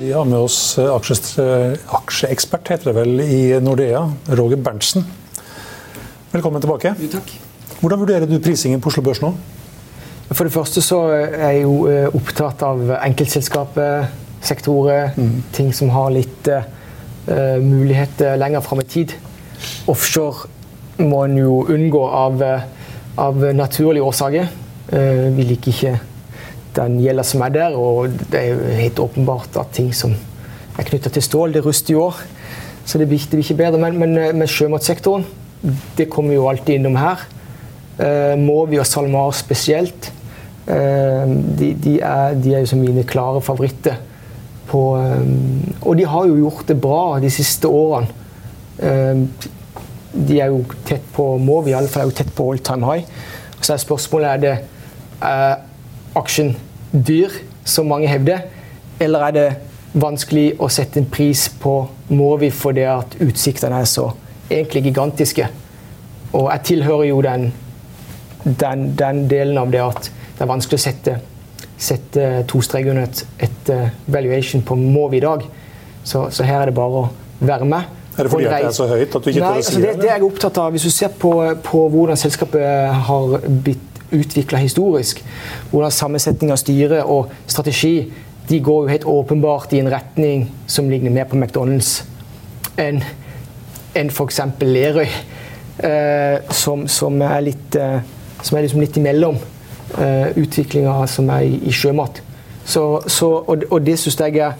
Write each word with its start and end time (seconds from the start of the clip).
Vi 0.00 0.12
har 0.12 0.24
med 0.24 0.38
oss 0.38 0.78
eh, 0.78 0.84
eh, 0.86 1.72
aksjeekspert, 1.96 2.68
heter 2.70 2.92
det 2.92 2.92
vel, 3.00 3.20
i 3.20 3.58
Nordea, 3.58 4.04
Roger 4.38 4.60
Berntsen. 4.62 5.02
Velkommen 6.30 6.62
tilbake. 6.62 6.92
takk. 7.10 7.32
Hvordan 7.80 8.00
vurderer 8.04 8.26
du 8.30 8.36
prisingen 8.38 8.78
på 8.80 8.92
Oslo 8.92 9.02
Børs 9.02 9.18
nå? 9.24 9.32
For 10.30 10.46
det 10.46 10.54
første 10.54 10.82
så 10.86 11.00
er 11.16 11.34
jeg 11.48 11.64
jo 11.64 11.72
eh, 11.90 12.06
opptatt 12.14 12.62
av 12.62 12.92
enkeltselskaper, 13.00 14.06
sektorer, 14.46 15.18
ting 15.56 15.72
som 15.74 15.90
har 15.90 16.12
litt 16.14 16.46
uh, 16.46 17.58
muligheter 17.58 18.38
lenger 18.38 18.62
fram 18.62 18.84
i 18.84 18.86
tid. 18.86 19.16
Offshore 19.90 20.46
må 21.02 21.24
en 21.24 21.34
jo 21.40 21.64
unngå 21.74 22.04
av, 22.06 22.44
av 23.18 23.42
naturlige 23.50 24.06
årsaker. 24.06 24.46
Uh, 24.92 25.26
vi 25.34 25.48
liker 25.50 25.74
ikke 25.74 25.96
den 26.78 26.98
gjelda 27.02 27.24
som 27.26 27.42
er 27.44 27.54
der, 27.54 27.76
og 27.76 28.12
det 28.32 28.40
er 28.40 28.50
jo 28.52 28.74
helt 28.78 29.02
åpenbart 29.02 29.58
at 29.60 29.72
ting 29.76 29.90
som 29.96 30.14
er 30.78 30.86
knytta 30.86 31.10
til 31.12 31.24
stål, 31.24 31.56
det 31.56 31.64
ruster 31.66 31.94
i 31.94 31.98
år. 31.98 32.20
Så 32.88 33.00
det 33.00 33.08
blir, 33.10 33.20
det 33.20 33.36
blir 33.36 33.44
ikke 33.44 33.58
bedre. 33.58 33.80
Men, 33.82 33.98
men 34.00 34.14
men, 34.38 34.48
sjømatsektoren, 34.48 35.26
det 35.98 36.08
kommer 36.08 36.36
jo 36.36 36.46
alltid 36.48 36.78
innom 36.78 36.96
her. 36.96 37.26
Eh, 37.98 38.36
Movi 38.38 38.78
og 38.78 38.86
SalMar 38.86 39.34
spesielt. 39.36 40.12
Eh, 40.68 41.34
de, 41.58 41.72
de, 41.74 41.98
er, 42.00 42.38
de 42.38 42.54
er 42.54 42.64
jo 42.64 42.70
som 42.70 42.80
mine 42.80 43.04
klare 43.08 43.42
favoritter. 43.44 43.98
På, 44.70 44.82
eh, 45.00 45.82
og 45.82 45.98
de 45.98 46.06
har 46.08 46.30
jo 46.30 46.38
gjort 46.44 46.70
det 46.70 46.78
bra 46.80 47.02
de 47.20 47.32
siste 47.32 47.68
årene. 47.68 48.08
Eh, 48.78 49.24
de 50.18 50.38
er 50.40 50.48
jo 50.48 50.62
tett 50.88 51.04
på 51.12 51.34
Movi, 51.42 51.74
i 51.74 51.76
alle 51.76 51.90
fall 51.92 52.06
er 52.06 52.12
jo 52.12 52.16
tett 52.22 52.30
på 52.34 52.46
all 52.48 52.62
time 52.64 52.88
high. 52.88 53.04
Så 53.60 53.74
er 53.74 53.82
spørsmålet 53.82 54.30
er 54.30 54.42
det 54.44 54.54
er 55.28 55.58
aksjen 56.16 56.54
dyr, 56.92 57.32
som 57.64 57.88
mange 57.90 58.08
hevder, 58.08 58.46
eller 59.00 59.28
er 59.28 59.36
det 59.36 59.48
vanskelig 59.98 60.52
å 60.60 60.68
sette 60.72 61.00
en 61.00 61.08
pris 61.10 61.48
på 61.60 61.80
Movi 62.12 62.50
fordi 62.54 62.84
at 62.88 63.16
utsiktene 63.24 63.80
er 63.82 63.88
så 63.88 64.10
egentlig 64.50 64.88
gigantiske? 64.88 65.48
Og 66.32 66.50
jeg 66.52 66.64
tilhører 66.72 67.08
jo 67.08 67.22
den 67.24 67.50
den, 68.44 68.96
den 68.96 69.28
delen 69.28 69.58
av 69.58 69.70
det 69.70 69.82
at 69.82 70.10
det 70.38 70.44
er 70.44 70.50
vanskelig 70.50 70.78
å 70.78 70.82
sette, 70.82 71.14
sette 71.78 72.26
to 72.48 72.60
streker 72.64 72.94
under 72.94 73.08
et, 73.08 73.22
et 73.48 73.72
eh, 73.74 73.88
valuation 74.06 74.62
på 74.64 74.76
Movi 74.78 75.18
i 75.18 75.24
dag. 75.24 75.44
Så, 76.04 76.28
så 76.34 76.46
her 76.46 76.62
er 76.62 76.70
det 76.70 76.76
bare 76.78 77.02
å 77.02 77.08
være 77.40 77.68
med. 77.68 77.96
Er 78.18 78.26
det 78.26 78.32
fordi 78.32 78.48
det 78.48 78.60
er 78.66 78.74
så 78.74 78.86
høyt 78.90 79.14
at 79.14 79.24
du 79.24 79.30
ikke 79.30 79.42
tør 79.42 79.48
å 79.48 79.58
altså 79.58 79.74
si 79.74 79.82
det? 79.82 79.90
det? 79.90 80.02
Det 80.02 80.10
er 80.10 80.16
jeg 80.16 80.26
opptatt 80.26 80.60
av. 80.62 80.72
Hvis 80.74 80.86
du 80.88 80.94
ser 80.94 81.12
på, 81.22 81.32
på 81.64 81.82
hvordan 81.92 82.18
selskapet 82.18 83.04
har 83.08 83.36
blitt 83.46 83.97
utvikla 84.14 84.60
historisk, 84.62 85.22
hvordan 85.70 85.94
sammensetning 85.94 86.52
av 86.52 86.60
styre 86.60 87.02
og 87.04 87.32
strategi 87.46 88.10
de 88.48 88.60
går 88.64 88.84
jo 88.84 88.92
helt 88.92 89.08
åpenbart 89.12 89.74
i 89.76 89.82
en 89.82 89.90
retning 89.92 90.46
som 90.66 90.88
ligner 90.88 91.12
mer 91.12 91.28
på 91.28 91.36
McDonald's 91.36 92.02
enn 92.80 93.02
en 93.98 94.12
f.eks. 94.12 94.40
Lerøy, 94.62 95.08
eh, 95.84 96.54
som, 96.54 96.86
som 96.88 97.20
er 97.24 97.42
litt 97.44 97.76
eh, 97.76 97.98
som 98.42 98.58
er 98.58 98.66
liksom 98.66 98.82
litt 98.82 98.96
imellom 98.98 99.38
eh, 99.98 100.30
utviklinga 100.38 100.94
som 101.10 101.30
er 101.34 101.46
i, 101.48 101.58
i 101.68 101.74
sjømat. 101.74 102.22
Så, 102.68 102.84
så, 103.08 103.30
og, 103.40 103.64
og 103.70 103.82
det 103.84 103.96
syns 104.00 104.18
jeg 104.20 104.38
er 104.44 104.58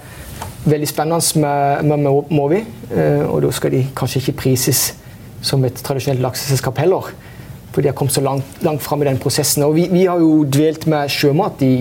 veldig 0.68 0.88
spennende 0.88 1.40
med, 1.42 1.84
med, 1.84 2.04
med 2.06 2.32
Movi. 2.34 2.62
Eh, 2.90 3.24
og 3.26 3.42
da 3.44 3.52
skal 3.54 3.74
de 3.76 3.84
kanskje 3.96 4.22
ikke 4.22 4.38
prises 4.44 4.82
som 5.44 5.64
et 5.64 5.82
tradisjonelt 5.84 6.24
lakseselskap 6.24 6.80
heller. 6.82 7.12
For 7.78 7.84
de 7.84 7.92
har 7.92 7.94
kommet 7.94 8.10
så 8.16 8.20
langt, 8.24 8.42
langt 8.66 8.82
fram 8.82 9.02
i 9.04 9.06
den 9.06 9.20
prosessen. 9.22 9.62
Og 9.62 9.76
vi, 9.78 9.84
vi 9.92 10.00
har 10.10 10.18
jo 10.18 10.40
dvelt 10.50 10.88
med 10.90 11.06
sjømat 11.14 11.60
i 11.62 11.72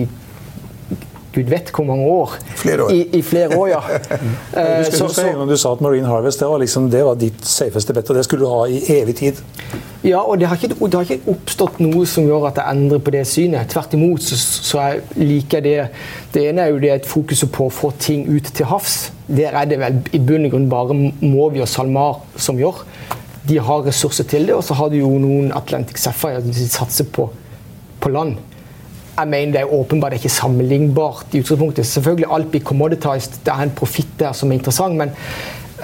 gud 1.34 1.50
vet 1.50 1.72
hvor 1.74 1.84
mange 1.88 2.06
år. 2.06 2.36
Flere 2.56 2.84
år. 2.86 2.92
I, 2.94 3.00
i 3.18 3.22
flere 3.22 3.58
år, 3.58 3.66
ja. 3.72 3.80
Eh, 4.58 4.84
så- 4.86 4.90
du 4.90 4.96
sa 4.96 5.08
så- 5.08 5.46
du 5.48 5.56
sa 5.56 5.72
at 5.72 5.80
Marine 5.80 6.06
Harvest 6.06 6.38
det 6.40 6.46
var, 6.48 6.58
liksom, 6.62 6.86
det 6.90 7.02
var 7.04 7.14
ditt 7.18 7.44
safeste 7.46 7.92
bet, 7.94 8.08
og 8.10 8.16
det 8.16 8.24
skulle 8.24 8.44
du 8.46 8.50
ha 8.50 8.64
i 8.70 8.78
evig 9.00 9.16
tid. 9.16 9.42
Ja, 10.04 10.20
og 10.22 10.38
det 10.38 10.46
har, 10.48 10.56
ikke, 10.56 10.74
det 10.86 10.94
har 10.94 11.02
ikke 11.02 11.30
oppstått 11.34 11.80
noe 11.82 12.06
som 12.06 12.26
gjør 12.30 12.46
at 12.52 12.56
jeg 12.62 12.76
endrer 12.76 12.98
på 13.02 13.10
det 13.10 13.24
synet. 13.26 13.68
Tvert 13.74 13.94
imot 13.98 14.22
så, 14.22 14.38
så 14.38 14.80
jeg 14.86 15.02
liker 15.18 15.58
jeg 15.58 15.64
det. 15.64 16.04
Det 16.34 16.46
ene 16.52 16.62
er 16.62 16.70
jo 16.70 16.78
det 16.78 16.90
et 16.94 17.06
fokuset 17.10 17.50
på 17.52 17.66
å 17.66 17.74
få 17.74 17.90
ting 17.98 18.22
ut 18.30 18.44
til 18.54 18.66
havs. 18.70 19.10
Der 19.26 19.50
er 19.58 19.66
det 19.66 19.78
vel 19.82 19.98
i 20.14 20.18
bunn 20.22 20.46
og 20.46 20.54
grunn 20.54 20.68
bare 20.70 20.94
Movi 21.20 21.60
og 21.60 21.68
SalMar 21.68 22.22
som 22.38 22.58
gjør. 22.62 22.84
De 23.48 23.58
har 23.58 23.86
ressurser 23.86 24.26
til 24.28 24.46
det, 24.48 24.54
og 24.54 24.64
så 24.64 24.76
har 24.76 24.90
du 24.92 24.98
jo 25.00 25.10
noen 25.20 25.52
Atlantic 25.56 26.00
Sapphire 26.02 26.42
som 26.44 26.72
satser 26.72 27.08
på, 27.12 27.28
på 28.00 28.12
land. 28.12 28.36
Jeg 29.18 29.28
mener 29.28 29.52
Det 29.52 29.60
er 29.60 29.74
åpenbart 29.74 30.14
ikke 30.14 30.30
sammenlignbart 30.30 31.34
i 31.34 31.40
utgangspunktet. 31.40 31.86
Selvfølgelig 31.86 32.28
alt 32.30 32.50
blir 32.50 32.62
commoditized, 32.62 33.40
det 33.44 33.52
er 33.52 33.62
en 33.64 33.74
profitt 33.74 34.12
der 34.18 34.32
som 34.32 34.52
er 34.52 34.60
interessant. 34.60 34.94
Men 34.94 35.10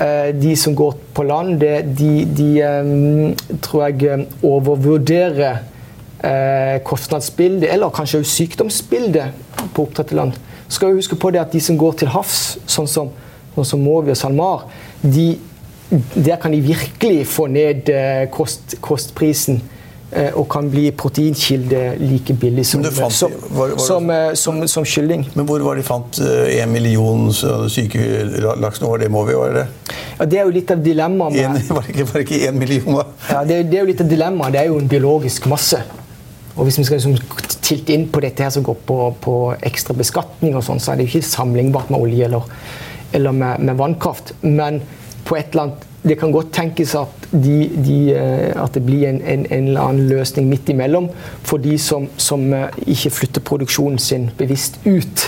uh, 0.00 0.30
de 0.42 0.56
som 0.56 0.76
går 0.76 0.94
på 1.14 1.22
land, 1.22 1.58
det, 1.60 1.98
de, 1.98 2.12
de 2.36 2.50
um, 2.62 3.58
tror 3.62 3.86
jeg 3.86 4.04
eh, 4.04 4.26
overvurderer 4.42 5.58
uh, 6.24 6.78
kostnadsbildet, 6.84 7.72
eller 7.72 7.90
kanskje 7.90 8.22
også 8.22 8.36
sykdomsbildet 8.36 9.32
på 9.74 9.88
oppdrett 9.88 10.12
til 10.12 10.22
land. 10.22 10.38
Skal 10.68 10.92
vi 10.92 11.02
huske 11.02 11.16
på 11.16 11.30
det 11.30 11.42
at 11.42 11.52
De 11.52 11.60
som 11.60 11.78
går 11.78 11.92
til 11.92 12.14
havs, 12.14 12.58
sånn 12.66 12.88
som, 12.88 13.10
sånn 13.56 13.66
som 13.72 13.82
Movi 13.82 14.14
og 14.14 14.20
SalMar, 14.20 14.68
de, 15.02 15.34
der 16.14 16.36
kan 16.42 16.52
de 16.52 16.60
virkelig 16.64 17.26
få 17.28 17.46
ned 17.46 17.88
eh, 17.92 18.26
kost, 18.32 18.74
kostprisen. 18.80 19.60
eh, 20.12 20.30
Og 20.38 20.46
kan 20.48 20.68
bli 20.70 20.90
proteinkilde 20.90 21.96
like 21.98 22.34
billig 22.38 22.64
som, 22.66 22.82
fant- 22.84 23.10
som, 23.12 23.30
var- 23.50 23.68
var- 23.74 23.78
som, 23.78 24.10
eh, 24.10 24.34
som, 24.34 24.68
som 24.68 24.84
kylling. 24.84 25.24
Men 25.34 25.46
hvor 25.46 25.60
var 25.60 25.74
de 25.76 25.82
fant 25.82 26.18
en 26.20 26.72
million 26.72 27.32
syke 27.68 27.98
laks 28.60 28.80
nå? 28.80 28.96
Det 28.98 29.10
må 29.10 29.24
vi, 29.26 29.34
var 29.34 29.52
det? 29.52 29.66
Ja, 30.18 30.24
det 30.24 30.38
er 30.38 30.44
jo 30.44 30.54
litt 30.54 30.70
av 30.70 30.82
dilemmaet. 30.84 31.36
En, 31.36 31.52
med- 31.52 31.68
var 31.76 31.82
det 31.86 31.94
ikke, 31.96 32.20
ikke 32.24 32.40
én 32.48 32.58
million, 32.58 32.94
da? 33.00 33.04
Ja, 33.30 33.44
det, 33.44 33.60
det 33.70 33.78
er 33.78 33.84
jo 33.86 33.90
litt 33.92 34.00
av 34.04 34.08
dilemmaet. 34.10 34.52
Det 34.54 34.60
er 34.64 34.70
jo 34.70 34.78
en 34.78 34.88
biologisk 34.88 35.46
masse. 35.50 35.82
Og 36.56 36.64
hvis 36.68 36.78
vi 36.78 36.84
skal 36.86 37.00
liksom 37.00 37.16
tilte 37.66 37.94
inn 37.96 38.04
på 38.14 38.20
dette 38.22 38.44
her 38.46 38.50
som 38.54 38.62
går 38.62 38.76
på, 38.86 38.98
på 39.20 39.32
ekstra 39.66 39.94
beskatning, 39.98 40.54
og 40.54 40.62
sånn, 40.62 40.78
så 40.80 40.92
er 40.92 41.00
det 41.00 41.08
jo 41.08 41.16
ikke 41.18 41.26
sammenlignbart 41.26 41.90
med 41.90 41.98
olje 42.06 42.28
eller, 42.28 42.46
eller 43.12 43.34
med, 43.34 43.64
med 43.66 43.80
vannkraft. 43.80 44.30
Men 44.46 44.78
på 45.24 45.36
et 45.38 45.52
eller 45.52 45.68
annet 45.68 45.90
det 46.04 46.18
kan 46.20 46.32
godt 46.32 46.50
tenkes 46.52 46.92
at, 47.00 47.28
de, 47.32 47.54
de, 47.80 47.98
eh, 48.12 48.52
at 48.60 48.74
det 48.76 48.82
blir 48.84 49.06
en, 49.08 49.22
en, 49.22 49.46
en, 49.48 49.68
eller 49.70 49.80
annen 49.80 50.08
løsning 50.10 50.50
midt 50.50 50.68
imellom 50.68 51.08
for 51.42 51.62
de 51.64 51.78
som, 51.80 52.10
som 52.20 52.44
eh, 52.52 52.76
ikke 52.92 53.12
flytter 53.22 53.44
produksjonen 53.44 53.96
sin 53.98 54.28
bevisst 54.36 54.76
ut 54.84 55.24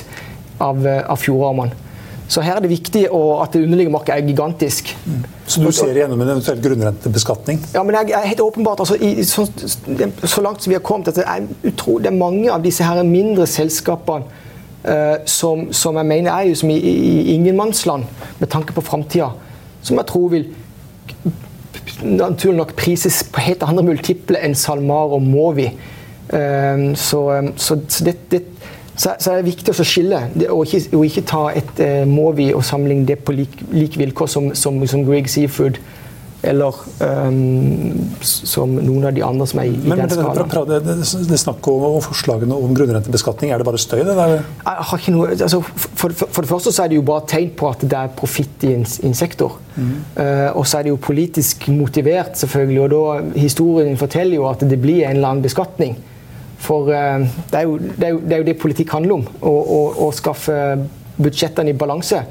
av, 0.60 0.84
eh, 0.86 1.00
av 1.00 1.16
fjordarmene. 1.22 1.84
Så 2.28 2.42
her 2.42 2.58
er 2.58 2.64
det 2.64 2.72
viktig 2.72 3.04
at 3.06 3.54
det 3.54 3.60
underliggende 3.62 3.94
markedet 3.94 4.16
er 4.18 4.26
gigantisk. 4.26 4.88
Mm. 5.06 5.20
Så 5.46 5.62
du 5.62 5.68
ser 5.70 5.92
igjennom 5.94 6.20
en 6.24 6.32
eventuell 6.34 6.58
grunnrentebeskatning? 6.60 7.60
Ja, 7.72 7.84
men 7.86 7.94
jeg, 7.94 8.16
er 8.18 8.26
helt 8.26 8.42
åpenbart, 8.42 8.82
altså, 8.82 8.96
i, 8.98 9.22
så, 9.24 9.46
så, 9.46 10.42
langt 10.42 10.62
som 10.64 10.72
vi 10.72 10.76
har 10.76 10.82
kommet, 10.82 11.12
at 11.12 11.20
det 11.20 11.24
er, 11.24 11.46
utro, 11.70 12.00
det 12.02 12.10
er 12.10 12.18
mange 12.18 12.50
av 12.50 12.66
disse 12.66 12.84
her 12.84 12.98
mindre 13.06 13.46
selskapene 13.46 14.26
uh, 14.82 15.22
som, 15.22 15.68
som, 15.70 16.00
jeg 16.02 16.10
mener 16.10 16.32
er 16.34 16.50
jo 16.50 16.58
som 16.58 16.74
i, 16.74 16.80
i 16.82 17.36
ingenmannsland 17.36 18.10
med 18.40 18.50
tanke 18.50 18.74
på 18.74 18.82
framtida, 18.82 19.30
som 19.86 20.00
jeg 20.00 20.10
tror 20.10 20.32
vil 20.34 20.48
naturlig 22.02 22.58
nok 22.58 22.74
prises 22.76 23.22
på 23.32 23.44
helt 23.46 23.64
andre 23.64 23.84
multiple 23.86 24.40
enn 24.42 24.56
SalMar 24.58 25.14
og 25.16 25.22
Movi. 25.24 25.70
Um, 26.26 26.90
så, 26.98 27.22
så, 27.56 27.78
så 27.88 28.04
det, 28.04 28.42
så, 28.96 29.12
er 29.14 29.36
det 29.38 29.46
viktig 29.46 29.72
å 29.72 29.86
skille, 29.86 30.22
og 30.50 30.64
ikke, 30.66 30.96
og 30.96 31.04
ikke 31.06 31.26
ta 31.30 31.42
et 31.54 31.78
Mowi 31.78 32.10
Movi 32.10 32.48
og 32.56 32.64
sammenligne 32.66 33.06
det 33.06 33.20
på 33.22 33.36
lik, 33.36 33.54
like 33.70 34.00
vilkår 34.00 34.30
som, 34.32 34.50
som, 34.58 34.80
som 34.90 35.04
Grieg 35.06 35.30
Seafood 35.30 35.78
eller 36.46 36.78
um, 37.00 38.16
som 38.24 38.72
noen 38.76 39.08
av 39.08 39.14
de 39.16 39.22
andre 39.26 39.46
som 39.50 39.60
er 39.62 39.70
i, 39.70 39.74
i 39.74 39.90
men, 39.90 40.02
den 40.02 40.12
skalaen. 40.14 40.50
Det, 40.70 40.80
det, 40.86 40.96
det, 41.02 41.22
det 41.30 41.38
snakk 41.40 41.68
om 41.70 42.00
forslagene 42.04 42.56
om 42.56 42.74
grunnrentebeskatning, 42.76 43.52
er 43.52 43.62
det 43.62 43.68
bare 43.68 43.80
støy? 43.82 44.02
det 44.06 44.16
der? 44.16 44.34
Jeg 44.38 44.88
har 44.90 45.02
ikke 45.02 45.14
noe, 45.14 45.30
altså, 45.34 45.60
for, 45.62 46.10
for, 46.10 46.26
for, 46.30 46.46
det 46.46 46.50
første 46.50 46.72
så 46.74 46.84
er 46.84 46.92
det 46.92 47.00
jo 47.00 47.06
bare 47.06 47.26
tegn 47.30 47.52
på 47.58 47.70
at 47.70 47.84
det 47.84 48.00
er 48.00 48.12
profitt 48.18 48.66
i 48.66 48.74
en, 48.76 48.84
en 49.08 49.16
sektor. 49.16 49.58
Mm. 49.76 49.94
Uh, 50.16 50.50
og 50.56 50.66
så 50.66 50.80
er 50.80 50.86
det 50.86 50.94
jo 50.94 51.00
politisk 51.02 51.68
motivert, 51.74 52.36
selvfølgelig. 52.40 52.82
Og 52.84 52.92
da, 52.94 53.40
historien 53.40 53.98
forteller 54.00 54.38
jo 54.38 54.46
at 54.50 54.64
det 54.66 54.80
blir 54.82 55.04
en 55.04 55.18
eller 55.18 55.34
annen 55.34 55.46
beskatning. 55.46 55.96
For 56.62 56.88
uh, 56.88 57.24
det, 57.50 57.58
er 57.58 57.66
jo, 57.66 57.78
det, 57.78 58.02
er 58.02 58.14
jo, 58.14 58.20
det, 58.22 58.32
er 58.32 58.44
jo, 58.44 58.48
det 58.50 58.58
politikk 58.62 58.94
handler 58.96 59.20
om. 59.20 59.26
Å 60.06 60.12
skaffe 60.16 60.60
budsjettene 61.16 61.72
i 61.72 61.78
balanse. 61.78 62.22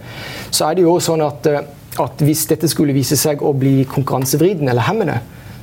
Så 0.54 0.68
er 0.68 0.78
det 0.78 0.86
jo 0.86 1.00
sånn 1.04 1.24
at 1.26 1.50
uh, 1.52 1.64
at 2.02 2.22
hvis 2.26 2.46
dette 2.50 2.68
skulle 2.72 2.96
vise 2.96 3.18
seg 3.20 3.44
å 3.44 3.54
bli 3.56 3.84
konkurransevridende 3.90 4.74
eller 4.74 4.88
hemmende, 4.90 5.20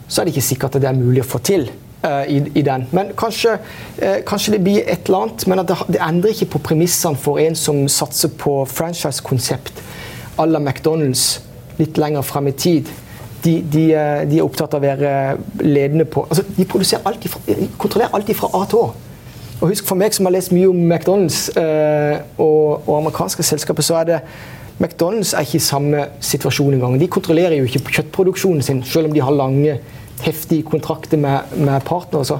så 0.08 0.20
er 0.20 0.28
det 0.28 0.34
ikke 0.34 0.50
sikkert 0.50 0.76
at 0.76 0.84
det 0.84 0.90
er 0.90 0.98
mulig 0.98 1.22
å 1.24 1.28
få 1.28 1.40
til 1.44 1.66
uh, 2.04 2.24
i, 2.28 2.40
i, 2.54 2.62
den. 2.66 2.86
Men 2.92 3.12
kanskje, 3.18 3.56
uh, 4.02 4.18
kanskje, 4.28 4.56
det 4.56 4.64
blir 4.64 4.82
et 4.82 5.08
eller 5.08 5.26
annet, 5.26 5.46
men 5.48 5.62
det, 5.62 5.78
det, 5.88 6.00
endrer 6.04 6.34
ikke 6.34 6.52
på 6.56 6.62
premissene 6.70 7.18
for 7.20 7.40
en 7.42 7.56
som 7.58 7.84
satser 7.88 8.32
på 8.38 8.62
franchise-konsept 8.68 9.82
à 10.40 10.46
la 10.48 10.60
McDonald's 10.60 11.40
litt 11.78 11.98
lenger 12.00 12.24
frem 12.24 12.48
i 12.48 12.56
tid. 12.56 12.90
De, 13.42 13.56
de, 13.60 13.86
uh, 13.96 14.22
de, 14.28 14.38
er 14.38 14.44
opptatt 14.44 14.76
av 14.76 14.82
å 14.82 14.86
være 14.86 15.64
ledende 15.66 16.06
på 16.06 16.22
altså, 16.28 16.44
De 16.54 16.66
alt 17.02 17.24
ifra, 17.26 17.40
kontrollerer 17.78 18.14
alt 18.14 18.36
fra 18.38 18.52
A 18.54 18.66
til 18.70 18.84
Å. 18.84 18.92
Og 19.62 19.70
husk 19.70 19.86
For 19.86 19.98
meg 19.98 20.14
som 20.14 20.26
har 20.26 20.34
lest 20.34 20.50
mye 20.54 20.68
om 20.70 20.78
McDonald's 20.78 21.44
og, 21.54 22.82
og 22.82 22.96
amerikanske 22.96 23.44
selskaper, 23.46 23.84
så 23.86 24.00
er 24.00 24.08
det 24.08 24.16
McDonald's 24.80 25.34
er 25.36 25.44
ikke 25.46 25.60
i 25.60 25.64
samme 25.64 26.06
situasjon 26.20 26.74
engang. 26.74 26.98
De 27.00 27.08
kontrollerer 27.10 27.58
jo 27.58 27.68
ikke 27.68 27.92
kjøttproduksjonen 27.98 28.64
sin, 28.64 28.82
selv 28.86 29.10
om 29.10 29.14
de 29.14 29.22
har 29.22 29.34
lange, 29.36 29.76
heftige 30.22 30.62
kontrakter 30.62 31.20
med, 31.20 31.56
med 31.56 31.80
partnere. 31.86 32.24
Så, 32.24 32.38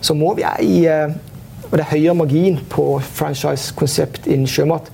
så, 0.00 0.14
må 0.14 0.34
vi 0.34 0.46
i 0.62 0.84
eh, 0.86 1.14
Og 1.70 1.78
det 1.78 1.80
er 1.80 1.90
høyere 1.90 2.14
margin 2.14 2.58
på 2.70 3.00
franchise-konsept 3.02 4.28
innen 4.30 4.46
sjømat. 4.46 4.90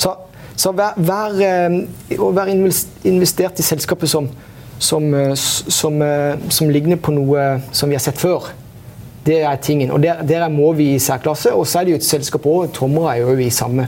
Så, 0.00 0.14
så 0.56 0.72
vær, 0.72 0.96
vær, 0.96 1.36
vær, 1.38 1.76
å 2.18 2.30
være 2.34 2.54
investert 3.06 3.60
i 3.60 3.66
selskapet 3.66 4.10
som, 4.10 4.28
som, 4.78 5.06
eh, 5.14 5.34
som, 5.36 6.02
som, 6.48 6.72
ligner 6.72 6.98
på 6.98 7.14
noe 7.14 7.46
som 7.72 7.92
vi 7.92 7.98
har 7.98 8.02
sett 8.02 8.18
før, 8.18 8.50
det 9.26 9.40
er 9.42 9.60
tingen. 9.62 9.92
Og 9.94 10.02
der, 10.02 10.22
der 10.26 10.48
må 10.52 10.72
vi 10.76 10.94
i 10.94 10.98
særklasse. 10.98 11.54
Og 11.54 11.66
så 11.66 11.80
er 11.80 11.86
det 11.86 11.94
jo 11.94 12.00
et 12.02 12.08
selskap 12.08 12.46
òg. 12.48 12.72
Tomra 12.76 13.14
er 13.14 13.22
jo 13.24 13.36
i 13.40 13.50
samme, 13.52 13.86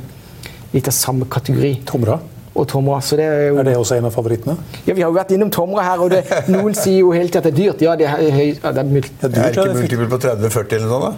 litt 0.73 0.89
av 0.89 0.97
samme 0.97 1.29
kategori. 1.29 1.75
Tomra? 1.89 2.21
Og 2.57 2.67
Tomra. 2.71 2.99
Så 3.05 3.19
det 3.21 3.29
er, 3.29 3.47
jo... 3.51 3.61
er, 3.61 3.69
det 3.69 3.77
også 3.77 3.99
en 3.99 4.09
av 4.09 4.15
favorittene? 4.15 4.57
Ja, 4.87 4.93
Vi 4.93 5.01
har 5.03 5.11
jo 5.11 5.17
vært 5.17 5.33
innom 5.37 5.53
Tomra 5.55 5.85
her, 5.87 6.03
og 6.03 6.13
det, 6.13 6.25
noen 6.55 6.77
sier 6.77 7.03
jo 7.05 7.15
hele 7.15 7.31
tiden 7.31 7.45
at 7.45 7.49
det 7.49 7.55
er 7.55 7.61
dyrt. 7.63 7.87
Ja, 7.87 7.97
det 8.01 8.11
er, 8.11 8.27
høy, 8.37 8.51
ja, 8.51 8.73
det 8.73 8.83
er, 8.83 8.93
dyrt, 8.93 9.11
ja, 9.23 9.31
dyrt, 9.31 9.41
er 9.47 9.65
ikke 9.65 9.81
multiple 9.81 10.11
på 10.13 10.21
30-40 10.27 10.79
eller 10.81 10.93
noe 10.93 11.03
da? 11.07 11.15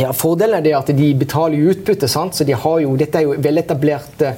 Ja, 0.00 0.12
Fordelen 0.16 0.60
er 0.60 0.64
det 0.64 0.74
at 0.78 0.90
de 0.96 1.08
betaler 1.18 1.58
jo 1.58 1.74
utbytte. 1.74 2.08
sant? 2.08 2.36
Så 2.36 2.46
de 2.48 2.56
har 2.56 2.80
jo, 2.84 2.96
Dette 2.96 3.20
er 3.20 3.26
jo 3.26 3.36
veletablerte 3.42 4.34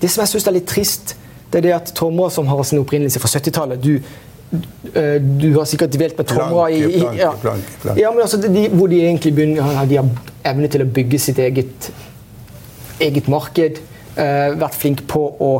Det 0.00 0.10
som 0.12 0.24
jeg 0.24 0.34
syns 0.34 0.48
er 0.50 0.56
litt 0.58 0.68
trist, 0.68 1.16
det 1.50 1.60
er 1.60 1.68
det 1.68 1.76
at 1.76 1.92
Tomra, 1.96 2.28
som 2.30 2.48
har 2.50 2.62
sin 2.66 2.82
opprinnelse 2.82 3.20
fra 3.22 3.30
70-tallet 3.30 3.80
du, 3.80 3.94
eh, 4.92 5.16
du 5.22 5.52
har 5.54 5.64
sikkert 5.70 5.94
dvelt 5.94 6.18
med 6.18 6.28
Tomra 6.28 6.66
i, 6.74 6.82
i 6.98 7.04
ja. 7.20 7.30
Planke, 7.40 7.78
planke. 7.82 8.00
ja, 8.02 8.10
men 8.12 8.24
altså, 8.26 8.40
de, 8.42 8.66
Hvor 8.74 8.90
de 8.92 9.00
egentlig 9.06 9.32
begynner, 9.38 9.86
de 9.88 10.00
har 10.00 10.10
evne 10.52 10.68
til 10.72 10.84
å 10.84 10.90
bygge 10.98 11.22
sitt 11.22 11.40
eget, 11.42 11.90
eget 13.00 13.30
marked. 13.32 13.80
Uh, 14.16 14.54
vært 14.56 14.76
flink 14.80 15.02
på 15.10 15.22
å 15.44 15.50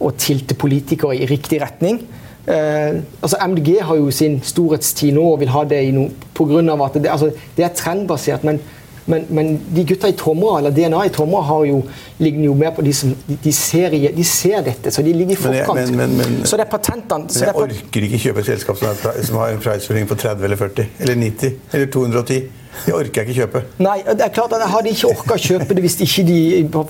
og 0.00 0.16
tilte 0.20 0.54
politikere 0.58 1.16
i 1.16 1.26
riktig 1.28 1.60
retning. 1.62 2.00
Eh, 2.46 3.02
altså 3.22 3.36
MDG 3.48 3.80
har 3.82 3.98
jo 3.98 4.10
sin 4.14 4.38
storhetstid 4.44 5.16
nå 5.16 5.22
og 5.32 5.40
vil 5.40 5.50
ha 5.50 5.64
det 5.66 5.82
i 5.88 5.92
noe 5.94 6.12
pga. 6.36 6.60
at 6.84 6.98
det, 7.00 7.10
altså, 7.10 7.30
det, 7.56 7.64
er 7.64 7.74
trendbasert. 7.74 8.44
Men, 8.44 8.60
men, 9.06 9.24
men, 9.30 9.50
de 9.74 9.84
gutta 9.84 10.08
i 10.08 10.12
Tomra, 10.18 10.58
eller 10.58 10.70
DNA 10.70 11.04
i 11.06 11.12
Tomra 11.14 11.40
har 11.46 11.64
jo, 11.64 11.82
ligger 12.18 12.44
jo 12.44 12.54
mer 12.54 12.70
på 12.70 12.82
de 12.82 12.92
som 12.92 13.14
de, 13.26 13.38
de, 13.44 13.52
ser, 13.52 13.90
de 13.90 14.24
ser, 14.24 14.60
dette, 14.62 14.90
så 14.90 15.02
de 15.02 15.12
ligger 15.12 15.32
i 15.32 15.40
forkant. 15.40 15.90
Men, 15.96 16.16
men, 16.18 16.38
så 16.44 16.58
det 16.58 16.66
er 16.66 16.70
patentene 16.70 17.26
Men 17.26 17.48
jeg 17.48 17.56
orker 17.64 18.06
ikke 18.08 18.22
kjøpe 18.28 18.44
et 18.44 18.52
selskap 18.52 18.78
som, 18.78 18.92
er, 18.92 19.22
som 19.26 19.40
har 19.42 19.54
en 19.54 19.62
priceføring 19.62 20.08
på 20.10 20.14
30 20.14 20.44
eller 20.44 20.56
40 20.62 20.86
eller 21.00 21.20
90 21.24 21.58
eller 21.72 21.90
210. 21.98 22.40
Det 22.84 22.94
orker 22.94 23.22
jeg 23.22 23.28
ikke 23.28 23.40
kjøpe. 23.40 23.62
Nei, 23.82 23.98
det 24.06 24.24
er 24.26 24.32
klart 24.34 24.52
at 24.52 24.64
Jeg 24.64 24.72
hadde 24.74 24.94
ikke 24.94 25.12
orka 25.12 25.38
kjøpe 25.40 25.76
det 25.76 25.84
hvis 25.86 26.00
ikke 26.06 26.26
de 26.28 26.40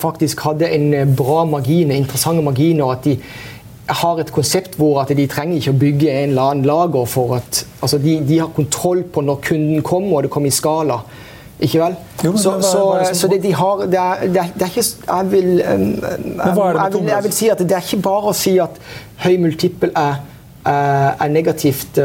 faktisk 0.01 0.41
hadde 0.45 0.71
en 0.77 0.87
eh, 0.93 1.05
bra 1.17 1.43
margin, 1.45 1.91
interessante 1.91 2.43
marginer. 2.43 2.85
og 2.85 2.91
at 2.97 3.05
de 3.05 3.17
har 3.87 4.19
et 4.19 4.31
konsept 4.35 4.75
hvor 4.75 4.99
at 5.01 5.13
de 5.15 5.27
trenger 5.31 5.61
ikke 5.61 5.71
å 5.71 5.79
bygge 5.79 6.09
en 6.11 6.33
eller 6.33 6.51
annen 6.51 6.67
lager 6.67 7.05
for 7.07 7.37
at 7.37 7.63
altså 7.81 7.99
de, 8.03 8.17
de 8.27 8.39
har 8.41 8.51
kontroll 8.55 9.03
på 9.03 9.23
når 9.23 9.39
kunden 9.47 9.81
kommer, 9.81 10.17
og 10.17 10.27
det 10.27 10.31
kommer 10.33 10.51
i 10.51 10.55
skala. 10.55 10.99
Ikke 11.57 11.79
vel? 11.81 11.95
Jo, 12.21 12.35
så, 12.37 12.51
det, 12.59 12.65
så, 12.69 12.81
det 13.01 13.13
så 13.17 13.27
det 13.31 13.37
de 13.41 13.51
har 13.57 13.79
det 13.89 13.97
er, 13.97 14.19
det 14.29 14.41
er, 14.41 14.49
det 14.53 14.65
er 14.67 14.73
ikke 14.75 14.83
Jeg 15.07 15.31
vil, 15.31 15.47
jeg, 15.57 15.85
jeg, 16.37 16.91
vil, 16.93 17.07
jeg 17.07 17.23
vil 17.23 17.33
si 17.33 17.47
at 17.49 17.63
det 17.63 17.77
er 17.77 17.87
ikke 17.87 18.01
bare 18.05 18.29
å 18.29 18.35
si 18.37 18.53
at 18.61 18.77
høy 19.23 19.39
multiple 19.41 19.89
er, 19.97 20.19
er, 20.61 21.15
er 21.17 21.31
negativt. 21.33 21.97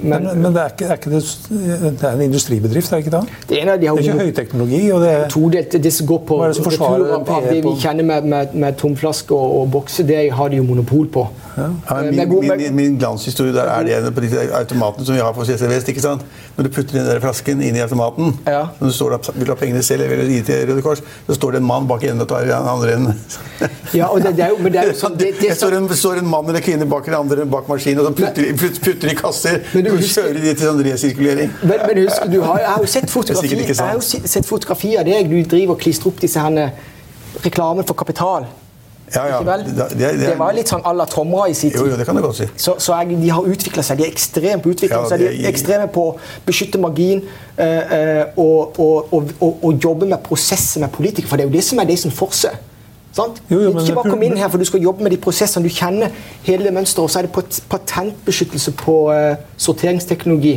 Men, 0.00 0.24
men, 0.24 0.42
men 0.42 0.54
det, 0.54 0.62
er 0.62 0.72
ikke, 0.72 0.86
er 0.88 0.98
ikke 0.98 1.10
det, 1.12 1.22
det, 2.00 2.06
er 2.08 2.14
en 2.14 2.22
industribedrift, 2.24 2.92
er 2.92 2.96
det 2.96 3.06
ikke 3.06 3.16
det? 3.16 3.40
Det, 3.48 3.58
ene, 3.60 3.74
de 3.76 3.82
det 3.82 3.90
er 3.90 4.00
ikke 4.00 4.26
høyteknologi? 4.26 4.80
og 4.90 5.00
det 5.04 5.10
er... 5.12 5.28
Todelt. 5.32 5.76
Det 5.84 5.92
som 5.92 6.08
går 6.08 6.22
på 6.28 6.38
retur 6.42 7.12
av 7.18 7.48
det 7.50 7.58
vi 7.60 7.74
kjenner 7.82 8.08
med, 8.08 8.28
med, 8.32 8.56
med 8.64 8.78
tomflasker 8.80 9.36
og, 9.36 9.60
og 9.60 9.70
bokser, 9.76 10.08
det 10.08 10.24
har 10.32 10.52
de 10.52 10.62
jo 10.62 10.66
monopol 10.66 11.10
på. 11.12 11.26
Ja. 11.56 11.68
Ja, 11.90 12.02
min, 12.10 12.56
min, 12.56 12.74
min, 12.74 12.98
glanshistorie 12.98 13.52
der 13.52 13.68
er 13.68 13.84
det 13.84 14.14
på 14.14 14.20
de 14.24 14.30
automatene 14.56 15.04
som 15.04 15.14
vi 15.14 15.20
har 15.20 15.32
på 15.36 15.44
CC 15.44 15.68
Vest. 15.68 15.88
ikke 15.88 16.00
sant? 16.00 16.24
Når 16.56 16.64
du 16.64 16.70
putter 16.72 16.98
den 16.98 17.06
der 17.06 17.20
flasken 17.20 17.60
inn 17.64 17.76
i 17.76 17.80
automaten, 17.84 18.32
ja. 18.46 18.66
når 18.78 18.88
du 18.88 18.92
står 18.92 19.14
der, 19.14 19.32
vil 19.36 19.46
du 19.46 19.52
ha 19.52 19.56
pengene 19.60 19.82
selv 19.84 20.04
eller 20.04 20.28
gi 20.28 20.40
til 20.48 20.66
Røde 20.70 20.82
Kors, 20.84 21.02
så 21.26 21.36
står 21.36 21.56
det 21.56 21.60
en 21.62 21.66
mann 21.68 21.88
bak 21.88 22.04
i 22.04 22.10
enden 22.10 22.24
og 22.24 22.28
tar 22.28 22.46
i 22.46 22.50
den 22.50 22.68
andre 22.72 22.94
enden. 22.96 23.20
ja, 24.00 24.08
og 24.08 24.22
det, 24.22 24.34
det, 24.36 24.44
er 24.46 24.54
jo, 24.54 24.58
men 24.64 24.72
det 24.72 24.80
er 24.82 24.90
jo 24.92 24.96
sånn, 25.00 25.16
det, 25.20 25.32
det, 25.40 25.52
står, 25.56 25.76
en, 25.76 25.88
står 25.96 26.22
en 26.22 26.28
mann 26.28 26.48
eller 26.48 26.64
kvinne 26.64 26.88
bak 26.88 27.08
den 27.08 27.16
andre 27.18 27.46
bak 27.52 27.68
maskinen 27.72 28.04
og 28.04 28.16
putter, 28.16 28.48
putter, 28.60 28.84
putter 28.84 29.12
i 29.12 29.16
kasser. 29.18 29.60
Men 29.72 29.81
du, 29.84 29.90
husker, 29.96 30.22
kjører 30.22 30.40
de 30.40 30.54
til 30.54 30.68
sånn 30.68 30.82
resirkulering. 30.86 31.52
Men, 31.62 31.84
men 31.88 32.02
husk, 32.04 32.24
du 32.32 32.40
har, 32.44 32.62
jeg 32.62 32.72
har 32.72 32.86
jo 32.86 32.90
sett 32.94 33.12
fotografi, 33.12 33.52
jeg 33.60 33.78
har 33.82 33.94
jo 33.98 34.24
sett 34.36 34.48
fotografi 34.48 34.96
av 35.00 35.06
deg. 35.08 35.30
Du 35.30 35.38
driver 35.56 35.76
og 35.76 35.84
klistrer 35.84 36.12
opp 36.12 36.22
disse 36.22 36.42
her 36.42 36.74
reklamen 37.44 37.86
for 37.88 37.98
kapital. 37.98 38.48
Ja, 39.14 39.28
ja. 39.28 39.56
Det, 39.56 39.64
det, 39.64 39.98
det, 39.98 40.26
det, 40.26 40.34
var 40.40 40.54
litt 40.56 40.70
sånn 40.72 40.84
à 40.88 40.92
la 40.96 41.04
Tomra 41.10 41.44
i 41.50 41.54
sin 41.56 41.70
tid. 41.70 41.80
Jo, 41.80 41.90
jo, 41.92 41.98
det 42.00 42.06
kan 42.08 42.16
du 42.16 42.22
godt 42.24 42.38
si. 42.38 42.46
Så, 42.56 42.78
så 42.80 42.96
jeg, 43.02 43.18
de 43.20 43.30
har 43.34 43.48
utvikla 43.54 43.84
seg. 43.84 44.00
De 44.00 44.06
er 44.06 44.12
ekstremt 44.12 44.64
på 44.64 44.72
utvikling. 44.72 45.04
Ja, 45.04 45.18
de 45.20 45.28
er 45.28 45.48
ekstreme 45.50 45.88
på 45.92 46.06
å 46.12 46.16
beskytte 46.46 46.80
margin 46.80 47.20
øh, 47.20 48.22
og, 48.40 48.80
og, 48.80 49.12
og, 49.12 49.34
og, 49.50 49.70
jobbe 49.76 50.08
med 50.08 50.22
prosesser 50.24 50.84
med 50.84 50.92
politikere. 50.94 51.28
For 51.28 51.40
det 51.40 51.46
er 51.46 51.52
jo 51.52 51.56
det 51.58 51.64
som 51.66 51.82
er 51.82 51.90
det 51.90 51.98
som 52.00 52.14
forser. 52.14 52.56
Sant? 53.12 53.42
Jo, 53.50 53.60
jo, 53.60 53.72
ikke 53.76 53.96
bare 53.98 54.12
kom 54.14 54.22
inn 54.24 54.38
her 54.40 54.48
for 54.48 54.62
du 54.62 54.64
skal 54.64 54.80
jobbe 54.80 55.04
med 55.04 55.12
de 55.12 55.18
prosessene. 55.20 55.68
Du 55.68 55.72
kjenner 55.72 56.12
hele 56.46 56.64
det 56.64 56.72
mønsteret. 56.72 57.04
Og 57.04 57.12
så 57.12 57.20
er 57.20 57.28
det 57.28 57.62
patentbeskyttelse 57.68 58.72
på 58.80 58.96
uh, 59.12 59.34
sorteringsteknologi. 59.60 60.54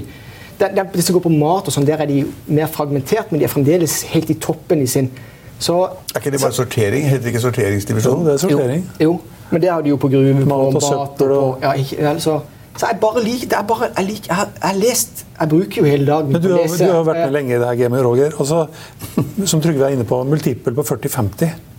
Det, 0.55 0.69
det, 0.71 0.85
det, 0.93 1.03
som 1.03 1.17
går 1.17 1.25
på 1.25 1.33
mat, 1.35 1.67
og 1.67 1.75
sånn, 1.75 1.87
der 1.87 1.99
er 1.99 2.07
de 2.07 2.21
mer 2.47 2.69
fragmentert, 2.71 3.31
men 3.31 3.41
de 3.41 3.47
er 3.47 3.51
fremdeles 3.51 4.05
helt 4.13 4.31
i 4.31 4.37
toppen 4.39 4.79
i 4.85 4.87
sin 4.87 5.11
så, 5.59 5.75
Er 6.13 6.19
ikke 6.19 6.31
det 6.31 6.41
bare 6.41 6.55
sortering? 6.55 7.05
Heter 7.09 7.23
det 7.23 7.33
ikke 7.33 7.41
sorteringsdivisjonen? 7.43 8.23
Jo, 8.23 8.27
det 8.27 8.33
er 8.33 8.41
sortering. 8.43 8.85
Jo, 8.99 9.09
jo, 9.09 9.43
men 9.51 9.61
det 9.63 9.69
har 9.71 9.83
de 9.83 9.91
jo 9.91 9.99
på 9.99 10.09
gruve, 10.11 10.33
på 10.39 10.47
mat 10.51 10.79
og 10.79 10.83
søppel 10.83 11.31
og 11.35 11.63
ja, 11.63 11.75
ikke, 11.79 11.99
altså, 12.07 12.39
så 12.75 12.89
jeg 12.91 12.99
bare 13.03 13.23
liker, 13.23 13.51
det 13.51 13.57
er 13.59 13.67
bare, 13.67 13.87
jeg, 13.97 14.07
liker, 14.09 14.27
jeg, 14.27 14.35
har, 14.35 14.49
jeg 14.55 14.69
har 14.69 14.79
lest 14.79 15.21
Jeg 15.39 15.49
bruker 15.49 15.81
jo 15.81 15.85
hele 15.87 16.07
dagen 16.07 16.33
på 16.33 16.41
du, 16.43 16.49
har, 16.55 16.67
du 16.67 16.91
har 16.91 17.05
vært 17.07 17.21
med 17.21 17.37
lenge 17.37 17.55
i 17.55 17.59
det 17.59 17.69
her 17.69 17.79
gamet, 17.83 18.03
Roger. 18.03 18.35
Altså, 18.39 18.65
som 19.51 19.63
Trygve 19.63 19.87
er 19.87 19.95
inne 19.95 20.07
på, 20.07 20.23
multiple 20.27 20.75
på 20.75 20.87
40-50. 20.87 21.74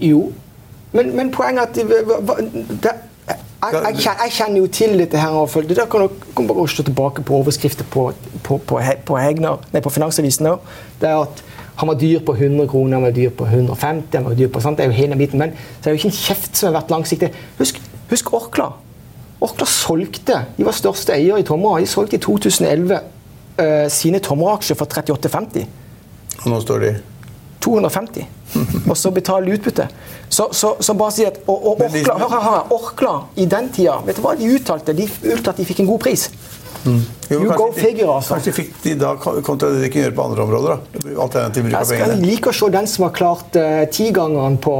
Jo, 0.00 0.32
men, 0.92 1.16
men, 1.16 1.30
poenget 1.34 1.60
er 1.60 1.66
at 1.66 1.74
det, 2.84 2.92
jeg, 3.28 3.96
jeg, 4.04 4.32
kjenner 4.32 4.60
jo 4.62 4.66
til 4.72 4.98
dette 4.98 5.18
her. 5.20 5.34
og 5.34 5.50
Det 5.68 5.76
der 5.76 5.88
kan 5.90 6.06
dere 6.06 6.46
bare 6.48 6.68
slå 6.68 6.84
tilbake 6.84 7.22
på 7.22 7.34
overskrifter 7.42 7.84
på, 7.84 8.12
på, 8.42 8.58
på, 8.58 8.80
på, 9.04 9.16
Hegner, 9.18 9.58
nei, 9.72 9.82
på 9.84 9.92
Finansavisen. 9.92 10.48
Det 11.00 11.10
er 11.10 11.24
at 11.26 11.42
han 11.78 11.90
var 11.90 11.98
dyr 11.98 12.22
på 12.26 12.34
100 12.34 12.68
kroner, 12.70 12.96
han 12.96 13.06
var 13.06 13.14
dyr 13.14 13.30
på 13.30 13.44
150 13.46 14.16
han 14.16 14.24
var 14.26 14.38
dyr 14.38 14.48
på, 14.50 14.60
sant? 14.60 14.78
Det 14.78 14.86
er 14.86 14.90
jo 14.90 14.96
hele 14.96 15.16
biten, 15.16 15.38
Men 15.38 15.52
så 15.80 15.90
er 15.90 15.94
jo 15.94 16.00
ikke 16.00 16.08
en 16.08 16.16
kjeft 16.16 16.56
som 16.56 16.70
har 16.70 16.80
vært 16.80 16.90
langsiktig. 16.90 17.28
Husk, 17.58 17.82
husk 18.10 18.32
Orkla. 18.34 18.72
Orkla 19.40 19.66
solgte, 19.66 20.40
De 20.56 20.66
var 20.66 20.74
største 20.74 21.14
eier 21.14 21.38
i 21.38 21.46
Tomra. 21.46 21.78
De 21.80 21.86
solgte 21.86 22.16
i 22.16 22.22
2011 22.22 22.94
uh, 22.94 23.00
eh, 23.62 23.86
sine 23.90 24.18
Tomra-aksjer 24.18 24.78
for 24.78 24.90
38,50. 24.90 25.68
Og 26.42 26.50
nå 26.50 26.60
står 26.62 26.82
de 26.82 26.96
250. 27.62 28.26
og 28.88 28.96
så 28.96 29.12
betale 29.14 29.52
utbytte. 29.54 29.88
Så, 30.28 30.48
så, 30.52 30.74
så, 30.80 30.94
bare 30.98 31.14
si 31.14 31.26
at 31.28 31.40
og, 31.46 31.56
og 31.56 31.82
Orkla, 31.84 32.16
hør, 32.20 32.38
hør, 32.44 32.72
Orkla 32.76 33.14
i 33.36 33.46
den 33.48 33.70
tida, 33.74 33.98
vet 34.06 34.18
du 34.18 34.24
hva 34.24 34.34
de 34.38 34.48
uttalte? 34.54 34.96
De 34.96 35.08
uttalte 35.08 35.54
at 35.54 35.60
de 35.60 35.68
fikk 35.68 35.84
en 35.84 35.90
god 35.90 36.02
pris. 36.04 36.28
Mm. 36.84 37.00
Jo, 37.28 37.38
you 37.42 37.52
go 37.52 37.68
figure, 37.74 38.10
altså. 38.14 38.36
Kanskje 38.36 38.54
fikk 38.60 38.74
de 38.84 38.94
da 39.00 39.14
kontra 39.18 39.70
det 39.74 39.82
de 39.82 39.92
kunne 39.92 40.06
gjøre 40.06 40.16
på 40.16 40.26
andre 40.30 40.44
områder? 40.46 40.74
da? 40.74 41.14
Alternativ 41.24 41.68
bruk 41.68 41.78
av 41.80 41.88
pengene. 41.92 42.18
Jeg 42.18 42.34
liker 42.34 42.52
å 42.52 42.58
se 42.60 42.68
den 42.78 42.90
som 42.90 43.08
har 43.08 43.16
klart 43.16 43.58
uh, 43.58 43.84
tigangeren 43.92 44.60
på 44.62 44.76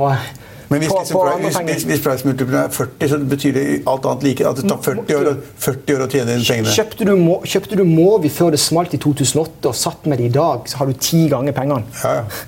men 0.68 0.82
hvis, 0.82 0.90
på, 0.90 0.98
liksom, 1.00 1.16
på 1.16 1.46
hvis, 1.46 1.56
hvis, 1.64 1.84
hvis 1.88 2.00
price 2.04 2.28
multiplier 2.28 2.66
er 2.66 2.72
40, 2.74 3.08
så 3.08 3.18
betyr 3.30 3.54
det 3.56 3.62
alt 3.88 4.04
annet 4.10 4.26
like? 4.26 4.44
At 4.44 4.58
det 4.60 4.68
tar 4.68 4.82
40 4.84 5.16
år, 5.16 5.30
40 5.64 5.94
år 5.96 6.04
å 6.04 6.08
tjene 6.12 6.34
inn 6.36 6.44
pengene? 6.44 6.74
Kjøpte 6.76 7.06
du, 7.08 7.14
må, 7.16 7.38
kjøpte 7.48 7.78
du 7.80 7.84
Movi 7.88 8.28
før 8.32 8.52
det 8.52 8.60
smalt 8.60 8.92
i 8.92 9.00
2008 9.00 9.70
og 9.70 9.78
satt 9.80 10.04
med 10.12 10.20
det 10.20 10.28
i 10.28 10.34
dag, 10.34 10.68
så 10.68 10.82
har 10.82 10.90
du 10.90 11.00
ti 11.00 11.22
ganger 11.32 11.56
pengene. 11.56 11.88
Ja, 12.02 12.18
ja. 12.20 12.44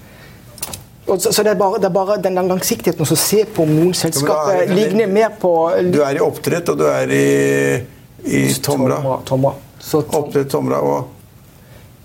Så, 1.19 1.33
så 1.33 1.43
det, 1.43 1.51
er 1.51 1.59
bare, 1.59 1.79
det, 1.83 1.89
er 1.89 1.95
bare, 1.95 2.17
den 2.23 2.37
langsiktigheten 2.39 3.03
å 3.03 3.17
se 3.19 3.43
på 3.51 3.65
om 3.67 3.71
noen 3.75 3.95
selskaper 3.99 4.61
ja, 4.63 4.67
ligner 4.71 5.09
mer 5.11 5.33
på 5.43 5.51
Du 5.91 5.99
er 6.07 6.21
i 6.21 6.23
oppdrett, 6.23 6.71
og 6.71 6.79
du 6.79 6.85
er 6.87 7.11
i, 7.11 7.25
i 8.31 8.43
Tomra. 8.63 9.01
Tomra, 9.01 9.17
tomra. 9.27 9.55
Så, 9.81 10.05
tom... 10.05 10.21
Oppdrett, 10.21 10.51
Tomra 10.53 10.79
og 10.87 11.17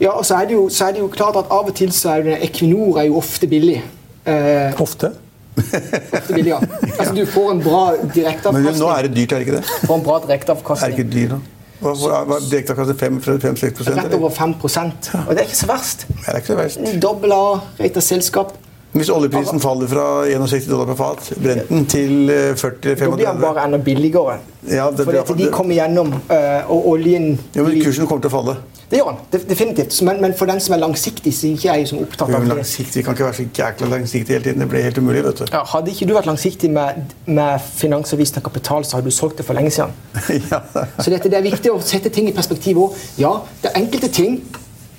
Ja, 0.01 0.15
og 0.15 0.25
så 0.27 0.39
er, 0.41 0.49
jo, 0.55 0.65
så 0.73 0.87
er, 0.87 0.97
det 0.97 1.03
jo, 1.03 1.11
klart 1.13 1.37
at 1.39 1.53
av 1.53 1.69
og 1.69 1.77
til 1.77 1.93
så 1.93 2.15
er 2.15 2.25
det, 2.25 2.39
Equinor 2.49 2.97
er 3.03 3.11
jo 3.11 3.19
ofte 3.21 3.47
billig. 3.51 3.77
Eh, 4.25 4.81
ofte? 4.81 5.13
ofte 5.55 6.33
billig, 6.33 6.55
ja. 6.55 6.59
Altså, 6.97 7.13
du 7.13 7.23
får 7.29 7.53
en 7.53 7.61
bra 7.63 7.83
direkteavkastning. 8.01 8.67
Men 8.71 8.81
nå 8.81 8.89
er 8.91 9.05
det 9.05 9.13
dyrt, 9.19 9.35
er 9.35 9.43
det 9.43 9.47
ikke 9.47 9.59
det? 9.61 9.81
Får 9.85 9.99
en 9.99 10.05
bra 10.09 10.17
direkteavkastning. 10.25 10.89
Er 10.89 10.97
det 10.97 11.05
ikke 11.05 11.13
dyrt 11.13 11.35
nå? 11.37 11.43
Direkteavkastning 11.85 13.21
5-6% 13.21 13.97
Rett 13.99 14.13
over 14.15 14.31
5% 14.33 15.09
Og 15.19 15.33
det 15.35 15.41
er 15.43 15.49
ikke 15.49 15.59
så 15.59 15.67
verst. 15.69 16.05
Det 16.09 16.31
er 16.31 16.39
ikke 16.39 16.53
så 16.53 16.59
verst. 16.63 16.85
Dobbel 17.03 17.35
A-rata 17.35 18.01
selskap. 18.01 18.55
Hvis 18.95 19.09
oljeprisen 19.11 19.59
faller 19.59 19.89
fra 19.91 20.05
61 20.29 20.69
dollar 20.71 20.87
per 20.87 20.99
fat, 20.99 21.33
Brenten, 21.43 21.83
til 21.91 22.29
40-35 22.31 22.93
eh, 22.93 23.01
Da 23.01 23.09
blir 23.11 23.27
den 23.27 23.41
bare 23.41 23.65
enda 23.67 23.79
billigere. 23.83 24.37
Ja, 24.71 24.87
det, 24.91 25.05
For 25.27 25.35
de 25.37 25.49
kommer 25.53 25.75
gjennom, 25.75 26.13
uh, 26.31 26.71
og 26.71 26.87
oljen 26.95 27.35
ja, 27.53 27.61
men 27.61 27.75
Kursen 27.83 28.07
kommer 28.07 28.23
til 28.23 28.31
å 28.31 28.35
falle. 28.37 28.55
Det 28.89 29.01
gjør 29.01 29.17
den, 29.31 29.43
definitivt. 29.49 29.97
Men, 30.05 30.21
men, 30.21 30.33
for 30.37 30.49
den 30.49 30.61
som 30.61 30.77
er 30.77 30.81
langsiktig, 30.81 31.33
så 31.33 31.49
er 31.49 31.57
ikke 31.57 31.75
jeg 31.75 31.87
som 31.89 32.01
opptatt 32.05 32.29
av 32.29 32.45
det. 32.45 32.51
Langsiktig, 32.53 32.99
Vi 33.01 33.05
kan 33.05 33.17
ikke 33.17 33.27
være 33.27 33.37
så 33.39 33.45
jækla 33.59 33.89
langsiktig 33.91 34.35
hele 34.35 34.45
tiden. 34.45 34.61
Det 34.63 34.69
blir 34.71 34.85
helt 34.85 34.99
umulig. 35.01 35.23
vet 35.25 35.41
du. 35.41 35.45
Ja, 35.51 35.63
hadde 35.73 35.91
ikke 35.91 36.07
du 36.07 36.13
vært 36.15 36.29
langsiktig 36.29 36.69
med, 36.71 37.15
med 37.25 37.65
Finansavisen 37.75 38.39
og 38.39 38.47
Kapital, 38.47 38.85
så 38.85 38.99
hadde 38.99 39.11
du 39.11 39.15
solgt 39.17 39.41
det 39.41 39.47
for 39.47 39.57
lenge 39.57 39.73
siden. 39.73 39.91
ja. 40.51 40.61
Så 41.01 41.09
dette, 41.09 41.31
det 41.33 41.41
er 41.41 41.47
viktig 41.49 41.73
å 41.73 41.81
sette 41.83 42.13
ting 42.13 42.29
i 42.29 42.35
perspektiv 42.37 42.79
òg. 42.85 43.01
Ja, 43.19 43.39
det 43.63 43.73
er 43.73 43.81
enkelte 43.81 44.13
ting 44.13 44.39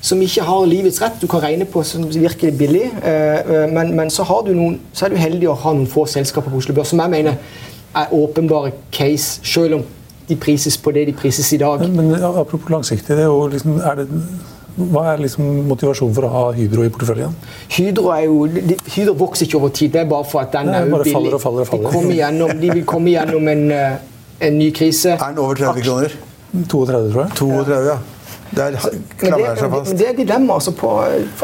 som 0.06 0.22
ikke 0.22 0.44
har 0.46 0.66
livets 0.70 1.00
rett. 1.02 1.18
Du 1.20 1.26
kan 1.30 1.42
regne 1.42 1.66
på 1.68 1.82
som 1.86 2.06
virker 2.06 2.54
billig, 2.54 2.86
eh, 3.02 3.38
eh, 3.40 3.66
men, 3.72 3.94
men 3.98 4.10
så, 4.12 4.26
noen, 4.46 4.78
så, 4.92 5.06
er 5.06 5.14
du 5.14 5.20
heldig 5.20 5.50
å 5.50 5.58
ha 5.64 5.74
noen 5.74 5.88
få 5.90 6.06
selskaper 6.10 6.52
på 6.52 6.60
Oslo 6.62 6.76
Børs 6.76 6.94
som 6.94 7.02
jeg 7.02 7.14
mener 7.16 7.38
er 7.96 8.12
åpenbare 8.14 8.74
case, 8.92 9.40
selv 9.42 9.80
om 9.80 9.86
de 10.28 10.36
prises 10.36 10.76
på 10.78 10.92
det 10.94 11.06
de 11.08 11.14
prises 11.16 11.48
i 11.54 11.58
dag. 11.62 11.82
Men, 11.88 12.12
men 12.12 12.22
Apropos 12.22 12.70
langsiktig, 12.70 13.16
det 13.16 13.24
er 13.24 13.52
liksom, 13.54 13.80
er 13.80 14.02
det, 14.02 14.06
hva 14.76 15.06
er 15.12 15.22
liksom 15.24 15.46
motivasjonen 15.70 16.14
for 16.14 16.28
å 16.28 16.32
ha 16.34 16.42
Hydro 16.54 16.84
i 16.84 16.90
porteføljen? 16.92 17.36
Hydro, 17.72 18.10
er 18.14 18.26
jo, 18.26 18.42
de, 18.52 18.76
Hydro 18.92 19.14
vokser 19.22 19.48
ikke 19.48 19.60
over 19.60 19.72
tid. 19.74 19.94
Det 19.94 20.02
er 20.02 20.10
bare 20.10 20.26
for 20.28 20.42
at 20.44 20.52
den 20.54 20.68
Nei, 20.70 20.82
er 20.82 20.90
billig. 20.92 21.14
Faller 21.16 21.38
og 21.38 21.42
faller 21.42 21.64
og 21.64 21.70
faller. 21.70 22.10
De, 22.10 22.18
gjennom, 22.18 22.52
de 22.60 22.74
vil 22.74 22.84
komme 22.88 23.14
gjennom 23.14 23.48
en, 23.54 23.64
eh, 23.72 23.96
en 24.50 24.60
ny 24.60 24.68
krise. 24.76 25.16
Er 25.16 25.32
den 25.32 25.40
over 25.42 25.62
30 25.62 25.86
kroner? 25.86 26.18
32, 26.56 27.00
tror 27.14 27.22
jeg. 27.24 27.32
32, 27.40 27.80
ja. 27.88 27.96
Der 28.54 28.76
klamrer 29.18 29.56
seg 29.58 29.72
fast. 29.72 29.90
Men 29.90 30.00
det 30.00 30.08
er 30.10 30.18
dilemma 30.20 30.58
altså 30.58 30.72
på, 30.76 30.90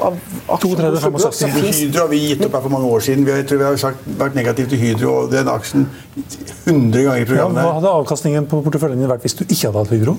av 0.07 0.19
aksjer. 0.57 1.57
Hydro 1.67 2.05
har 2.05 2.11
vi 2.13 2.21
gitt 2.29 2.45
opp 2.47 2.59
her 2.59 2.65
for 2.67 2.75
mange 2.75 2.91
år 2.93 3.07
siden. 3.09 3.27
Vi 3.27 3.35
har, 3.35 3.43
tror 3.49 3.63
vi 3.63 3.67
har 3.67 3.81
sagt, 3.81 4.05
vært 4.21 4.39
negative 4.39 4.71
til 4.73 4.83
Hydro 4.83 5.15
og 5.23 5.33
den 5.33 5.51
aksjen 5.53 5.89
100 6.67 7.03
ganger 7.03 7.25
i 7.25 7.29
programmet. 7.29 7.63
Ja, 7.63 7.67
hva 7.67 7.75
hadde 7.81 7.97
avkastningen 8.03 8.47
på 8.51 8.63
porteføljen 8.67 9.03
din 9.03 9.11
vært 9.11 9.27
hvis 9.27 9.39
du 9.39 9.45
ikke 9.49 9.71
hadde 9.71 9.83
hatt 9.83 9.97
Hydro? 9.97 10.17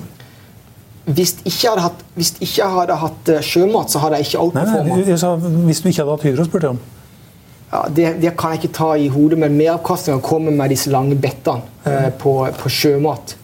Hvis 1.04 1.34
jeg 1.36 1.52
ikke 1.52 1.70
hadde 1.74 1.84
hatt, 1.84 2.04
hvis 2.16 2.34
ikke 2.40 2.66
hadde 2.78 2.98
hatt 3.02 3.30
eh, 3.34 3.44
sjømat, 3.44 3.92
så 3.92 4.00
hadde 4.00 4.20
jeg 4.20 4.30
ikke 4.30 4.44
outperforma. 4.46 5.00
Hvis 5.68 5.82
du 5.84 5.88
ikke 5.90 6.00
hadde 6.00 6.14
hatt 6.14 6.28
Hydro, 6.30 6.46
spurte 6.48 6.70
jeg 6.70 6.76
om. 6.78 6.84
Ja, 7.74 7.80
det, 7.90 8.06
det, 8.22 8.36
kan 8.38 8.54
jeg 8.54 8.62
ikke 8.62 8.76
ta 8.76 8.92
i 8.96 9.08
hodet, 9.10 9.38
men 9.42 9.56
meravkastninga 9.58 10.22
kommer 10.24 10.54
med 10.54 10.70
disse 10.70 10.92
lange 10.94 11.16
bettene 11.18 11.64
eh, 11.90 12.10
på, 12.20 12.36
på, 12.60 12.70
sjømat. 12.70 13.34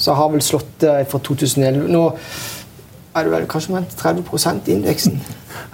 Så 0.00 0.10
jeg 0.10 0.16
har 0.16 0.30
vel 0.32 0.42
slått 0.42 0.86
eh, 0.88 1.02
fra 1.10 1.20
2011. 1.28 1.84
Nå 1.92 2.06
er 3.14 3.26
det 3.26 3.32
vel 3.32 3.46
kanskje 3.50 3.76
omtrent 3.76 4.24
30 4.24 4.60
i 4.66 4.74
indeksen. 4.78 5.20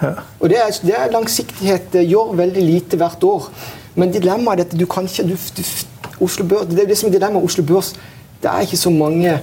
Ja. 0.02 0.11
Og 0.40 0.49
det 0.49 0.57
er, 0.59 0.71
det 0.83 0.95
er, 0.97 1.11
langsiktighet. 1.12 1.93
Det 1.93 2.02
gjør 2.09 2.33
veldig 2.37 2.62
lite 2.62 2.97
hvert 2.97 3.23
år. 3.25 3.49
Men 3.95 4.12
dilemmaet 4.12 4.61
er 4.61 4.64
at 4.64 4.73
du 4.81 4.87
kan 4.87 5.05
ikke 5.05 5.23
du, 5.23 5.37
du, 5.57 5.62
Oslo 6.25 6.45
Børs, 6.49 6.66
Det 6.69 6.83
er 6.83 6.88
det 6.88 6.97
som 6.99 7.09
er 7.09 7.12
dilemmaet 7.12 7.45
Oslo 7.45 7.64
Børs. 7.64 7.93
Det 8.43 8.50
er 8.50 8.64
ikke 8.64 8.76
så 8.76 8.90
mange 8.90 9.38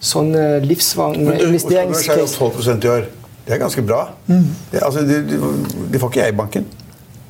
sånne 0.00 0.60
livsvarige 0.64 1.38
investeringscase. 1.48 2.22
Oslo 2.22 2.48
Børs 2.48 2.66
er 2.66 2.72
jo 2.72 2.80
12 2.80 2.84
i 2.84 2.88
år. 2.94 3.10
Det 3.46 3.54
er 3.54 3.58
ganske 3.58 3.82
bra. 3.82 4.02
Mm. 4.26 4.46
Det, 4.72 4.80
altså, 4.82 5.00
det, 5.00 5.18
det 5.30 5.40
de, 5.92 5.98
får 5.98 6.08
ikke 6.08 6.20
jeg 6.20 6.32
i 6.32 6.36
banken. 6.36 6.66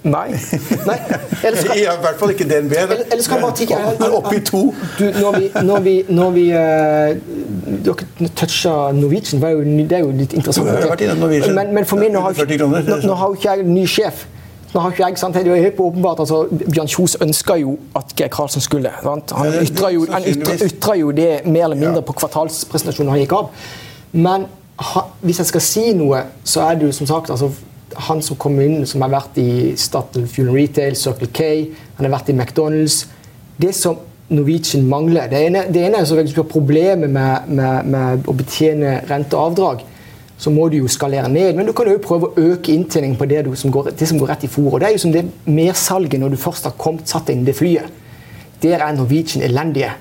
Nei. 0.03 0.33
Nei. 0.87 0.97
Skal, 1.55 1.77
I 1.79 1.85
hvert 2.03 2.19
fall 2.19 2.33
ikke 2.35 2.47
DNB. 2.51 2.73
Ellers 2.75 3.29
kan 3.31 3.43
bare 3.43 3.55
tikke 3.55 3.79
Oppe 4.09 4.35
i 4.37 4.41
to. 4.43 4.63
Du, 4.99 5.05
når 5.21 5.39
vi, 5.39 5.51
når 5.63 5.81
vi, 5.81 5.95
når 6.09 6.31
vi 6.35 6.47
uh, 6.51 6.59
Dere 7.87 8.29
toucha 8.35 8.75
Norwegian, 8.93 9.41
det 9.41 9.49
er, 9.49 9.55
jo, 9.55 9.63
det 9.63 9.99
er 9.99 10.03
jo 10.03 10.11
litt 10.11 10.35
interessant. 10.35 10.67
Du 10.67 10.73
har 10.75 10.91
vært 10.95 11.05
innom 11.07 11.23
Norwegian. 11.23 11.55
Men, 11.55 11.75
men 11.77 11.87
for 11.87 12.03
meg, 12.03 12.11
nå 12.15 12.23
har, 12.25 12.35
nå, 12.35 12.99
nå 13.07 13.19
har 13.21 13.37
ikke 13.39 13.55
jeg 13.55 13.69
ny 13.71 13.87
sjef. 13.87 14.27
Nå 14.73 14.81
har 14.81 14.95
ikke 14.95 15.05
jeg, 15.05 15.19
sant, 15.21 15.37
det 15.37 15.53
er 15.53 15.67
helt 15.67 15.81
åpenbart, 15.85 16.23
altså, 16.25 16.47
Bjørn 16.51 16.89
Kjos 16.89 17.19
ønska 17.21 17.59
jo 17.61 17.77
at 17.99 18.15
Geir 18.17 18.31
Karlsen 18.33 18.65
skulle. 18.65 18.91
Sant? 19.05 19.35
Han 19.37 19.59
ytra 19.61 19.91
jo, 19.93 20.07
jo, 21.01 21.11
det 21.17 21.29
mer 21.45 21.69
eller 21.69 21.79
mindre 21.79 22.03
på 22.09 22.17
kvartalspresentasjonen 22.17 23.13
han 23.13 23.21
gikk 23.21 23.37
av. 23.37 23.51
Men 24.17 24.49
ha, 24.83 25.05
hvis 25.21 25.43
jeg 25.43 25.51
skal 25.53 25.65
si 25.67 25.85
noe, 25.97 26.25
så 26.49 26.65
er 26.67 26.81
det 26.81 26.89
jo 26.89 26.97
som 26.97 27.11
sagt 27.11 27.31
altså, 27.35 27.53
han 28.09 28.23
som 28.25 28.39
kom 28.41 28.59
inn, 28.61 28.87
som 28.87 29.03
har 29.05 29.13
vært 29.13 29.39
i 29.43 29.75
Statoil 29.79 30.27
Fuel 30.31 30.53
Retail, 30.55 30.97
Circle 30.99 31.29
K, 31.35 31.49
han 31.99 32.09
har 32.09 32.15
vært 32.17 32.33
i 32.33 32.37
McDonald's 32.37 33.05
Det 33.61 33.75
som 33.77 33.99
Norwegian 34.33 34.87
mangler 34.89 35.29
Det 35.31 35.41
ene, 35.47 35.65
det 35.73 35.85
ene 35.87 36.01
er 36.01 36.09
som 36.09 36.19
du 36.19 36.39
har 36.41 36.49
problemer 36.49 37.09
med, 37.09 37.49
med, 37.49 37.89
med, 37.93 38.29
å 38.29 38.35
betjene 38.37 39.01
renteavdrag, 39.09 39.83
så 40.41 40.51
må 40.51 40.69
du 40.73 40.79
jo 40.81 40.91
skalere 40.91 41.29
ned. 41.31 41.55
Men 41.57 41.69
du 41.69 41.75
kan 41.77 41.87
jo 41.91 42.01
prøve 42.03 42.31
å 42.31 42.47
øke 42.51 42.73
inntjeningen 42.73 43.19
på 43.21 43.29
det, 43.31 43.45
som 43.61 43.71
går, 43.75 43.93
det 43.99 44.09
som 44.09 44.19
går 44.19 44.33
rett 44.33 44.47
i 44.47 44.51
fôr. 44.51 44.73
Og 44.73 44.81
det 44.81 44.89
er 44.89 44.97
jo 44.97 45.03
som 45.05 45.13
det 45.15 45.27
mersalget 45.45 46.19
når 46.23 46.33
du 46.33 46.41
først 46.41 46.67
har 46.67 46.79
kommet 46.81 47.13
satt 47.13 47.31
inn 47.31 47.45
det 47.47 47.55
flyet. 47.59 48.01
Der 48.65 48.81
er 48.81 48.97
Norwegian 48.97 49.45
elendige. 49.45 49.93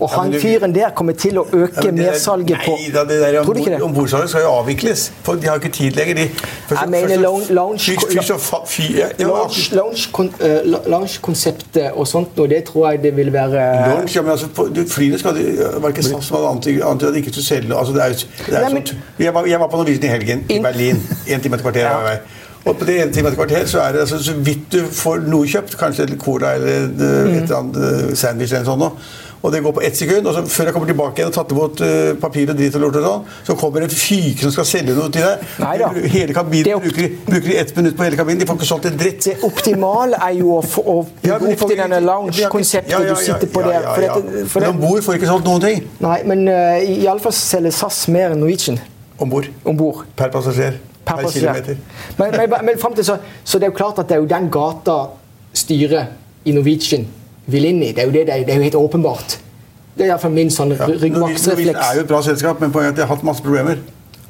Og 0.00 0.10
han 0.12 0.34
fyren 0.40 0.74
der 0.74 0.90
kommer 0.96 1.14
til 1.16 1.38
å 1.40 1.46
øke 1.46 1.86
ja, 1.86 1.92
mersalget 1.94 2.58
på 2.66 2.74
Nei 2.76 2.90
da, 2.92 3.04
det 3.08 3.16
der 3.22 3.38
om, 3.40 3.46
du? 3.56 3.84
Ombordsalget 3.86 4.32
skal 4.32 4.44
jo 4.44 4.50
avvikles. 4.58 5.06
For 5.24 5.40
de 5.40 5.48
har 5.48 5.56
ikke 5.60 5.72
tid 5.72 5.96
lenger. 5.96 6.14
De, 6.20 6.26
først, 6.68 6.82
jeg 6.82 6.90
mener 6.92 7.16
lounge-konseptet 10.92 11.90
og 11.94 12.08
sånt, 12.08 12.38
og 12.38 12.50
det 12.52 12.62
tror 12.68 12.90
jeg 12.90 13.02
det 13.06 13.16
vil 13.16 13.32
være 13.32 13.64
Lounge, 13.88 14.12
ja, 14.14 14.22
men 14.22 14.30
altså, 14.36 14.46
Flyene 14.90 15.18
skal 15.18 15.38
var 15.80 15.88
ikke 15.88 16.04
SAS 16.04 16.30
antydet 16.30 16.82
at 16.84 17.00
de 17.14 17.18
ikke 17.18 17.32
skulle 17.32 17.46
selge 17.46 17.76
altså, 17.76 17.92
det 17.94 18.02
er, 18.02 18.08
det 18.46 18.56
er 18.56 18.60
Nei, 18.68 18.72
men, 18.74 18.82
jeg, 19.18 19.34
var, 19.34 19.46
jeg 19.46 19.60
var 19.60 19.66
på 19.72 19.76
Norwegian 19.76 20.04
i 20.04 20.12
helgen 20.12 20.44
i 20.48 20.58
Berlin. 20.62 21.00
En 21.28 21.40
time 21.40 21.56
et 21.56 21.62
kvarter 21.62 21.88
av 21.88 22.02
ja. 22.02 22.10
vei. 22.10 22.18
Og 22.66 22.74
på 22.78 22.86
det 22.88 22.96
ene 23.02 23.12
time 23.14 23.30
et 23.30 23.36
kvarter 23.38 23.66
så 23.70 23.80
er 23.84 23.92
det 23.94 24.00
altså, 24.04 24.18
så 24.22 24.34
vidt 24.46 24.72
du 24.74 24.80
får 24.92 25.22
noe 25.30 25.46
kjøpt, 25.48 25.76
kanskje 25.78 26.08
en 26.10 26.18
cola 26.18 26.56
eller 26.58 26.72
et, 26.80 26.96
mm. 26.98 27.30
eller 27.30 27.54
annet 27.60 27.78
eh, 27.82 28.16
sandwich 28.18 28.52
eller 28.52 28.66
noe 28.66 28.90
sånt 28.90 29.12
og 29.46 29.52
det 29.54 29.62
går 29.62 29.74
på 29.76 29.82
ett 29.86 29.96
sekund. 29.96 30.26
Og 30.26 30.34
så 30.34 30.42
før 30.50 30.70
jeg 30.70 30.74
kommer 30.74 30.90
tilbake 30.90 31.20
igjen 31.22 31.30
og 31.30 31.36
tatt 31.36 31.52
imot 31.54 31.82
uh, 31.84 32.12
papir 32.22 32.50
og 32.50 32.58
dritt 32.58 32.78
og 32.78 32.82
lort 32.82 32.98
og 32.98 33.06
sånn, 33.06 33.28
så 33.46 33.56
kommer 33.60 33.86
en 33.86 33.92
fyke 33.92 34.42
som 34.42 34.54
skal 34.54 34.66
selge 34.68 34.96
noe 34.96 35.12
til 35.14 35.22
deg. 35.22 35.44
Neida. 35.62 35.90
Hele 36.16 36.36
kabinen 36.36 36.82
bruker, 36.82 37.12
bruker 37.28 37.48
de 37.52 37.58
ett 37.62 37.70
minutt 37.78 37.98
på 37.98 38.06
hele 38.06 38.18
kabinen. 38.18 38.42
De 38.42 38.48
får 38.50 38.58
ikke 38.58 38.70
solgt 38.72 38.88
en 38.90 38.98
dritt. 39.02 39.28
Det 39.28 39.36
optimale 39.46 40.18
er 40.28 40.34
jo 40.40 40.56
å, 40.56 40.62
få, 40.66 40.82
å 40.82 40.96
bygge 41.22 41.52
opp 41.52 41.62
til 41.62 41.80
denne 41.82 42.00
lounge-konseptet 42.04 42.94
ja, 42.94 43.02
ja, 43.04 43.12
ja, 43.12 43.14
du 43.14 43.24
sitter 43.28 43.52
på 43.54 43.62
der. 43.66 43.86
For 43.92 44.06
dette, 44.06 44.44
for 44.50 44.66
men 44.66 44.74
om 44.74 44.82
bord 44.82 45.06
får 45.06 45.20
ikke 45.20 45.30
solgt 45.30 45.48
noen 45.48 45.62
ting. 45.62 45.86
Nei, 46.02 46.18
men 46.26 46.44
uh, 46.50 46.82
iallfall 46.82 47.34
selger 47.36 47.74
SAS 47.76 48.02
mer 48.12 48.34
enn 48.34 48.42
Norwegian. 48.42 48.80
Om 49.22 49.30
bord. 49.30 50.02
Per 50.18 50.32
passasjer. 50.34 50.80
Per, 51.06 51.20
per 51.22 51.30
kilometer. 51.30 51.78
Men, 52.18 52.34
men, 52.34 52.56
men 52.66 52.80
frem 52.82 52.96
til 52.98 53.06
så, 53.06 53.20
så 53.46 53.60
det 53.62 53.68
er 53.68 53.70
jo 53.70 53.78
klart 53.78 54.02
at 54.02 54.10
det 54.10 54.18
er 54.18 54.24
jo 54.24 54.28
den 54.30 54.50
gata 54.52 54.98
styret 55.56 56.46
i 56.46 56.54
Norwegian 56.54 57.06
vil 57.46 57.68
inn 57.70 57.82
i. 57.82 57.90
Det 57.94 58.04
er 58.04 58.08
jo, 58.10 58.14
det, 58.14 58.26
det 58.26 58.54
er 58.54 58.60
jo 58.60 58.68
helt 58.68 58.78
åpenbart. 58.78 59.38
Det 59.96 60.04
er 60.04 60.12
iallfall 60.12 60.34
min 60.36 60.50
sånn 60.52 60.74
ja. 60.76 60.86
ryggmargsrefleks. 60.86 61.76
Det 61.78 61.84
er 61.88 62.00
jo 62.00 62.04
et 62.04 62.10
bra 62.10 62.22
selskap, 62.24 62.58
men 62.60 62.72
poenget 62.74 62.90
er 62.90 62.96
at 62.96 62.98
de 62.98 63.06
har 63.06 63.14
hatt 63.14 63.24
masse 63.24 63.44
problemer. 63.44 63.78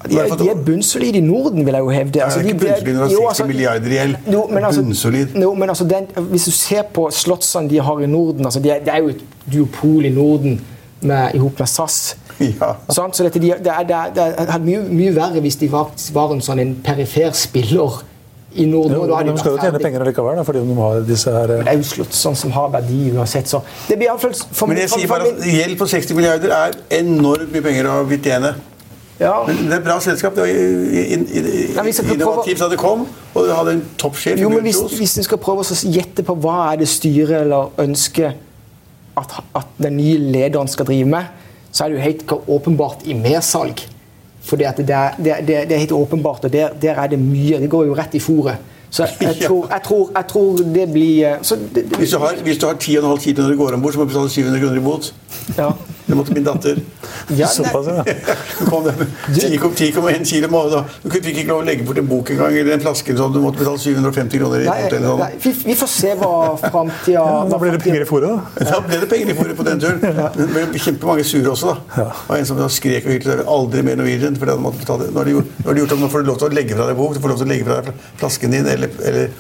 De 0.06 0.18
er, 0.20 0.34
de 0.38 0.48
er 0.52 0.58
bunnsolide 0.62 1.18
i 1.18 1.24
Norden, 1.24 1.64
vil 1.66 1.74
jeg 1.74 1.82
jo 1.82 1.88
hevde. 1.90 2.22
Altså, 2.22 2.40
er 2.40 2.50
ikke 2.52 2.60
bunnsolide 2.60 2.98
når 2.98 3.08
60 3.08 3.28
altså, 3.28 3.46
milliarder 3.48 3.90
i 3.90 3.96
gjeld. 3.96 4.16
Men 4.52 4.64
altså, 4.68 4.82
bunnsolid. 4.82 5.34
No, 5.34 5.54
men 5.54 5.72
altså 5.72 5.88
den, 5.88 6.06
hvis 6.30 6.44
du 6.44 6.50
ser 6.54 6.84
på 6.94 7.08
slottsene 7.10 7.70
de 7.70 7.80
har 7.82 8.00
i 8.04 8.06
Norden 8.06 8.46
altså 8.46 8.60
det, 8.60 8.76
er, 8.76 8.92
er 8.92 9.02
jo 9.02 9.08
et 9.08 9.24
duopol 9.52 10.04
i 10.04 10.12
Norden 10.14 10.60
med, 11.00 11.34
ihop 11.34 11.58
med 11.58 11.66
SAS. 11.66 12.16
Ja. 12.38 12.74
Så 12.88 13.08
dette, 13.24 13.40
de, 13.40 13.54
det, 13.64 13.72
er, 13.72 13.82
det, 14.14 14.22
er, 14.48 14.58
mye, 14.62 14.84
mye 14.92 15.14
verre 15.16 15.40
hvis 15.40 15.56
de 15.56 15.70
var, 15.72 15.90
var 16.12 16.34
en 16.34 16.44
sånn 16.44 16.60
en 16.62 16.74
perifer 16.84 17.32
spiller 17.34 18.02
i 18.56 18.66
Norden. 18.68 18.96
Jo, 18.96 19.06
de, 19.10 19.32
de 19.32 19.40
skal 19.40 19.54
jo 19.54 19.58
tjene 19.62 19.80
penger 19.82 20.06
likevel, 20.08 20.40
fordi 20.48 20.62
de 20.68 20.76
har 20.78 21.02
disse 21.08 21.34
her 21.34 21.52
Det 21.52 21.58
er 21.72 21.76
jo 21.80 21.90
Slottsson 21.90 22.38
som 22.38 22.54
har 22.56 22.70
verdi 22.74 23.10
uansett, 23.16 23.50
så 23.50 23.60
det 23.88 23.98
blir 23.98 24.10
iallfall 24.10 24.34
Men 24.70 24.80
jeg 24.84 24.94
sier 24.94 25.10
bare 25.10 25.28
at 25.32 25.44
gjeld 25.50 25.76
på 25.80 25.90
60 25.92 26.18
milliarder 26.18 26.56
er 26.56 26.80
enormt 27.00 27.52
mye 27.52 27.64
penger 27.64 27.90
å 27.92 28.00
tjene. 28.16 28.54
Ja. 29.20 29.36
Men 29.46 29.62
det 29.64 29.72
er 29.72 29.78
et 29.78 29.86
bra 29.86 29.96
selskap. 30.04 30.34
Det 30.36 30.44
var 30.44 31.88
innovativt 32.12 32.60
da 32.60 32.68
det 32.68 32.78
kom, 32.80 33.06
og 33.32 33.46
det 33.48 33.56
hadde 33.56 33.76
en 33.78 33.84
toppsjef. 33.98 34.40
Jo, 34.40 34.50
men 34.52 34.64
hvis, 34.66 34.80
hvis 34.98 35.16
du 35.16 35.22
skal 35.24 35.40
prøve 35.40 35.64
å 35.64 35.78
gjette 35.88 36.24
på 36.26 36.36
hva 36.44 36.58
er 36.72 36.82
det 36.82 36.88
styret 36.92 37.40
eller 37.46 37.72
ønsker 37.80 38.34
at, 39.16 39.38
at, 39.56 39.68
den 39.80 39.96
nye 39.96 40.18
lederen 40.20 40.68
skal 40.68 40.88
drive 40.88 41.08
med, 41.08 41.32
så 41.72 41.84
er 41.84 41.92
det 41.92 41.96
jo 41.96 42.04
helt 42.04 42.34
åpenbart 42.58 43.06
i 43.08 43.16
mersalg. 43.16 43.80
For 44.46 44.56
det, 44.56 44.76
det, 44.78 44.86
det, 45.18 45.34
det, 45.48 45.74
er 45.74 45.82
helt 45.82 45.92
åpenbart, 45.92 46.44
og 46.44 46.52
der, 46.52 46.68
der, 46.82 46.94
er 47.02 47.10
det 47.10 47.18
mye. 47.18 47.58
Det 47.60 47.70
går 47.70 47.88
jo 47.88 47.94
rett 47.98 48.14
i 48.14 48.22
fòret. 48.22 48.72
Så 48.90 49.02
jeg, 49.02 49.16
jeg, 49.20 49.36
tror, 49.48 49.66
jeg, 49.70 49.80
tror, 49.84 50.10
jeg, 50.14 50.24
tror, 50.28 50.56
det 50.74 50.86
blir 50.92 51.38
hvis, 51.98 52.10
du 52.10 52.18
har, 52.22 52.38
hvis 52.42 52.58
du 52.58 52.66
har 52.66 52.74
10,5 52.74 52.80
kilo 53.24 53.42
når 53.42 53.50
du 53.50 53.56
går 53.58 53.74
om 53.74 53.82
bord, 53.82 53.92
så 53.92 53.98
må 53.98 54.06
du 54.06 54.14
betale 54.14 54.30
700 54.30 54.62
kroner 54.62 54.80
i 54.80 54.84
bot. 54.84 55.14
Ja. 55.58 55.70
Det 56.06 56.14
måtte 56.14 56.32
min 56.32 56.44
datter. 56.44 56.76
Ja, 57.28 57.48
Såpass, 57.50 57.86
ja. 57.86 58.04
Hun 58.58 59.58
kom 59.58 59.72
10,1 59.74 60.24
kilo. 60.24 60.60
Da. 60.70 60.84
Du 61.02 61.10
fikk 61.10 61.40
ikke 61.40 61.48
lov 61.48 61.64
å 61.64 61.66
legge 61.66 61.86
bort 61.86 61.98
en 61.98 62.06
bok 62.06 62.30
engang, 62.30 62.54
eller 62.60 62.76
en 62.76 62.84
flaske. 62.84 63.16
Sånn. 63.18 63.32
Du 63.34 63.40
måtte 63.42 63.58
betale 63.58 63.80
750 63.82 64.38
kroner. 64.38 64.62
i 64.62 64.68
nei, 64.68 64.84
sånn. 64.92 65.18
nei, 65.18 65.32
vi, 65.42 65.52
vi, 65.66 65.76
får 65.80 65.90
se 65.90 66.12
hva 66.20 66.30
framtida 66.62 67.16
ja, 67.26 67.40
Da 67.50 67.58
ble 67.58 67.72
det 67.74 67.80
penger 67.82 68.04
i 68.04 68.08
fôret, 68.08 68.30
da. 68.30 68.68
Da 68.70 68.78
ble 68.86 69.00
det 69.02 69.08
penger 69.10 69.32
i 69.32 69.36
fôret 69.38 69.58
på 69.58 69.66
den 69.66 69.82
turen. 69.82 69.98
Det 70.36 70.48
ble 70.52 70.66
kjempemange 70.84 71.26
sure 71.26 71.50
også, 71.56 71.72
da. 71.72 72.04
Ja. 72.04 72.08
Og 72.28 72.34
en 72.38 72.46
som 72.52 72.60
da 72.60 72.68
skrek 72.70 73.08
og 73.08 73.16
hylte 73.16 73.38
aldri 73.56 73.82
mer 73.86 73.98
Norwegian. 73.98 74.38
For. 74.38 74.52
Nå 74.54 75.18
har 75.18 75.26
de 75.26 75.34
gjort, 75.34 75.58
nå 75.64 75.74
gjort 75.80 75.96
om, 75.96 76.04
nå 76.04 76.10
får 76.12 76.22
du 76.22 76.30
lov 76.30 76.38
til 76.42 76.50
å 76.52 76.54
legge 76.54 76.78
fra 76.78 76.86
deg 76.86 77.00
bok, 77.00 77.16
du 77.16 77.24
får 77.24 77.34
lov 77.34 77.42
til 77.42 77.48
å 77.48 77.50
legge 77.50 77.66
fra 77.66 77.80
deg 77.82 78.04
flasken 78.20 78.54
din, 78.54 78.70
eller, 78.70 78.94
eller, 79.10 79.34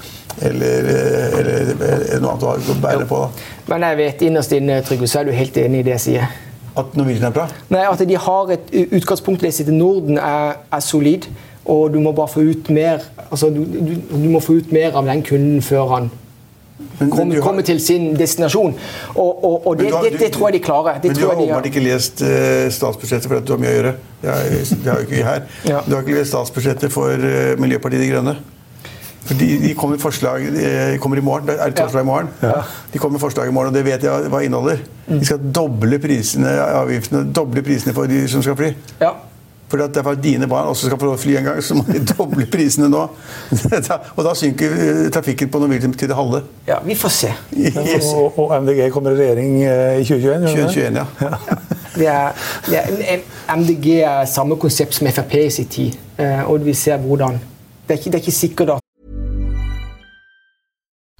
eller, 0.48 0.90
eller, 1.38 1.70
eller 1.76 2.24
noe 2.24 2.34
annet 2.34 2.74
å 2.74 2.80
bære 2.82 3.06
på. 3.06 3.22
Da. 3.22 3.46
Men 3.70 3.86
jeg 3.86 4.00
vet 4.02 4.26
innerst 4.30 4.58
inne, 4.58 4.80
Trygve, 4.86 5.10
så 5.10 5.22
er 5.22 5.30
du 5.30 5.36
helt 5.36 5.62
enig 5.62 5.84
i 5.84 5.86
det 5.86 5.96
jeg 5.98 6.04
sier. 6.08 6.34
At 6.76 6.96
Norwegian 6.96 7.24
er 7.30 7.34
bra? 7.34 7.46
Nei, 7.72 7.86
At 7.88 8.02
de 8.08 8.16
har 8.20 8.52
et 8.52 8.74
utgangspunkt 8.92 9.42
i 9.42 9.70
Norden 9.70 10.18
er, 10.18 10.60
er, 10.72 10.80
solid. 10.80 11.28
Og 11.64 11.92
du 11.92 12.00
må 12.00 12.12
bare 12.12 12.28
få 12.28 12.40
ut 12.40 12.70
mer 12.70 13.00
altså 13.30 13.48
du, 13.50 13.64
du, 13.64 13.94
du, 14.10 14.28
må 14.30 14.40
få 14.40 14.60
ut 14.60 14.72
mer 14.72 14.94
av 14.94 15.06
den 15.08 15.22
kunden 15.26 15.62
før 15.62 15.88
han 15.96 16.10
men, 16.98 17.10
kommer, 17.10 17.34
har... 17.34 17.42
kommer 17.42 17.62
til 17.62 17.80
sin 17.80 18.12
destinasjon. 18.16 18.74
Og, 19.14 19.44
og, 19.44 19.66
og 19.66 19.78
det, 19.78 19.90
har, 19.92 20.04
det, 20.04 20.20
det, 20.20 20.30
tror 20.32 20.48
jeg 20.48 20.60
de 20.60 20.64
klarer. 20.64 21.00
men 21.02 21.16
du 21.16 21.24
har 21.24 21.34
åpenbart 21.34 21.66
ikke 21.66 21.80
lest 21.80 22.22
uh, 22.22 22.68
statsbudsjettet 22.72 23.28
for 23.28 23.40
at 23.40 23.48
du 23.48 23.54
har 23.56 23.60
mye 23.60 23.72
å 23.72 23.78
gjøre. 23.78 23.94
Det 24.22 24.30
har, 24.30 24.52
det 24.52 24.90
har 24.92 25.00
jo 25.00 25.08
ikke 25.08 25.16
vi 25.16 25.24
her. 25.24 25.48
Ja. 25.68 25.80
Du 25.86 25.96
har 25.96 26.04
ikke 26.04 26.18
lest 26.20 26.32
statsbudsjettet 26.34 26.92
for 26.92 27.26
uh, 27.26 27.56
Miljøpartiet 27.60 28.04
De 28.04 28.12
Grønne? 28.12 28.36
De, 29.28 29.48
de 29.62 29.74
kommer, 29.78 29.98
forslag, 29.98 30.48
de 30.54 30.98
kommer 31.02 31.18
i 31.20 31.24
morgen. 31.24 31.48
Det 31.48 31.56
er 31.60 31.76
torsdag 31.76 32.04
i 32.04 32.08
morgen. 32.08 32.28
Ja. 32.42 32.60
De 32.92 32.98
kommer 32.98 33.18
med 33.18 33.24
forslag 33.24 33.48
i 33.48 33.54
morgen, 33.54 33.72
og 33.72 33.78
det 33.78 33.84
vet 33.86 34.04
jeg 34.06 34.32
hva 34.32 34.42
inneholder. 34.46 34.82
De 35.06 35.22
skal 35.26 35.40
doble 35.54 35.98
prisene, 36.02 36.52
avgiftene, 36.82 37.24
doble 37.34 37.62
prisene 37.66 37.94
for 37.96 38.10
de 38.10 38.24
som 38.30 38.44
skal 38.44 38.58
fly. 38.58 38.74
Ja. 39.00 39.14
For 39.66 39.82
det 39.82 39.98
er 39.98 40.02
for 40.06 40.14
at 40.14 40.22
dine 40.22 40.46
barn 40.46 40.68
også 40.70 40.86
skal 40.86 40.98
få 40.98 41.16
fly 41.18 41.36
en 41.36 41.44
gang, 41.44 41.62
så 41.64 41.74
må 41.74 41.82
de 41.88 41.98
doble 42.12 42.46
prisene 42.46 42.88
nå. 42.90 43.02
og 44.16 44.20
da 44.22 44.34
synker 44.38 44.76
eh, 44.78 45.00
trafikken 45.14 45.50
på 45.50 45.58
Norwegian 45.58 45.94
til 45.94 46.10
det 46.10 46.16
halve. 46.16 46.42
Ja, 46.68 46.78
vi 46.86 46.94
får 46.94 47.14
se. 47.14 47.32
Yes. 47.56 48.12
Og, 48.14 48.38
og, 48.38 48.54
MDG 48.62 48.92
kommer 48.94 49.10
i 49.10 49.18
regjering 49.18 49.58
eh, 49.64 50.00
i 50.00 50.06
2021? 50.06 50.46
2021, 50.70 51.02
ja. 51.02 51.06
ja. 51.20 51.62
Det 51.96 52.06
er, 52.12 52.32
det 52.68 52.78
er, 53.08 53.20
MDG 53.56 53.86
er 54.04 54.26
samme 54.28 54.58
konsept 54.60 54.94
som 54.94 55.08
Frp 55.08 55.34
i 55.40 55.50
sin 55.50 55.68
tid. 55.72 55.94
Eh, 56.20 56.42
og 56.44 56.66
vi 56.66 56.74
ser 56.76 57.00
hvordan 57.00 57.38
det 57.86 57.94
er, 57.94 57.98
ikke, 57.98 58.10
det 58.10 58.14
er 58.14 58.24
ikke 58.26 58.32
sikkert 58.34 58.70
at 58.74 58.85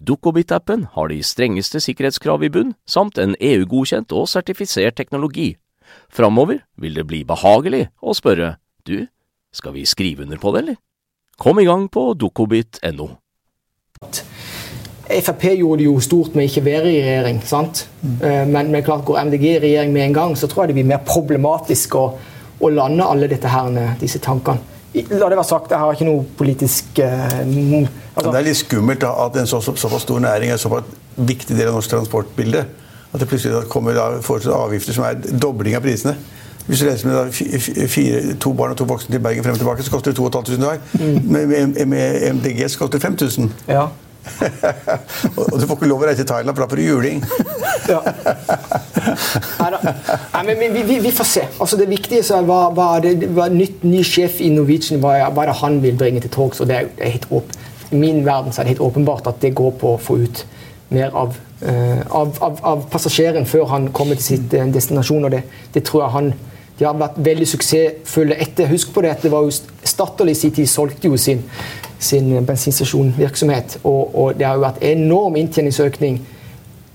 Dukkobit-appen 0.00 0.86
har 0.94 1.08
de 1.12 1.20
strengeste 1.22 1.80
sikkerhetskrav 1.84 2.44
i 2.46 2.50
bunn, 2.52 2.74
samt 2.86 3.18
en 3.18 3.36
EU-godkjent 3.40 4.12
og 4.16 4.28
sertifisert 4.30 4.98
teknologi. 4.98 5.56
Framover 6.12 6.62
vil 6.76 6.98
det 6.98 7.06
bli 7.08 7.22
behagelig 7.28 7.88
å 8.00 8.16
spørre 8.16 8.56
du, 8.88 9.06
skal 9.52 9.74
vi 9.76 9.86
skrive 9.88 10.24
under 10.24 10.40
på 10.40 10.52
det, 10.54 10.64
eller? 10.64 10.78
Kom 11.38 11.60
i 11.60 11.66
gang 11.68 11.86
på 11.92 12.12
dukkobit.no. 12.18 13.12
Frp 15.08 15.44
gjorde 15.56 15.80
det 15.80 15.86
jo 15.86 16.00
stort 16.04 16.34
med 16.36 16.48
ikke 16.48 16.64
være 16.66 16.90
i 16.90 16.98
regjering, 17.00 17.38
sant? 17.46 17.86
Mm. 18.02 18.50
Men, 18.50 18.72
men, 18.72 18.82
klart 18.84 19.06
går 19.08 19.22
MDG 19.28 19.44
i 19.54 19.60
regjering 19.62 19.94
med 19.94 20.08
en 20.08 20.16
gang, 20.18 20.34
så 20.36 20.48
tror 20.50 20.64
jeg 20.64 20.72
det 20.72 20.80
blir 20.80 20.90
mer 20.90 21.04
problematisk 21.06 21.96
å, 21.96 22.08
å 22.60 22.72
lande 22.72 23.06
alle 23.06 23.30
her, 23.30 23.78
disse 24.00 24.20
tankene. 24.24 24.76
La 25.12 25.28
det 25.28 25.36
være 25.36 25.44
sagt, 25.46 25.70
jeg 25.70 25.80
har 25.80 25.94
ikke 25.94 26.08
noe 26.08 26.24
politisk 26.36 27.00
uh, 27.04 27.40
altså. 28.18 28.32
Det 28.34 28.40
er 28.40 28.48
litt 28.48 28.60
skummelt 28.60 29.02
da, 29.02 29.12
at 29.24 29.38
en 29.40 29.48
så, 29.50 29.60
så, 29.64 29.74
såpass 29.78 30.04
stor 30.06 30.20
næring 30.22 30.50
er 30.50 30.58
en 30.58 30.62
såpass 30.62 30.90
viktig 31.16 31.56
del 31.56 31.70
av 31.70 31.78
norsk 31.78 31.94
transportbilde. 31.94 32.64
At 33.08 33.22
det 33.22 33.28
plutselig 33.30 33.68
kommer 33.72 33.96
da, 33.96 34.10
avgifter 34.18 34.96
som 34.96 35.06
er 35.08 35.22
dobling 35.40 35.78
av 35.78 35.86
prisene. 35.86 36.16
Hvis 36.68 36.82
du 36.82 36.88
reiser 36.88 37.08
med 37.08 37.16
da, 37.16 37.22
fire, 37.88 38.34
to 38.40 38.52
barn 38.52 38.74
og 38.74 38.76
to 38.76 38.84
voksne 38.84 39.14
til 39.14 39.22
Bergen 39.24 39.44
frem 39.44 39.56
og 39.56 39.62
tilbake, 39.62 39.86
så 39.86 39.94
koster 39.94 40.12
det 40.12 40.18
2500 40.18 40.58
i 40.58 40.66
dag. 40.66 40.78
Mm. 41.00 41.30
Med, 41.32 41.86
med, 41.86 42.34
MDG 42.34 42.66
så 42.68 42.82
koster 42.82 42.98
det 42.98 43.06
5000. 43.06 43.52
Ja. 43.68 43.86
og 45.38 45.60
du 45.60 45.64
får 45.64 45.78
ikke 45.78 45.88
lov 45.88 46.02
å 46.02 46.08
reise 46.10 46.20
til 46.20 46.28
Thailand, 46.28 46.52
for 46.52 46.66
da 46.66 46.68
får 46.68 46.76
du 46.76 46.82
juling. 46.84 47.24
ja. 47.88 48.02
Nei, 50.34 50.42
men 50.44 50.60
vi, 50.74 50.82
vi, 50.82 50.98
vi, 51.06 51.12
får 51.16 51.30
se. 51.30 51.46
Altså, 51.56 51.80
det 51.80 51.88
viktige 51.88 52.20
er 52.20 52.44
hva, 52.44 52.60
hva, 52.76 52.90
det, 53.00 53.30
hva 53.32 53.48
nytt, 53.48 53.80
ny 53.88 54.02
sjef 54.04 54.42
i 54.44 54.52
Norwegian 54.52 55.00
hva, 55.00 55.30
hva 55.32 55.48
han 55.62 55.80
vil 55.80 55.96
bringe 55.96 56.20
til 56.20 56.34
torgs. 56.36 56.60
er, 56.60 56.68
det 56.68 57.00
er 57.00 57.16
helt 57.16 57.32
åp 57.32 57.56
I 57.90 57.96
min 57.96 58.24
verden 58.26 58.52
er 58.52 58.62
det 58.62 58.74
helt 58.74 58.84
åpenbart 58.84 59.26
at 59.30 59.40
det 59.42 59.54
går 59.56 59.76
på 59.80 59.94
å 59.94 60.00
få 60.02 60.18
ut 60.24 60.44
mer 60.88 61.14
av, 61.16 61.36
uh, 61.62 62.00
av, 62.10 62.36
av, 62.40 62.60
av 62.62 62.84
passasjeren 62.92 63.46
før 63.46 63.68
han 63.72 63.90
kommer 63.92 64.18
til 64.18 64.24
sitt 64.36 64.54
uh, 64.54 64.66
destinasjon. 64.72 65.24
og 65.24 65.34
det, 65.34 65.42
det, 65.74 65.84
tror 65.84 66.04
jeg 66.04 66.16
han 66.16 66.32
de 66.78 66.86
har 66.86 66.94
vært 66.94 67.18
veldig 67.26 67.46
suksessfulle 67.50 68.36
etter. 68.38 68.68
Husk 68.70 68.92
på 68.94 69.02
det 69.02 69.10
at 69.16 69.24
det 69.26 69.32
var 69.32 69.42
jo 69.42 69.50
Statoil 69.82 70.30
i 70.30 70.34
sin 70.38 70.54
tid 70.54 70.68
solgte 70.70 71.10
jo 71.10 71.16
sin, 71.18 71.40
sin 71.98 72.30
bensinstasjonvirksomhet. 72.46 73.80
Og, 73.82 74.14
og, 74.14 74.36
det 74.38 74.46
har 74.46 74.54
jo 74.54 74.62
vært 74.62 74.84
enorm 74.86 75.40
inntjeningsøkning 75.40 76.20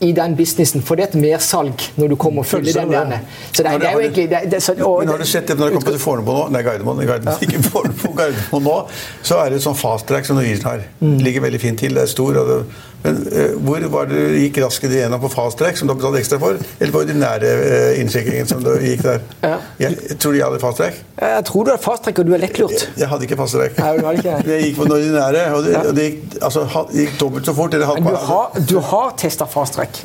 i 0.04 0.12
den 0.16 0.36
businessen. 0.38 0.84
For 0.86 1.00
det 1.00 1.06
er 1.06 1.12
et 1.13 1.20
mersalg 1.24 1.86
når 2.00 2.13
du 2.13 2.18
kommer 2.20 2.44
og 2.44 2.50
fyller 2.50 2.76
den 2.76 2.94
gjerne. 2.94 3.20
Så 3.52 3.63
det, 3.63 3.76
det, 3.82 3.89
er 3.89 3.98
jo 3.98 4.04
egentlig 4.04 4.26
det, 4.32 4.42
det, 4.52 4.62
så, 4.63 4.76
og, 4.78 5.00
Men 5.04 5.13
har 5.13 5.24
du 5.24 5.30
sett 5.30 5.50
det 5.50 5.58
når 5.60 5.72
det 5.72 5.80
kommer 5.80 5.96
til 5.98 6.04
Fornebu 6.04 6.32
nå? 6.34 6.48
Nei, 6.54 6.63
Gardermoen. 6.66 7.04
Gardermoen 7.08 7.46
ikke 7.48 7.62
Fornebu, 7.70 8.08
Gardermoen 8.18 8.68
nå. 8.68 8.80
Så 9.24 9.39
er 9.42 9.54
det 9.54 9.62
et 9.62 9.68
sånn 9.68 9.80
fast 9.80 10.10
track 10.10 10.28
som 10.28 10.39
Norwegian 10.39 10.68
har. 10.70 10.88
Mm. 11.00 11.20
Ligger 11.24 11.48
veldig 11.48 11.62
fint 11.63 11.84
til. 11.86 11.96
Det 11.96 12.06
er 12.08 12.12
stor. 12.12 12.42
og 12.44 12.52
det 12.52 12.60
men 13.04 13.22
uh, 13.30 13.56
hvor 13.63 13.88
var 13.94 14.10
det 14.10 14.20
du 14.20 14.38
gikk 14.42 14.62
raskere 14.63 14.98
igjennom 14.98 15.22
på 15.24 15.32
fast 15.34 15.60
track, 15.60 15.78
som 15.80 15.89
du 15.89 15.94
har 15.94 16.02
betalt 16.02 16.22
ekstra 16.22 16.39
for, 16.42 16.60
eller 16.80 16.96
på 16.96 17.04
ordinære 17.04 17.54
innsikringen 18.00 18.24
innsjekkingen 18.24 18.48
som 18.48 18.63
du 18.63 18.72
gikk 18.82 19.04
der? 19.06 19.22
Ja. 19.44 19.58
Jeg, 19.80 20.18
tror 20.20 20.34
du 20.34 20.39
jeg 20.39 20.48
hadde 20.48 20.62
fast 20.63 20.82
track? 20.82 21.04
Jeg 21.20 21.46
tror 21.50 21.63
du 21.63 21.72
hadde 21.74 21.84
fast 21.84 22.04
track, 22.08 22.20
og 22.20 22.28
du 22.28 22.34
er 22.34 22.44
lettlurt. 22.44 22.88
Jeg, 22.98 23.10
hadde 23.12 23.28
ikke 23.28 23.39
fast 23.39 23.58
track. 23.58 23.78
jeg 23.78 24.66
gikk 24.68 24.80
på 24.80 24.88
den 24.88 24.98
ordinære, 24.98 25.46
og 25.54 25.63
det, 25.68 25.78
og 25.84 25.96
det 25.98 26.10
gikk, 26.10 26.20
altså, 26.42 26.66
gikk, 26.94 27.16
dobbelt 27.20 27.46
så 27.46 27.56
fort. 27.58 27.74
Eller, 27.74 27.96
du 27.96 28.16
har, 28.28 28.60
du 28.70 28.78
har 28.92 29.16
testa 29.20 29.50
fast 29.50 29.80
track? 29.80 30.04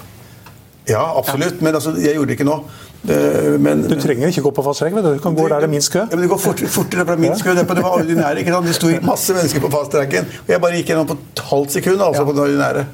Ja, 0.89 1.19
absolutt. 1.19 1.61
Men 1.63 1.75
altså, 1.75 1.93
jeg 2.01 2.17
gjorde 2.17 2.33
det 2.33 2.39
ikke 2.39 2.49
nå. 2.49 2.63
Men, 3.03 3.85
du 3.87 3.95
trenger 4.01 4.33
ikke 4.33 4.43
gå 4.49 4.51
på 4.57 4.65
fast 4.67 4.83
track. 4.83 4.97
Du 4.97 5.21
kan 5.23 5.37
gå 5.37 5.47
der 5.49 5.63
det 5.63 5.69
er 5.69 5.73
minst 5.73 5.93
kø. 5.93 6.03
Ja, 6.03 6.17
men 6.17 6.25
Det 6.27 6.31
går 6.33 6.41
fort, 6.43 6.63
fortere 6.75 7.07
fra 7.07 7.17
minst 7.17 7.45
kø. 7.45 7.55
Det 7.55 7.67
var 7.69 7.95
ordinære. 7.95 8.43
ikke 8.43 8.53
sant? 8.53 8.67
Det 8.67 8.75
sto 8.75 8.91
masse 9.07 9.37
mennesker 9.37 9.63
på 9.63 9.71
fast 9.73 9.95
tracken. 9.95 10.27
Og 10.47 10.53
jeg 10.55 10.61
bare 10.65 10.81
gikk 10.81 10.93
gjennom 10.93 11.07
på 11.07 11.17
et 11.19 11.45
halvt 11.51 11.79
sekund 11.79 12.03
altså, 12.03 12.23
ja. 12.23 12.27
på 12.27 12.35
den 12.37 12.45
ordinære 12.47 12.85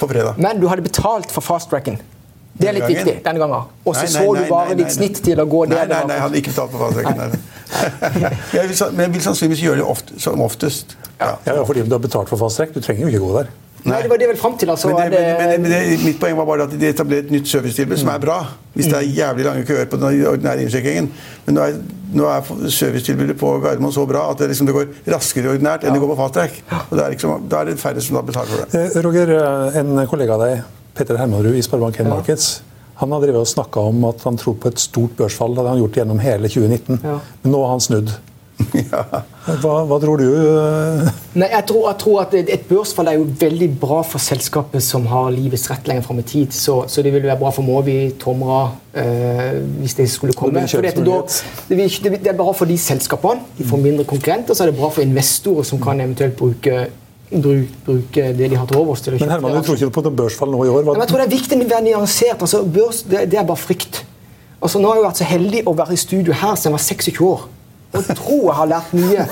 på 0.00 0.08
fredag. 0.10 0.40
Men 0.40 0.60
du 0.60 0.68
hadde 0.72 0.82
betalt 0.82 1.32
for 1.32 1.44
fast 1.44 1.70
tracken. 1.70 2.00
Det 2.54 2.68
er 2.70 2.76
litt 2.76 2.86
viktig 2.86 3.16
denne 3.24 3.40
gangen. 3.42 3.70
Og 3.84 3.96
så 3.98 4.06
så 4.10 4.22
du 4.36 4.44
bare 4.48 4.76
ditt 4.78 4.94
snitt 4.94 5.18
til 5.26 5.40
å 5.42 5.46
gå 5.50 5.64
der. 5.66 5.84
Nei, 5.84 5.86
nei, 5.90 6.04
nei, 6.06 6.18
jeg 6.18 6.24
hadde 6.28 6.40
ikke 6.40 6.54
betalt 6.54 6.74
for 6.74 6.86
fast 6.86 7.00
tracken. 7.00 7.18
men 7.18 7.40
jeg 8.54 9.10
vil 9.10 9.24
sannsynligvis 9.24 9.62
gjøre 9.64 9.80
det 9.82 9.86
ofte, 9.90 10.20
som 10.22 10.42
oftest. 10.44 10.94
Ja. 11.18 11.34
ja, 11.46 11.60
fordi 11.66 11.82
du 11.82 11.96
har 11.96 12.02
betalt 12.02 12.30
for 12.30 12.40
fast 12.40 12.60
track. 12.60 12.74
Du 12.74 12.80
trenger 12.84 13.08
jo 13.08 13.12
ikke 13.12 13.24
gå 13.26 13.32
der. 13.40 13.50
Nei, 13.84 13.98
det 14.00 14.08
var 14.08 14.20
det 14.20 14.28
vel 14.30 14.38
fram 14.40 14.54
til. 14.56 14.70
Altså, 14.72 14.88
men, 14.88 15.12
det, 15.12 15.20
men, 15.38 15.50
men, 15.62 15.72
men 15.72 16.04
mitt 16.06 16.20
poeng 16.20 16.36
var 16.38 16.46
bare 16.48 16.66
at 16.68 16.76
de 16.80 16.88
etablerer 16.88 17.26
et 17.26 17.32
nytt 17.34 17.50
servicetilbud 17.50 18.00
som 18.00 18.10
er 18.14 18.22
bra. 18.22 18.38
Hvis 18.74 18.88
det 18.88 18.96
er 18.96 19.10
jævlig 19.18 19.44
lange 19.44 19.64
køer 19.68 19.90
på 19.90 20.00
den 20.00 20.24
ordinære 20.30 20.64
innsjekkingen. 20.64 21.10
Men 21.46 21.58
nå 21.58 21.66
er, 21.68 21.76
nå 22.16 22.30
er 22.32 22.48
servicetilbudet 22.72 23.36
på 23.40 23.52
Gardermoen 23.62 23.94
så 23.94 24.06
bra 24.08 24.24
at 24.32 24.40
det, 24.40 24.48
liksom, 24.54 24.70
det, 24.70 24.76
går 24.76 25.12
raskere 25.14 25.52
ordinært 25.52 25.84
enn 25.84 25.96
det 25.96 26.02
går 26.02 26.14
på 26.14 26.20
fast 26.22 26.38
track. 26.38 26.60
Og 26.88 26.96
det 26.96 27.04
er 27.04 27.16
liksom, 27.16 27.48
Da 27.52 27.60
er 27.60 27.70
det 27.70 27.78
færre 27.82 28.04
som 28.04 28.18
da 28.18 28.24
betaler 28.26 28.54
for 28.54 28.64
det. 28.64 28.84
Eh, 28.84 29.00
Roger, 29.04 29.34
eh, 29.38 29.80
en 29.82 30.06
kollega 30.10 30.38
av 30.38 30.46
deg, 30.46 30.64
Petter 30.96 31.20
Hermanrud 31.20 31.58
i 31.58 31.64
Sparebank1 31.66 32.08
Markets, 32.08 32.52
han 33.02 33.12
har 33.12 33.20
drevet 33.20 33.42
og 33.42 33.50
snakka 33.50 33.88
om 33.90 34.04
at 34.08 34.22
han 34.24 34.38
tror 34.38 34.54
på 34.62 34.70
et 34.70 34.80
stort 34.80 35.16
børsfall. 35.18 35.52
Det 35.52 35.60
hadde 35.60 35.72
han 35.74 35.82
gjort 35.82 35.96
gjennom 35.98 36.20
hele 36.22 36.48
2019. 36.48 37.00
Ja. 37.02 37.18
Men 37.42 37.52
nå 37.52 37.62
har 37.66 37.74
han 37.74 37.82
snudd. 37.82 38.12
Ja. 38.74 39.02
Hva, 39.60 39.72
hva, 39.86 39.98
tror 40.02 40.20
du? 40.20 40.26
Nei, 41.36 41.48
jeg, 41.50 41.64
tror, 41.68 41.84
jeg 41.88 41.98
tror, 42.00 42.20
at 42.22 42.34
Et 42.38 42.64
børsfall 42.68 43.10
er 43.10 43.18
jo 43.18 43.26
veldig 43.40 43.68
bra 43.80 44.00
for 44.06 44.22
selskapet 44.22 44.82
som 44.84 45.06
har 45.10 45.30
livets 45.34 45.66
rett 45.70 45.88
lenger 45.90 46.06
fram 46.06 46.20
i 46.22 46.26
tid. 46.26 46.54
Så, 46.54 46.78
så, 46.90 47.04
det 47.04 47.12
vil 47.14 47.26
være 47.26 47.38
bra 47.40 47.52
for 47.54 47.66
Movi, 47.66 48.14
Tomra, 48.20 48.62
øh, 48.94 49.60
hvis 49.82 49.96
det 49.98 50.08
skulle 50.10 50.36
komme. 50.38 50.64
Det, 50.64 50.82
det, 50.82 51.06
da, 51.06 51.20
det, 51.68 51.88
det, 52.00 52.32
er 52.32 52.38
bra 52.38 52.50
for 52.56 52.70
de 52.70 52.78
selskapene. 52.78 53.44
De 53.58 53.66
får 53.68 53.82
mindre 53.82 54.06
konkurrenter. 54.08 54.54
Så 54.54 54.66
er 54.66 54.72
det 54.72 54.78
bra 54.78 54.90
for 54.94 55.06
investorer 55.06 55.66
som 55.66 55.82
kan 55.82 56.00
eventuelt 56.00 56.36
bruke 56.38 56.84
bruke 57.34 58.26
det 58.36 58.50
de 58.50 58.56
har 58.56 58.66
til 58.68 58.78
overs. 58.78 59.02
Men 59.10 59.30
Herman, 59.30 59.56
du 59.56 59.66
tror 59.66 59.78
ikke 59.78 59.94
på 59.96 60.02
noe 60.04 60.16
børsfall 60.22 60.52
nå 60.52 60.60
i 60.66 60.70
år? 60.70 60.84
Hva? 60.86 60.94
jeg 61.00 61.10
tror 61.10 61.22
det 61.22 61.26
er 61.26 61.32
viktig 61.32 61.58
å 61.58 61.68
være 61.70 61.86
nyansert. 61.88 62.44
Altså, 62.44 62.62
børs, 62.62 63.02
det, 63.08 63.24
det, 63.32 63.40
er 63.40 63.48
bare 63.48 63.58
frykt. 63.58 64.04
Altså, 64.60 64.78
nå 64.78 64.92
har 64.92 65.00
jeg 65.00 65.06
vært 65.08 65.22
så 65.22 65.28
heldig 65.28 65.64
å 65.66 65.74
være 65.80 65.96
i 65.96 66.00
studio 66.00 66.36
her 66.36 66.54
siden 66.54 66.70
jeg 66.70 66.76
var 66.76 66.84
26 66.84 67.24
år 67.32 67.48
og 67.94 68.08
tror 68.18 68.42
jeg 68.48 68.56
har 68.58 68.70
lært 68.72 68.96
mye, 68.96 69.26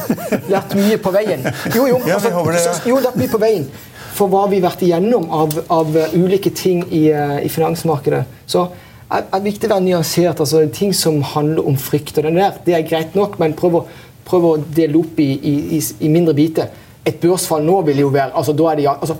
lært 0.52 0.76
mye 0.78 0.98
på 1.02 1.12
veien. 1.14 1.48
Jo, 1.74 1.88
jo, 1.90 1.98
altså, 2.06 2.30
så, 2.62 2.76
jo, 2.88 3.00
lært 3.02 3.18
mye 3.20 3.32
på 3.32 3.40
veien. 3.42 3.66
For 4.12 4.28
hva 4.28 4.44
vi 4.50 4.60
har 4.60 4.68
vært 4.68 4.84
igjennom 4.84 5.28
av, 5.32 5.56
av 5.72 5.96
ulike 6.12 6.52
ting 6.54 6.84
i, 6.90 7.06
uh, 7.10 7.38
i 7.42 7.50
finansmarkedet. 7.52 8.22
Så 8.46 8.66
er, 9.12 9.26
er 9.26 9.44
viktig 9.44 9.68
å 9.68 9.74
være 9.74 9.86
nyansert. 9.86 10.40
altså 10.44 10.62
Ting 10.74 10.94
som 10.96 11.20
handler 11.32 11.66
om 11.68 11.78
frykt 11.80 12.20
og 12.20 12.28
den 12.28 12.40
der, 12.40 12.56
det 12.66 12.76
er 12.76 12.86
greit 12.88 13.18
nok, 13.18 13.38
men 13.42 13.56
prøv 13.58 13.80
å, 13.80 13.84
prøv 14.28 14.48
å 14.48 14.54
dele 14.62 15.00
opp 15.00 15.20
i, 15.22 15.30
i, 15.36 15.80
i, 15.80 16.12
mindre 16.12 16.36
biter. 16.38 16.72
Et 17.04 17.18
børsfall 17.20 17.64
nå 17.66 17.80
vil 17.88 18.04
jo 18.04 18.12
være 18.14 18.36
altså, 18.38 18.54
da 18.56 18.68
er 18.70 18.80
det, 18.80 18.88
altså, 18.92 19.18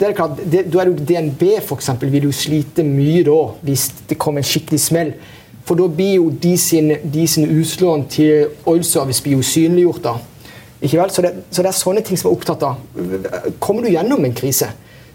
det 0.00 0.08
er 0.08 0.16
klart, 0.16 0.40
det, 0.40 0.64
da 0.72 0.80
er 0.80 0.88
det 0.88 0.94
jo 0.94 1.08
DNB 1.10 1.44
eksempel, 1.60 2.10
vil 2.12 2.30
jo 2.30 2.34
slite 2.34 2.84
mye 2.86 3.22
da, 3.26 3.38
hvis 3.66 3.90
det 4.10 4.18
kommer 4.20 4.42
en 4.42 4.48
skikkelig 4.48 4.80
smell. 4.82 5.12
For 5.68 5.78
da 5.78 5.86
blir 5.92 6.14
jo 6.16 6.30
de 6.42 6.54
sine, 6.58 6.98
de 7.04 7.26
sine 7.28 7.50
utlån 7.60 8.06
til 8.10 8.48
oil 8.66 8.84
service 8.84 9.22
blir 9.22 9.38
jo 9.38 9.42
synliggjort. 9.46 10.02
da. 10.04 10.14
Ikke 10.80 10.98
vel? 10.98 11.10
Så 11.10 11.22
det, 11.22 11.34
så 11.50 11.62
det, 11.62 11.68
er 11.68 11.76
sånne 11.76 12.02
ting 12.06 12.18
som 12.18 12.30
er 12.30 12.38
opptatt 12.38 12.64
av. 12.64 12.80
Kommer 13.60 13.84
du 13.84 13.92
gjennom 13.92 14.24
en 14.24 14.34
krise? 14.34 14.70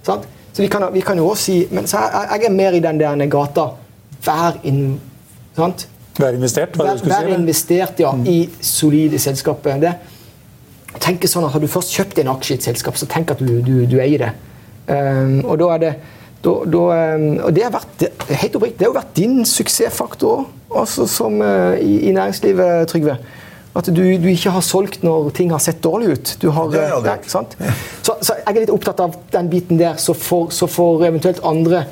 Sant? 0.05 0.27
Så 0.53 0.63
vi 0.63 0.69
kan, 0.71 0.85
vi 0.93 1.01
kan 1.03 1.17
jo 1.19 1.25
også 1.27 1.43
si 1.43 1.55
Men 1.71 1.87
så 1.89 1.99
jeg, 2.05 2.27
jeg 2.31 2.47
er 2.47 2.53
mer 2.55 2.77
i 2.77 2.79
den 2.79 2.99
der 3.01 3.25
gata. 3.31 3.69
Vær 4.25 4.59
inn... 4.63 4.99
Sant? 5.57 5.87
Vær 6.19 6.35
investert? 6.37 6.77
Vær, 6.79 6.95
vær 7.03 7.27
si, 7.27 7.33
investert 7.35 7.99
ja, 7.99 8.11
mm. 8.15 8.27
i 8.29 8.37
solide 8.63 9.19
selskaper. 9.19 9.79
Det, 9.81 9.93
tenk 11.03 11.25
sånn 11.27 11.47
at 11.47 11.55
Har 11.55 11.63
du 11.63 11.67
først 11.71 11.95
kjøpt 11.95 12.21
en 12.23 12.31
aksje 12.35 12.55
i 12.55 12.59
et 12.61 12.67
selskap, 12.69 12.97
så 12.99 13.07
tenk 13.11 13.33
at 13.35 13.41
du, 13.43 13.57
du, 13.65 13.73
du 13.89 13.97
eier 13.99 14.27
det. 14.27 14.31
Um, 14.85 15.39
og 15.43 15.57
da 15.59 15.71
er 15.73 15.81
det 15.81 15.91
da, 16.45 16.53
da, 16.69 16.83
ehm, 16.95 17.25
og 17.47 17.55
det 17.55 17.65
har, 17.65 17.73
vært, 17.73 18.05
helt 18.29 18.57
oppriktig, 18.59 18.77
det 18.79 18.85
har 18.85 18.91
jo 18.91 18.99
vært 18.99 19.17
din 19.17 19.39
suksessfaktor 19.49 20.45
også 20.75 21.07
som 21.09 21.39
uh, 21.41 21.73
i, 21.79 22.05
i, 22.09 22.13
næringslivet, 22.15 22.87
Trygve. 22.91 23.17
At 23.75 23.89
du, 23.91 24.01
du, 24.21 24.27
ikke 24.31 24.53
har 24.55 24.63
solgt 24.63 25.01
når 25.03 25.33
ting 25.35 25.49
har 25.51 25.59
sett 25.59 25.81
dårlig 25.83 26.13
ut. 26.13 26.33
Har, 26.55 26.69
det 26.71 26.79
har 26.79 27.03
jeg 27.03 27.17
aldri 27.35 27.71
Så, 28.05 28.15
så, 28.21 28.37
jeg 28.39 28.53
er 28.53 28.61
litt 28.61 28.71
opptatt 28.71 29.01
av 29.03 29.17
den 29.33 29.49
biten 29.51 29.81
der, 29.81 29.97
så 29.99 30.15
får, 30.15 30.47
så 30.55 30.69
får 30.71 31.09
eventuelt 31.09 31.41
andre 31.43 31.83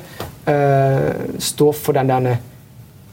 uh, 0.48 1.10
stå 1.42 1.72
for 1.76 1.96
den 1.96 2.12
der 2.12 2.36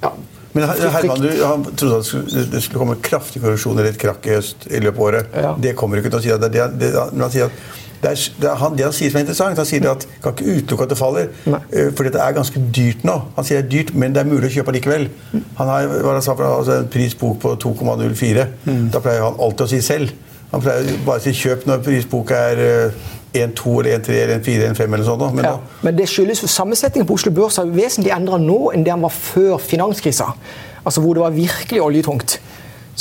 ja, 0.02 0.10
men 0.54 0.66
Herman, 0.68 1.22
du 1.22 1.44
han 1.46 1.64
trodde 1.78 2.00
at 2.02 2.34
det 2.52 2.62
skulle 2.64 2.82
komme 2.82 2.98
kraftig 3.04 3.40
korreksjon 3.44 3.78
eller 3.78 3.94
et 3.94 4.00
krakk 4.02 4.26
i 4.28 4.34
høst 4.36 4.66
i 4.68 4.82
løpet 4.84 4.98
av 4.98 5.06
året. 5.06 5.38
Ja. 5.46 5.52
Det 5.64 5.76
kommer 5.80 6.02
ikke 6.02 6.12
til 6.12 6.20
å 6.20 6.24
si. 6.26 6.34
Det, 6.42 6.50
det, 6.52 6.66
det, 6.82 6.90
han 6.98 7.32
sier 7.32 7.48
at 7.48 7.81
det, 8.02 8.10
er, 8.10 8.24
det, 8.42 8.50
er 8.50 8.56
han, 8.62 8.76
det, 8.78 8.86
han, 8.88 8.96
sier 8.98 9.12
som 9.12 9.20
er 9.20 9.26
interessant, 9.26 9.62
han 9.62 9.70
sier 9.70 9.88
at 9.92 10.08
kan 10.24 10.34
ikke 10.34 10.58
utelukke 10.58 10.88
at 10.88 10.94
det 10.94 10.98
faller. 10.98 11.30
Uh, 11.46 11.92
fordi 11.98 12.14
det 12.16 12.24
er 12.24 12.36
ganske 12.38 12.64
dyrt 12.76 13.06
nå. 13.08 13.18
Han 13.38 13.48
sier 13.48 13.62
det 13.62 13.68
er 13.68 13.72
dyrt, 13.76 13.94
men 13.96 14.16
det 14.16 14.24
er 14.24 14.32
mulig 14.32 14.50
å 14.50 14.56
kjøpe 14.58 14.76
likevel. 14.78 15.08
Han 15.60 15.72
har 15.72 15.88
hva 15.92 16.18
han 16.18 16.26
sa, 16.26 16.36
altså 16.36 16.82
en 16.82 16.92
prisbok 16.92 17.40
på 17.44 17.56
2,04. 17.62 18.48
Mm. 18.66 18.84
Da 18.94 19.04
pleier 19.04 19.26
han 19.28 19.40
alltid 19.40 19.68
å 19.68 19.72
si 19.76 19.82
selv. 19.86 20.14
Han 20.52 20.64
pleier 20.64 21.04
bare 21.06 21.22
å 21.22 21.24
si 21.24 21.34
kjøp 21.38 21.68
når 21.70 21.84
prisboka 21.86 22.40
er 22.52 22.64
uh, 22.92 23.10
1-2 23.34 23.80
eller 23.80 24.00
1-3 24.00 24.12
eller 24.12 24.40
1-4 24.40 24.56
eller 24.56 24.74
1-5 24.74 24.94
eller 24.94 25.06
sånt. 25.08 25.28
Men, 25.36 25.46
ja. 25.46 25.58
men, 25.82 25.96
det 25.98 26.10
skyldes 26.12 26.42
for 26.44 26.52
sammensetningen 26.52 27.08
på 27.08 27.16
Oslo 27.16 27.32
Børs 27.36 27.60
er 27.62 27.72
vesentlig 27.72 28.12
endra 28.16 28.40
nå 28.42 28.74
enn 28.76 28.84
det 28.84 28.92
han 28.92 29.04
var 29.06 29.14
før 29.16 29.62
finanskrisa. 29.62 30.32
Altså 30.82 31.04
hvor 31.04 31.16
det 31.16 31.24
var 31.24 31.36
virkelig 31.36 31.82
oljetungt. 31.82 32.40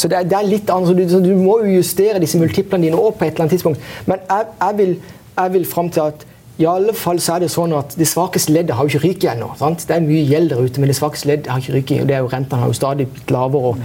Så 0.01 0.09
det 0.09 0.17
er, 0.17 0.27
det 0.29 0.39
er 0.39 0.49
litt 0.49 0.71
annet, 0.73 0.97
du, 0.97 1.21
du, 1.21 1.33
må 1.37 1.59
jo 1.65 1.77
justere 1.77 2.21
disse 2.23 2.41
multiplene 2.41 2.89
dine 2.89 3.01
opp 3.01 3.19
på 3.21 3.27
et 3.27 3.35
eller 3.35 3.47
annet 3.47 3.59
tidspunkt. 3.59 3.89
Men 4.09 4.23
jeg, 4.25 4.51
jeg 4.63 4.79
vil, 4.79 4.95
jeg 5.37 5.55
vil 5.57 5.67
fram 5.69 5.91
til 5.93 6.09
at 6.09 6.27
i 6.61 6.67
alle 6.69 6.93
fall 6.93 7.21
så 7.25 7.39
er 7.39 7.45
det 7.45 7.49
sånn 7.53 7.73
at 7.73 7.95
Det 7.97 8.05
svakeste 8.09 8.53
leddet 8.53 8.77
har 8.77 8.85
jo 8.85 8.93
ikke 8.93 9.07
ryket 9.07 9.31
ennå. 9.33 9.49
Det 9.81 9.95
er 9.95 10.03
mye 10.05 10.25
gjeld 10.29 10.53
der 10.53 10.61
ute, 10.61 10.81
men 10.83 10.91
det 10.93 10.97
svakeste 10.99 11.31
leddet 11.31 11.53
har 11.53 11.63
ikke 11.63 11.79
ryket. 11.79 12.03
og 12.03 12.09
det 12.11 12.17
er 12.17 12.25
jo 12.25 12.33
Rentene 12.33 12.61
har 12.61 12.73
jo 12.73 12.77
stadig 12.77 13.07
blitt 13.09 13.33
lavere. 13.33 13.77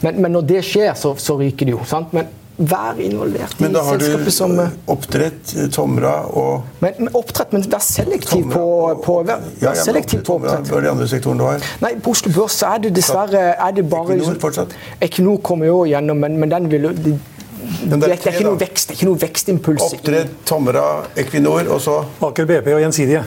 Men, 0.00 0.22
men, 0.22 0.32
når 0.32 0.46
det 0.48 0.62
skjer, 0.64 0.94
så, 0.96 1.12
så 1.20 1.36
ryker 1.40 1.68
det 1.68 1.74
jo. 1.74 1.82
Sant? 1.88 2.14
Men 2.16 2.30
være 2.56 3.02
involvert 3.06 3.54
i 3.58 3.62
Men 3.64 3.72
da 3.72 3.82
har 3.82 3.98
du 3.98 4.30
som, 4.30 4.58
eh, 4.60 4.68
oppdrett, 4.86 5.54
eh, 5.56 5.68
Tomra 5.72 6.26
og 6.26 6.62
men, 6.80 6.92
men 6.98 7.08
Oppdrett, 7.14 7.52
men 7.52 7.62
vær 7.62 7.80
selektiv 7.80 8.50
på, 8.52 8.64
på, 9.04 9.16
vær, 9.24 9.40
ja, 9.60 9.72
ja, 9.72 9.74
selektiv 9.74 10.24
på 10.26 10.36
oppdrett. 10.36 10.68
Hva 10.68 10.78
er 10.78 10.86
de 10.86 10.90
andre 10.90 11.08
sektorene 11.08 11.40
du 11.40 11.44
har? 11.48 11.66
Nei, 11.80 11.94
På 12.02 12.12
Oslo 12.12 12.32
Børs 12.32 12.60
er 12.68 12.78
det 12.84 12.94
dessverre 12.96 13.44
er 13.56 13.72
det 13.72 13.86
bare, 13.88 14.18
Equinor 14.18 14.40
fortsatt? 14.40 14.76
Equinor 15.00 15.40
kommer 15.42 15.66
jo 15.66 15.84
gjennom, 15.88 16.20
men, 16.20 16.36
men 16.38 16.52
den 16.52 16.68
vil 16.72 16.90
de, 16.92 17.14
det, 17.62 17.94
er, 17.94 17.98
det 17.98 18.12
er 18.12 18.34
ikke 18.34 18.44
noe 18.50 18.60
vekst, 18.60 18.88
det 18.88 18.94
er 18.94 19.00
ikke 19.00 19.08
noe 19.08 19.22
vekstimpuls. 19.22 19.88
Oppdrett, 19.88 20.36
Tomra, 20.44 20.86
Equinor 21.16 21.72
og 21.72 21.80
så 21.80 22.02
Aker 22.28 22.46
BP 22.52 22.72
og 22.76 22.84
Gjensidige. 22.84 23.24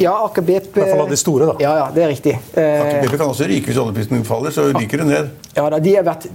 Ja, 0.00 0.16
Aker 0.24 0.42
BP 0.42 0.74
I 0.74 0.80
hvert 0.80 0.90
fall 0.90 1.04
av 1.04 1.12
de 1.12 1.20
store, 1.20 1.52
da. 1.52 1.54
Ja, 1.62 1.76
ja, 1.84 1.86
det 1.94 2.02
er 2.02 2.12
riktig. 2.16 2.38
Aker 2.56 3.04
BP 3.04 3.18
kan 3.20 3.28
også 3.28 3.46
ryke 3.50 3.70
hvis 3.70 3.78
oljeprisen 3.82 4.24
faller, 4.26 4.54
så 4.54 4.70
ryker 4.72 5.04
det 5.04 5.10
ned. 5.12 5.32
Ja, 5.54 5.68
da, 5.68 5.78
de 5.78 5.98
har 5.98 6.06
vært 6.06 6.30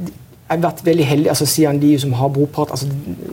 jeg 0.49 0.57
har 0.57 0.63
vært 0.63 0.79
veldig 0.85 1.05
heldig, 1.05 1.29
altså 1.29 1.45
siden 1.45 1.79
de 1.81 1.91
som 2.01 2.13
har 2.17 2.29
brorpart 2.33 2.71
altså, 2.73 2.87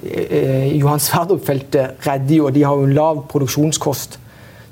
eh, 0.04 0.76
Johan 0.76 1.00
Sverdrup-feltet 1.00 2.06
redder 2.06 2.36
jo, 2.36 2.46
og 2.46 2.54
de 2.54 2.64
har 2.64 2.76
jo 2.76 2.84
en 2.84 2.92
lav 2.92 3.22
produksjonskost. 3.30 4.18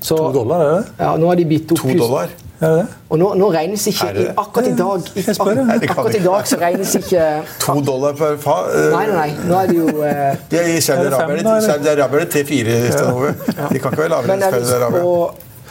Så, 0.04 0.16
to 0.16 0.32
dollar, 0.34 0.60
er 0.60 0.74
det? 0.74 0.90
Ja, 0.98 1.14
nå 1.16 1.30
har 1.30 1.38
de 1.40 1.46
bitt 1.48 1.72
opp 1.72 1.80
To 1.80 1.94
dollar? 1.96 2.34
Er 2.60 2.74
det? 2.76 2.82
Og 3.08 3.18
nå, 3.18 3.30
nå 3.40 3.48
regnes 3.54 3.86
ikke 3.88 4.10
i, 4.12 4.26
Akkurat 4.36 4.68
i 4.68 4.74
dag 4.76 5.08
i, 5.16 5.24
akkurat 5.24 6.18
i 6.18 6.20
dag 6.22 6.50
så 6.50 6.58
regnes 6.60 6.92
ikke 7.00 7.24
To 7.64 7.78
dollar 7.86 8.12
per 8.18 8.36
fa... 8.42 8.58
Uh, 8.68 8.90
nei, 8.92 9.06
nei, 9.08 9.16
nei. 9.16 9.48
Nå 9.48 9.56
er 9.62 9.72
det 9.72 9.78
jo 9.78 9.88
uh, 9.88 10.44
De 10.52 10.60
er 10.60 10.70
i 10.74 10.76
Saudi-Arabia 10.84 12.28
tre, 12.28 12.44
fire, 12.44 12.76
Stein 12.92 13.10
Ove. 13.14 13.32
De 13.48 13.80
kan 13.80 13.96
ikke 13.96 14.04
være 14.04 14.12
lavere 14.12 14.36
enn 14.36 14.46
Saudi-Arabia. 14.58 15.16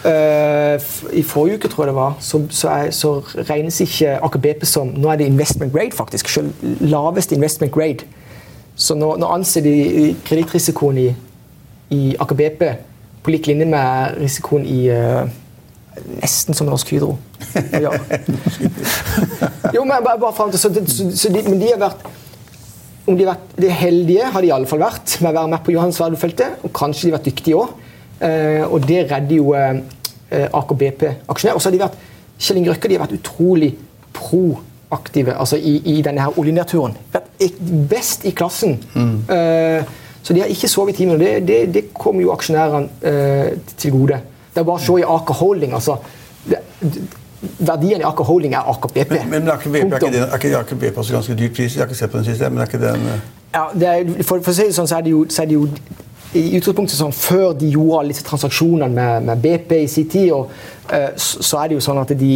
Uh, 0.05 0.77
i 1.13 1.23
forrige 1.23 1.57
uke, 1.57 1.67
tror 1.67 1.83
jeg 1.83 1.91
det 1.91 1.95
var, 1.95 2.15
så, 2.19 2.41
så, 2.49 2.69
er, 2.69 2.91
så 2.91 3.13
regnes 3.49 3.79
ikke 3.83 4.17
Aker 4.23 4.39
BP 4.39 4.65
som 4.67 4.91
Nå 4.95 5.11
er 5.11 5.21
det 5.21 5.29
investment 5.31 5.73
grade, 5.73 5.91
faktisk. 5.95 6.29
Selv 6.29 6.53
laveste 6.81 7.35
investment 7.35 7.73
grade. 7.73 8.07
Så 8.75 8.95
nå, 8.97 9.15
nå 9.21 9.29
anser 9.29 9.61
de 9.65 10.15
kredittrisikoen 10.25 10.97
i, 10.97 11.07
i 11.93 12.01
Aker 12.19 12.35
BP 12.35 12.65
på 13.23 13.31
lik 13.31 13.47
linje 13.47 13.65
med 13.69 14.19
risikoen 14.19 14.65
i 14.67 14.81
uh, 14.91 15.23
Nesten 16.19 16.57
som 16.57 16.67
Norsk 16.67 16.89
Hydro. 16.89 17.15
Ja. 17.71 17.93
jo, 19.75 19.83
men 19.85 19.99
bare, 20.01 20.17
bare 20.19 20.33
frem 20.33 20.51
til, 20.51 20.59
så, 20.59 20.73
så, 20.73 21.11
så 21.15 21.29
de, 21.29 21.43
Men 21.45 21.61
de 21.61 21.69
har 21.69 21.81
vært 21.85 22.07
om 23.03 23.17
de 23.19 23.25
har 23.25 23.35
vært 23.35 23.57
de 23.59 23.69
heldige, 23.75 24.27
har 24.31 24.43
de 24.43 24.47
i 24.47 24.53
alle 24.55 24.67
fall 24.69 24.79
vært 24.79 25.17
med 25.19 25.33
å 25.33 25.35
være 25.35 25.51
med 25.51 25.63
på 25.65 25.73
Johan 25.75 25.91
Sverdrup-feltet. 25.91 26.61
Og 26.63 26.71
kanskje 26.75 27.07
de 27.07 27.11
har 27.11 27.17
vært 27.17 27.27
dyktige 27.27 27.59
òg. 27.59 27.73
Eh, 28.23 28.63
og 28.63 28.85
det 28.87 29.05
redder 29.11 29.35
jo 29.35 29.53
eh, 29.57 29.79
Aker 30.31 30.75
BP-aksjonærer. 30.75 31.55
Og 31.55 31.61
så 31.61 31.69
har 31.69 31.75
de 31.75 31.81
vært 31.83 31.97
Kjell 32.43 32.59
Inge 32.59 32.73
Røkke 32.73 32.89
de 32.89 32.97
har 32.97 33.05
vært 33.05 33.17
utrolig 33.19 33.73
proaktive 34.15 35.35
altså 35.39 35.57
i, 35.57 35.75
i 35.93 35.97
denne 36.05 36.23
her 36.23 36.39
oljenedturen. 36.39 36.95
Vært 37.13 37.59
best 37.89 38.25
i 38.29 38.33
klassen. 38.35 38.77
Mm. 38.93 39.17
Eh, 39.35 39.95
så 40.23 40.35
de 40.35 40.43
har 40.43 40.51
ikke 40.51 40.71
sovet 40.71 40.95
i 40.95 41.01
timen. 41.01 41.17
og 41.17 41.19
Det, 41.19 41.33
det, 41.47 41.59
det 41.73 41.87
kommer 41.93 42.23
jo 42.23 42.31
aksjonærene 42.31 43.67
til 43.77 43.91
gode. 43.91 44.21
Det 44.53 44.61
er 44.61 44.67
bare 44.69 44.79
å 44.79 44.85
se 44.85 45.01
i 45.01 45.09
Aker 45.15 45.39
Holding. 45.41 45.73
altså 45.75 45.97
det, 46.47 46.61
verdien 47.59 48.01
i 48.01 48.05
Aker 48.07 48.23
Holding 48.23 48.53
er 48.55 48.69
Aker 48.71 48.93
BP. 48.93 49.11
Men, 49.11 49.29
men 49.29 49.51
Aker 49.51 49.73
BP, 49.73 49.93
er, 50.07 50.17
er 50.23 50.35
ikke 50.37 50.57
Aker 50.57 50.79
BP 50.79 50.97
også 50.97 51.17
ganske 51.17 51.35
dyr 51.35 51.51
pris? 51.55 51.75
Jeg 51.75 51.83
har 51.83 51.91
ikke 51.91 51.99
sett 51.99 52.11
på 52.11 52.21
den 52.21 52.27
siste, 52.29 52.49
men 52.49 52.63
er 52.63 52.71
ikke 52.71 52.81
den 52.85 53.03
ja, 53.53 53.67
er, 53.69 54.23
for, 54.23 54.39
for, 54.41 54.49
å 54.49 54.55
si 54.55 54.65
det 54.69 54.73
sånn, 54.73 54.87
så 54.89 54.97
er 54.97 55.05
det 55.05 55.11
jo, 55.13 55.25
er 55.29 55.49
det 55.49 55.57
jo 55.57 55.67
i 56.33 56.57
utgangspunktet 56.57 56.97
sånn, 56.97 57.15
Før 57.15 57.53
de 57.57 57.69
gjorde 57.73 57.99
alle 57.99 58.13
disse 58.13 58.25
transaksjonene 58.27 58.89
med, 58.93 59.27
med 59.29 59.41
BP 59.43 59.73
i 59.83 59.89
sin 59.91 60.09
tid, 60.09 60.31
og, 60.35 60.53
uh, 60.91 61.09
så 61.17 61.61
er 61.61 61.69
det 61.71 61.79
jo 61.79 61.85
sånn 61.85 62.01
at 62.01 62.13
de, 62.19 62.33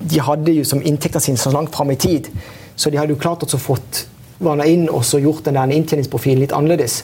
de 0.00 0.22
hadde 0.22 0.58
jo 0.58 0.66
som 0.68 0.82
inntekter 0.82 1.22
sine 1.22 1.40
så 1.40 1.52
langt 1.54 1.74
fram 1.74 1.92
i 1.94 1.98
tid. 2.00 2.30
Så 2.76 2.90
de 2.90 2.98
hadde 2.98 3.14
jo 3.14 3.20
klart 3.20 3.44
å 3.46 3.60
fått 3.60 4.04
vanna 4.42 4.66
inn 4.66 4.88
og 4.90 5.04
så 5.06 5.20
gjort 5.22 5.46
den 5.46 5.58
der 5.58 5.74
inntjeningsprofilen 5.74 6.42
litt 6.42 6.54
annerledes. 6.54 7.02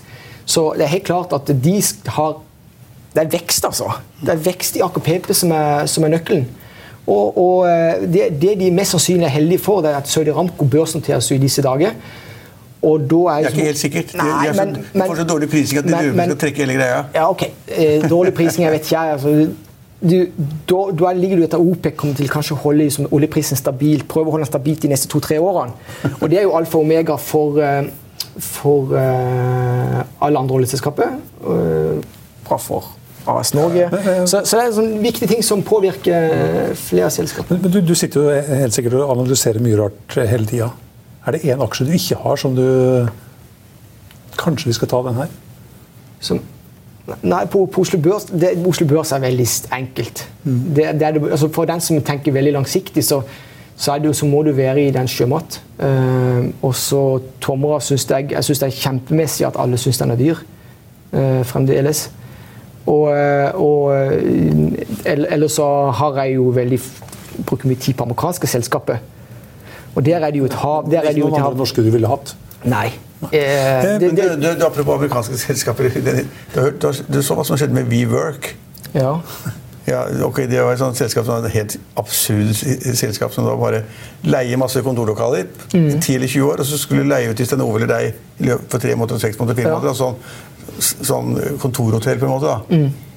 Så 0.51 0.73
det 0.75 0.87
er 0.87 0.97
helt 0.97 1.07
klart 1.07 1.35
at 1.37 1.51
de 1.51 1.77
har 2.17 2.41
Det 3.11 3.25
er 3.25 3.31
vekst, 3.33 3.65
altså. 3.67 3.89
Det 4.23 4.31
er 4.31 4.43
vekst 4.45 4.77
i 4.79 4.83
Aker 4.87 5.03
BP 5.03 5.33
som 5.35 5.51
som 5.91 6.05
er 6.07 6.13
nøkkelen. 6.13 6.45
Og, 7.11 7.39
og 7.39 7.65
eh, 7.67 8.05
det, 8.07 8.29
det, 8.39 8.53
de 8.61 8.71
mest 8.71 8.95
sannsynlig 8.95 9.27
er 9.27 9.35
heldige 9.35 9.63
for, 9.65 9.83
det 9.83 9.91
er 9.91 9.99
at 9.99 10.09
Saudi 10.09 10.31
Ramco 10.31 10.65
børsnoteres 10.71 11.31
i 11.35 11.41
disse 11.43 11.63
dager. 11.65 11.97
Og 12.83 13.01
da 13.05 13.17
er 13.29 13.43
det 13.45 13.51
er 13.51 13.57
ikke 13.57 13.65
helt 13.67 13.79
sikkert. 13.79 14.13
Nei, 14.17 14.27
de, 14.27 14.53
de, 14.53 14.57
men, 14.57 14.77
så, 14.77 14.93
de 14.93 15.09
får 15.11 15.19
så 15.19 15.25
dårlig 15.29 15.49
prising 15.53 15.81
at 15.83 15.89
de 15.89 15.97
men, 15.97 16.15
men, 16.17 16.31
skal 16.31 16.39
trekke 16.47 16.65
hele 16.65 16.77
greia. 16.79 17.03
Ja, 17.15 17.27
ok. 17.29 17.43
Eh, 17.69 18.07
dårlig 18.09 18.33
prising, 18.35 18.65
jeg 18.65 18.73
vet 18.73 18.87
ikke 18.89 19.03
jeg. 19.03 19.19
Altså, 19.19 19.35
du, 20.01 20.17
da, 20.69 20.79
da, 20.97 21.11
ligger 21.13 21.37
du 21.37 21.45
etter 21.45 21.61
OPEC 21.61 21.97
kommer 22.01 22.17
til 22.17 22.31
kanskje 22.33 22.57
å 22.57 22.61
holde 22.63 22.87
liksom, 22.87 23.11
oljeprisen 23.13 23.59
stabil, 23.61 24.07
prøve 24.09 24.31
å 24.31 24.37
holde 24.37 24.47
den 24.47 24.53
stabilt 24.53 24.87
de 24.87 24.93
neste 24.95 25.11
to-tre 25.13 25.37
årene. 25.45 25.77
Og 26.23 26.25
det 26.33 26.41
er 26.41 26.49
jo 26.49 26.55
alfa 26.57 26.81
og 26.81 26.87
omega 26.87 27.19
for, 27.21 27.61
uh, 27.61 27.85
for 28.41 28.97
uh, 28.97 30.01
alle 30.25 30.41
andre 30.41 30.63
oljeselskaper. 30.63 31.19
Uh, 31.45 32.01
bra 32.49 32.57
for 32.57 32.95
AS 33.29 33.53
Norge. 33.53 33.91
Så, 34.25 34.41
så, 34.49 34.57
det 34.57 34.63
er 34.65 34.79
en 34.81 35.03
viktige 35.05 35.29
ting 35.35 35.45
som 35.45 35.61
påvirker 35.63 36.73
flere 36.81 37.11
selskaper. 37.13 37.61
Men 37.61 37.75
du, 37.75 37.83
du, 37.85 37.93
sitter 37.95 38.25
jo 38.25 38.55
helt 38.63 38.75
sikkert 38.75 39.03
og 39.03 39.13
analyserer 39.19 39.61
mye 39.61 39.77
rart 39.83 40.17
hele 40.33 40.49
tida. 40.49 40.71
Er 41.27 41.37
det 41.37 41.45
én 41.45 41.61
aksje 41.61 41.85
du 41.85 41.93
ikke 41.93 42.17
har 42.23 42.37
som 42.41 42.55
du 42.57 42.65
Kanskje 44.41 44.71
vi 44.71 44.73
skal 44.73 44.89
ta 44.89 45.03
den 45.05 45.19
her? 45.19 45.29
Som, 46.21 46.41
nei, 47.23 47.45
på, 47.51 47.67
på, 47.67 47.83
Oslo, 47.83 47.99
Børs, 48.01 48.25
det, 48.25 48.55
Oslo 48.67 48.87
Børs 48.89 49.13
er 49.13 49.21
veldig 49.21 49.47
enkelt. 49.73 50.23
Mm. 50.45 50.61
Det, 50.77 50.87
det 51.01 51.03
er, 51.03 51.19
altså 51.31 51.49
for 51.53 51.69
den 51.69 51.81
som 51.81 52.01
tenker 52.03 52.33
veldig 52.33 52.53
langsiktig, 52.53 53.05
så, 53.05 53.21
så, 53.77 53.99
det, 53.99 54.15
så 54.17 54.27
må 54.27 54.43
du 54.43 54.53
være 54.57 54.87
i 54.87 54.95
den 54.95 55.09
sjømat. 55.09 55.61
Uh, 55.81 56.49
og 56.63 56.75
så 56.75 57.03
Tomra 57.41 57.81
syns 57.85 58.07
jeg, 58.11 58.31
jeg 58.33 58.45
synes 58.45 58.63
det 58.63 58.71
er 58.71 58.81
kjempemessig 58.81 59.47
at 59.49 59.61
alle 59.61 59.81
syns 59.81 60.01
den 60.01 60.15
er 60.15 60.21
dyr 60.21 60.41
uh, 61.13 61.45
fremdeles. 61.45 62.07
Og, 62.89 63.11
eh, 63.13 63.51
og 63.61 63.93
ellers 65.05 65.53
så 65.53 65.67
har 65.95 66.17
jeg 66.23 66.39
jo 66.39 66.49
veldig 66.57 66.79
bruker 67.47 67.69
mye 67.69 67.79
tid 67.79 67.95
på 67.95 68.07
amerikanske 68.09 68.49
selskaper. 68.51 69.03
Og 69.95 70.05
der 70.07 70.23
er 70.23 70.31
det 70.31 70.39
jo 70.39 70.49
et 70.51 70.59
hav. 70.63 70.91
Der 70.91 71.01
er 71.01 71.13
det 71.13 71.23
jo 71.23 71.31
et 71.35 71.41
hav. 71.43 71.57
norske 71.57 71.83
du 71.83 71.91
ville 71.91 72.11
hatt? 72.11 72.35
Nei. 72.65 72.91
Eh, 73.21 73.31
det, 74.01 74.11
det, 74.17 74.17
du, 74.17 74.47
du, 74.61 74.67
apropos 74.67 74.95
amerikanske 74.95 75.39
selskaper. 75.39 75.91
Du, 76.55 76.93
du, 77.15 77.23
så 77.23 77.37
hva 77.37 77.45
som 77.45 77.59
skjedde 77.59 77.77
med 77.77 77.91
WeWork? 77.91 78.55
Ja. 78.95 79.17
ja 79.87 80.05
okay, 80.25 80.47
Det 80.51 80.63
var 80.63 80.73
et 80.73 80.81
sånt 80.81 80.97
selskap 80.97 81.27
som 81.29 81.45
et 81.45 81.53
helt 81.55 81.77
absurd 82.01 82.55
selskap 82.97 83.35
som 83.35 83.47
da 83.47 83.57
bare 83.61 83.83
leier 84.25 84.61
masse 84.61 84.83
kontorlokaler 84.83 85.45
i 85.75 85.77
mm. 85.77 86.01
10 86.01 86.15
eller 86.15 86.33
20 86.33 86.49
år, 86.49 86.65
og 86.65 86.71
så 86.71 86.81
skulle 86.81 87.09
leie 87.09 87.31
ut 87.31 87.37
til 87.37 87.49
Stenove 87.49 87.83
eller 87.83 87.93
deg 87.93 88.57
for 88.71 88.81
tre 88.81 88.97
måneder, 88.97 89.21
seks 89.21 89.39
måneder, 89.41 89.61
fire 89.61 89.77
ja. 89.85 89.95
Sånn, 90.01 90.19
sånn 90.81 91.37
kontorhotell, 91.61 92.19
på 92.19 92.29
en 92.29 92.35
måte. 92.35 92.57
da. 92.57 92.61
Mm. 92.73 93.10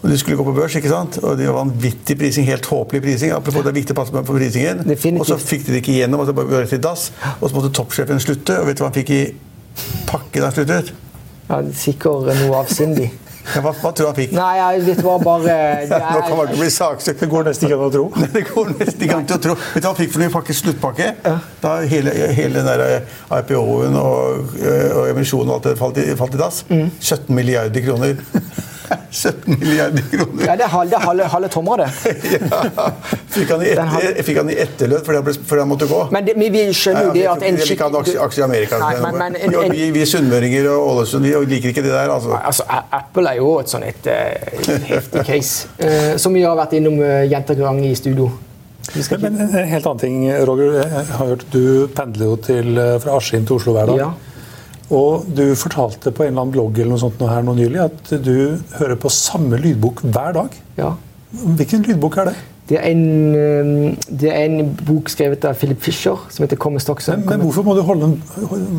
Og 0.00 0.08
De 0.08 0.16
skulle 0.18 0.36
gå 0.36 0.44
på 0.44 0.54
børs, 0.56 0.74
ikke 0.78 0.88
sant? 0.88 1.18
og 1.20 1.36
det 1.38 1.48
var 1.48 1.58
vanvittig 1.58 2.16
prising. 2.18 2.46
Helt 2.48 2.66
håpelig 2.66 3.02
prising. 3.04 3.34
Apropos 3.36 3.64
det 3.66 3.74
er 3.74 3.78
viktig 3.82 3.96
å 3.96 4.00
passe 4.00 4.14
på 4.16 4.36
prisingen. 4.36 4.84
Definitivt. 4.88 5.20
Og 5.20 5.28
så 5.28 5.36
fikk 5.40 5.66
de 5.66 5.76
det 5.76 5.82
ikke 5.82 5.96
igjennom, 5.98 6.22
og 6.22 6.30
så 6.30 6.36
bare 6.36 6.66
til 6.70 6.80
dass. 6.82 7.10
Og 7.38 7.50
så 7.50 7.56
måtte 7.56 7.72
toppsjefen 7.76 8.22
slutte. 8.22 8.56
Og 8.62 8.70
vet 8.70 8.80
du 8.80 8.84
hva 8.84 8.88
han 8.88 8.96
fikk 8.96 9.12
i 9.16 9.22
pakke 10.08 10.40
da 10.40 10.48
han 10.48 10.56
sluttet? 10.56 10.94
Ja, 11.50 11.60
Sikkert 11.76 12.30
noe 12.30 12.62
avsindig. 12.62 13.10
Ja, 13.50 13.62
hva, 13.64 13.70
hva, 13.72 13.90
tror 13.96 14.04
du 14.04 14.08
han 14.10 14.16
fikk? 14.18 14.34
Nei, 14.36 14.80
det 14.84 14.94
var 15.02 15.22
bare 15.24 15.54
det 15.88 15.96
er... 15.96 16.02
Nå 16.12 16.20
kan 16.26 16.36
man 16.36 16.50
ikke 16.50 16.60
bli 16.60 16.72
saksøkt. 16.74 17.22
Det 17.24 17.28
går 17.32 17.48
nesten 17.48 17.66
ikke 17.66 17.78
an 17.78 17.86
å 17.86 17.92
tro. 17.94 18.04
det 18.36 18.42
går 18.50 18.72
nesten 18.74 19.06
ikke 19.06 19.16
an 19.16 19.24
å 19.24 19.38
tro. 19.46 19.56
Vet 19.56 19.80
du 19.80 19.86
hva 19.88 19.92
han 19.94 19.98
fikk 19.98 20.12
for 20.12 20.22
noe 20.22 20.34
pakke, 20.34 20.56
sluttpakke? 20.60 21.08
Ja. 21.24 21.32
Da 21.64 21.72
hele, 21.90 22.12
hele 22.36 22.60
den 22.60 22.68
der 22.68 22.84
eh, 22.84 23.16
IPO-en 23.40 23.96
og, 23.98 24.52
eh, 24.60 24.92
og 24.92 25.08
emisjonen 25.14 25.50
og 25.50 25.56
alt 25.56 25.70
det 25.70 25.74
falt 25.80 26.02
i, 26.04 26.06
falt 26.20 26.36
i 26.36 26.42
dass. 26.42 26.62
Mm. 26.68 26.92
17 27.00 27.32
milliarder 27.40 27.88
kroner. 27.88 28.20
17 29.10 29.58
milliarder 29.60 30.02
kroner. 30.10 30.46
Ja, 30.46 30.56
Det 30.56 30.64
er 30.64 30.68
halve, 30.68 30.96
halve, 30.96 31.24
halve 31.24 31.48
tomra, 31.48 31.76
det. 31.76 32.14
ja. 32.50 32.86
Fikk 33.30 33.52
han 33.54 33.62
i, 33.62 33.70
etter, 33.74 34.22
fikk 34.26 34.40
han 34.40 34.50
i 34.50 34.56
etterlønn 34.64 35.04
fordi 35.06 35.20
han, 35.20 35.46
fordi 35.50 35.62
han 35.62 35.70
måtte 35.70 35.88
gå? 35.90 36.00
Men 36.14 36.26
det, 36.26 36.34
vi 36.40 36.64
skjønner 36.74 37.08
jo 37.08 37.14
det 37.14 37.24
at 37.30 37.46
en 37.46 37.60
skikk... 37.60 37.72
Vi 37.72 37.78
kan 37.80 37.98
aksjer 38.00 38.42
i 38.42 38.46
Amerika. 38.46 38.80
Nei, 38.82 38.92
men, 39.04 39.18
men, 39.22 39.38
en, 39.38 39.56
en, 39.62 39.74
vi, 39.74 39.90
vi 39.94 40.04
sunnmøringer 40.08 40.70
og 40.72 40.92
Ålesund 40.94 41.26
vi 41.26 41.34
liker 41.54 41.74
ikke 41.74 41.84
det 41.86 41.94
der. 41.94 42.12
Altså. 42.12 42.36
altså 42.38 42.66
Apple 43.00 43.32
er 43.32 43.40
jo 43.40 43.56
et 43.62 43.72
sånn 43.72 43.86
et 43.86 44.06
et 44.10 44.70
heftig 44.90 45.24
case. 45.26 45.70
Uh, 45.80 46.16
som 46.20 46.34
vi 46.34 46.44
har 46.46 46.56
vært 46.58 46.74
innom 46.78 46.98
uh, 47.02 47.22
gjentatte 47.28 47.60
ganger 47.62 47.90
i 47.90 47.96
studio. 47.98 48.30
Men, 48.90 49.20
men, 49.22 49.36
en 49.44 49.68
helt 49.70 49.86
annen 49.86 50.00
ting, 50.00 50.22
Roger. 50.48 50.80
Jeg 50.80 51.06
har 51.12 51.28
hørt 51.28 51.44
Du 51.52 51.86
pendler 51.94 52.32
jo 52.32 52.38
til, 52.42 52.80
fra 53.02 53.18
Askim 53.20 53.44
til 53.46 53.60
Oslo 53.60 53.76
hver 53.76 53.92
dag. 53.92 54.00
Ja. 54.02 54.10
Og 54.90 55.26
du 55.36 55.44
fortalte 55.54 56.10
på 56.10 56.24
en 56.24 56.32
eller 56.32 56.42
annen 56.42 56.54
blogg 56.54 56.78
eller 56.78 56.96
noe 56.96 57.02
sånt 57.02 57.20
nå 57.22 57.28
her 57.30 57.44
nå 57.46 57.54
nylig 57.58 57.84
at 57.84 58.14
du 58.24 58.58
hører 58.78 58.96
på 58.98 59.12
samme 59.14 59.60
lydbok 59.62 60.02
hver 60.08 60.34
dag. 60.34 60.56
Ja. 60.80 60.94
Hvilken 61.30 61.84
lydbok 61.86 62.18
er 62.18 62.32
det? 62.32 62.38
Det 62.70 62.78
er, 62.78 62.84
en, 62.92 63.34
eh, 63.34 63.96
det 64.20 64.28
er 64.30 64.44
en 64.44 64.68
bok 64.86 65.08
skrevet 65.10 65.42
av 65.48 65.56
Philip 65.58 65.80
Fisher 65.82 66.18
som 66.30 66.44
heter 66.44 66.56
'Komme 66.56 66.78
Stockson'. 66.78 67.16
Men, 67.16 67.28
men, 67.28 67.40
hvorfor 67.40 67.62
må 67.66 67.74
du, 67.74 67.80
den, 67.82 68.22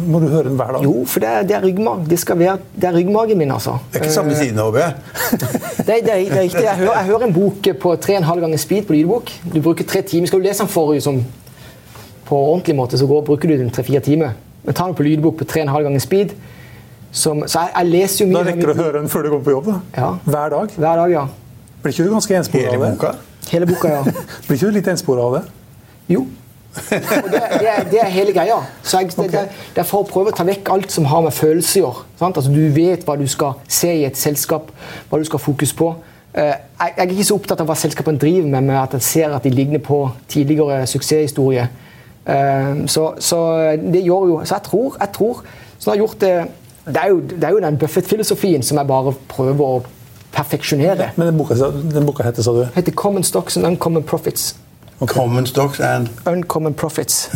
må 0.08 0.20
du, 0.20 0.28
høre 0.28 0.44
den 0.48 0.56
hver 0.56 0.72
dag? 0.72 0.84
Jo, 0.84 1.04
for 1.06 1.20
det 1.20 1.30
er, 1.30 1.42
det 1.44 1.56
er, 1.56 1.62
ryggmag. 1.62 2.06
det, 2.10 2.20
være, 2.40 2.58
det 2.76 2.84
er 2.84 2.94
ryggmagen 2.96 3.38
min, 3.38 3.52
altså. 3.52 3.78
Det 3.92 4.00
er 4.00 4.04
ikke 4.04 4.14
samme 4.14 4.36
siden, 4.36 4.60
håper 4.60 4.80
jeg? 4.80 4.94
det, 5.32 5.40
det, 5.78 5.90
er, 5.90 6.02
det 6.06 6.12
er 6.12 6.42
riktig. 6.42 6.64
Jeg 6.64 6.76
hører, 6.78 6.94
jeg 6.98 7.06
hører 7.06 7.26
en 7.28 7.34
bok 7.34 7.68
på 7.82 7.94
3,5 7.94 8.40
ganger 8.40 8.58
speed 8.58 8.88
på 8.88 8.94
lydbok. 8.94 9.32
Du 9.54 9.62
bruker 9.62 9.84
tre 9.84 10.02
timer. 10.02 10.28
Skal 10.28 10.40
du 10.40 10.44
lese 10.44 10.64
den 10.64 10.72
forrige 10.72 11.02
som, 11.02 11.26
på 12.26 12.36
ordentlig 12.38 12.76
måte, 12.76 12.98
så 12.98 13.08
går, 13.08 13.22
bruker 13.22 13.50
du 13.50 13.58
den 13.58 13.70
tre-fire 13.70 14.00
timer. 14.00 14.40
Men 14.64 14.78
tar 14.78 14.92
den 14.92 14.98
på 14.98 15.06
lydbok 15.06 15.38
på 15.42 15.48
3,5 15.50 15.86
ganger 15.88 16.04
speed. 16.04 16.36
Som, 17.12 17.44
så 17.48 17.66
jeg, 17.66 17.72
jeg, 17.76 17.90
leser 17.92 18.24
jo 18.24 18.30
mye 18.30 18.38
Da 18.38 18.44
rekker 18.48 18.70
du 18.70 18.72
å 18.72 18.78
høre 18.78 19.00
den 19.02 19.10
før 19.12 19.26
du 19.26 19.32
går 19.34 19.42
på 19.44 19.56
jobb? 19.58 19.66
da? 19.68 19.80
Ja. 19.98 20.12
Hver 20.24 20.54
dag? 20.54 20.76
Hver 20.78 21.02
dag, 21.02 21.12
ja. 21.12 21.26
Blir 21.82 21.96
ikke 21.96 22.06
du 22.06 22.14
ganske 22.14 22.38
enspora 22.38 22.62
av 22.62 22.70
det? 22.70 22.78
Hele 22.78 22.94
boka? 22.94 23.16
Hele 23.52 23.68
boka, 23.68 23.96
ja. 23.98 24.04
Blir 24.46 24.60
ikke 24.60 24.70
du 24.70 24.78
litt 24.78 24.92
enspora 24.94 25.26
av 25.26 25.36
det? 25.40 25.42
Jo. 26.14 26.28
Og 26.72 26.88
det, 26.88 27.02
det, 27.60 27.68
er, 27.68 27.84
det, 27.92 28.00
er, 28.00 28.08
hele 28.14 28.32
greia. 28.32 28.62
Så 28.84 29.02
jeg, 29.02 29.12
okay. 29.18 29.28
det, 29.34 29.44
det, 29.76 29.82
er 29.84 29.88
for 29.88 30.06
å 30.06 30.08
prøve 30.08 30.32
å 30.32 30.38
ta 30.38 30.46
vekk 30.48 30.72
alt 30.72 30.94
som 30.94 31.10
har 31.12 31.26
med 31.26 31.36
følelser 31.36 31.84
å 31.84 31.90
gjøre. 31.90 32.30
Altså, 32.30 32.54
du 32.54 32.64
vet 32.76 33.04
hva 33.08 33.18
du 33.20 33.26
skal 33.28 33.60
se 33.68 33.92
i 33.92 34.06
et 34.08 34.18
selskap, 34.20 34.72
hva 35.10 35.20
du 35.20 35.28
skal 35.28 35.42
fokus 35.44 35.76
på. 35.76 35.92
Eh, 36.32 36.54
jeg, 36.54 36.96
er 36.96 37.12
ikke 37.12 37.28
så 37.28 37.36
opptatt 37.42 37.64
av 37.64 37.68
hva 37.68 37.76
selskapene 37.76 38.22
driver 38.22 38.48
med, 38.48 38.70
men 38.70 38.78
at 38.80 38.96
jeg 38.96 39.08
ser 39.10 39.36
at 39.36 39.44
de 39.44 39.52
ligner 39.52 39.84
på 39.84 40.06
tidligere 40.32 40.86
suksesshistorier. 40.88 41.68
Eh, 42.26 42.86
så, 42.88 43.14
så, 43.20 43.38
det 43.82 44.04
gjør 44.06 44.28
jo 44.30 44.36
Så 44.46 44.56
jeg 44.56 44.64
tror, 44.68 44.98
jeg 45.00 45.10
tror 45.16 45.40
så 45.80 45.90
jeg 45.90 45.96
har 45.96 46.04
gjort 46.06 46.20
det 46.22 46.34
det 46.86 46.98
er 46.98 47.10
jo, 47.10 47.20
det 47.22 47.44
er 47.44 47.50
jo 47.50 47.60
den 47.62 47.78
Buffett-filosofien 47.78 48.64
som 48.66 48.78
jeg 48.78 48.88
bare 48.90 49.14
prøver 49.30 49.62
å 49.62 49.84
perfeksjonere. 50.34 51.12
Men 51.16 51.28
den 51.30 51.38
boka, 51.38 51.54
den 51.94 52.08
boka 52.08 52.26
heter, 52.26 52.42
sa 52.42 52.52
du? 52.52 52.64
heter 52.76 52.92
'Common 52.92 53.24
Stocks 53.24 53.58
and 53.58 53.66
Uncommon 53.66 54.04
Profits'. 54.04 54.56
Okay. 55.02 55.14
Common 55.14 55.46
stocks 55.46 55.80
and 55.80 56.10
Uncommon 56.26 56.74
profits. 56.74 57.30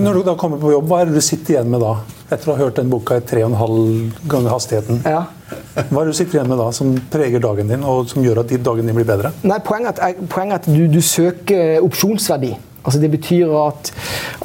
Når 0.00 0.12
du 0.12 0.22
da 0.24 0.34
kommer 0.40 0.56
på 0.56 0.70
jobb, 0.72 0.86
hva 0.88 1.02
er 1.02 1.10
det 1.10 1.18
du 1.18 1.20
sitter 1.20 1.58
igjen 1.58 1.68
med 1.68 1.82
da? 1.84 1.98
Etter 2.32 2.48
å 2.48 2.54
ha 2.54 2.62
hørt 2.62 2.78
den 2.80 2.88
boka 2.88 3.18
i 3.20 3.24
tre 3.28 3.42
og 3.44 3.50
en 3.50 3.58
halv 3.60 4.22
ganger 4.24 4.54
hastigheten. 4.54 5.02
Ja. 5.04 5.26
Hva 5.74 6.00
er 6.00 6.08
det 6.08 6.14
du 6.14 6.16
sitter 6.16 6.38
igjen 6.38 6.48
med 6.48 6.62
da, 6.62 6.70
som 6.72 6.94
preger 7.12 7.44
dagen 7.44 7.68
din, 7.68 7.84
og 7.84 8.08
som 8.08 8.24
gjør 8.24 8.40
at 8.40 8.54
dagen 8.64 8.88
din 8.88 8.96
blir 8.96 9.08
bedre? 9.10 9.34
Nei, 9.44 9.58
Poenget 9.66 10.00
er, 10.00 10.16
poenget 10.32 10.62
at 10.62 10.70
du, 10.70 10.86
du, 10.88 11.02
søker 11.04 11.84
opsjonsverdi. 11.84 12.54
Altså 12.80 13.00
Det 13.00 13.10
betyr 13.12 13.52
at, 13.60 13.92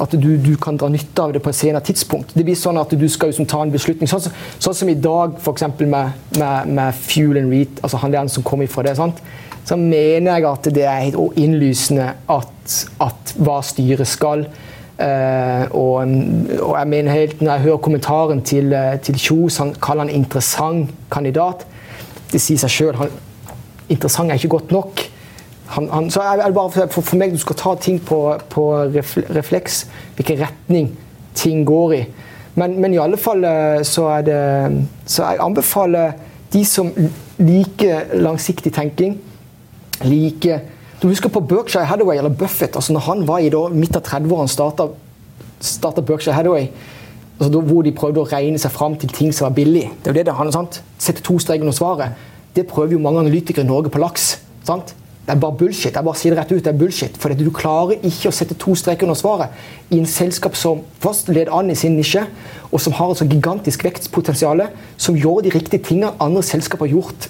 at 0.02 0.12
du, 0.12 0.36
du, 0.36 0.52
kan 0.60 0.76
dra 0.76 0.90
nytte 0.92 1.22
av 1.22 1.32
det 1.32 1.42
på 1.42 1.50
et 1.52 1.58
senere 1.58 1.84
tidspunkt. 1.84 2.34
Det 2.36 2.44
blir 2.44 2.58
sånn 2.58 2.78
at 2.80 2.92
Du 2.92 3.08
skal 3.08 3.32
liksom 3.32 3.48
ta 3.48 3.62
en 3.64 3.72
beslutning. 3.72 4.10
Sånn, 4.10 4.28
sånn 4.58 4.76
som 4.76 4.92
i 4.92 4.98
dag, 4.98 5.38
f.eks. 5.40 5.66
Med, 5.80 6.14
med, 6.38 6.76
med 6.76 7.02
Fuel 7.06 7.40
and 7.40 7.52
Reat, 7.52 7.82
altså 7.82 8.00
han 8.02 8.14
der 8.14 8.32
som 8.32 8.46
kom 8.46 8.64
ifra 8.66 8.84
det. 8.86 8.96
sant? 9.00 9.24
så 9.66 9.74
mener 9.76 10.36
jeg 10.36 10.46
at 10.46 10.68
det 10.74 10.84
er 10.86 11.04
helt 11.08 11.38
innlysende 11.42 12.12
at, 12.30 12.74
at 13.02 13.32
hva 13.42 13.58
styret 13.66 14.06
skal. 14.06 14.46
Uh, 14.96 15.66
og, 15.76 16.12
og, 16.62 16.70
jeg 16.78 16.88
mener 16.88 17.12
helt, 17.12 17.42
Når 17.42 17.52
jeg 17.52 17.64
hører 17.66 17.82
kommentaren 17.84 18.40
til, 18.42 18.72
eh, 18.72 18.94
til 19.04 19.18
Kjos, 19.20 19.58
han 19.60 19.74
kaller 19.82 20.06
han 20.06 20.14
interessant 20.14 20.94
kandidat. 21.12 21.66
Det 22.30 22.40
sier 22.40 22.62
seg 22.62 22.72
sjøl. 22.72 23.02
Interessant 23.92 24.30
er 24.30 24.38
ikke 24.38 24.54
godt 24.54 24.72
nok. 24.72 25.02
Han, 25.66 25.88
han, 25.90 26.10
så 26.10 26.20
er 26.22 26.44
det 26.44 26.54
bare 26.54 26.70
for, 26.70 27.02
for, 27.02 27.18
meg 27.18 27.32
Du 27.34 27.40
skal 27.42 27.58
ta 27.58 27.74
ting 27.80 27.98
på, 28.02 28.20
på 28.50 28.64
refleks, 29.34 29.86
hvilken 30.14 30.40
retning 30.44 30.92
ting 31.34 31.64
går 31.66 31.94
i. 31.96 32.02
Men, 32.56 32.78
men, 32.80 32.94
i 32.94 33.00
alle 33.02 33.18
fall 33.20 33.44
eh, 33.44 33.82
så 33.84 34.06
er 34.14 34.26
det 34.26 34.40
Så 35.04 35.24
jeg 35.24 35.42
anbefaler 35.44 36.12
de 36.52 36.62
som 36.64 36.92
liker 37.42 38.14
langsiktig 38.22 38.70
tenking, 38.72 39.18
liker 40.06 40.62
Du 41.02 41.08
husker 41.08 41.28
på 41.28 41.42
Berkshire 41.44 41.84
Hathaway, 41.84 42.16
eller 42.16 42.30
Buffett. 42.30 42.76
altså 42.76 42.92
når 42.92 43.00
han 43.00 43.26
var 43.28 43.38
i 43.38 43.50
da, 43.52 43.66
midt 43.68 43.96
av 43.96 44.06
30-årene 44.06 44.48
starta, 45.60 46.00
Berkshire 46.00 46.34
Hathaway, 46.34 46.70
altså 47.38 47.50
da, 47.52 47.60
hvor 47.60 47.82
de 47.84 47.92
prøvde 47.92 48.22
å 48.22 48.30
regne 48.30 48.58
seg 48.58 48.72
fram 48.72 48.96
til 48.96 49.12
ting 49.12 49.34
som 49.34 49.50
var 49.50 49.58
billig. 49.58 49.90
Det 50.00 50.08
er 50.08 50.14
jo 50.14 50.18
det 50.20 50.24
det 50.30 50.36
handler 50.38 50.56
sant? 50.56 50.80
Sette 50.98 51.20
to 51.26 51.36
streker 51.42 51.66
under 51.66 51.76
svaret. 51.76 52.16
Det 52.56 52.64
prøver 52.70 52.96
jo 52.96 53.02
mange 53.04 53.20
analytikere 53.20 53.66
i 53.66 53.68
Norge 53.68 53.92
på 53.92 54.00
laks. 54.00 54.38
sant? 54.64 54.94
Det 55.26 55.34
er 55.34 55.40
bare 55.42 55.58
bullshit. 55.58 55.94
Jeg 55.94 56.06
bare 56.06 56.18
sier 56.18 56.34
det 56.34 56.38
rett 56.38 56.52
ut, 56.52 56.62
det 56.62 56.70
er 56.70 56.78
bullshit. 56.78 57.16
For 57.18 57.34
du 57.34 57.48
klarer 57.54 57.98
ikke 58.06 58.30
å 58.30 58.34
sette 58.34 58.54
to 58.62 58.76
streker 58.78 59.08
under 59.08 59.18
svaret 59.18 59.90
i 59.90 59.98
en 59.98 60.06
selskap 60.06 60.54
som 60.58 60.84
først 61.02 61.32
leder 61.32 61.50
an 61.54 61.72
i 61.72 61.74
sin 61.78 61.96
nisje, 61.98 62.22
og 62.70 62.82
som 62.82 62.94
har 62.94 63.10
et 63.10 63.18
så 63.18 63.26
gigantisk 63.26 63.82
vekstpotensial, 63.88 64.68
som 64.96 65.18
gjør 65.18 65.42
de 65.42 65.54
riktige 65.56 65.82
tingene 65.82 66.14
andre 66.22 66.44
selskaper 66.46 66.86
har 66.86 66.94
gjort 66.94 67.28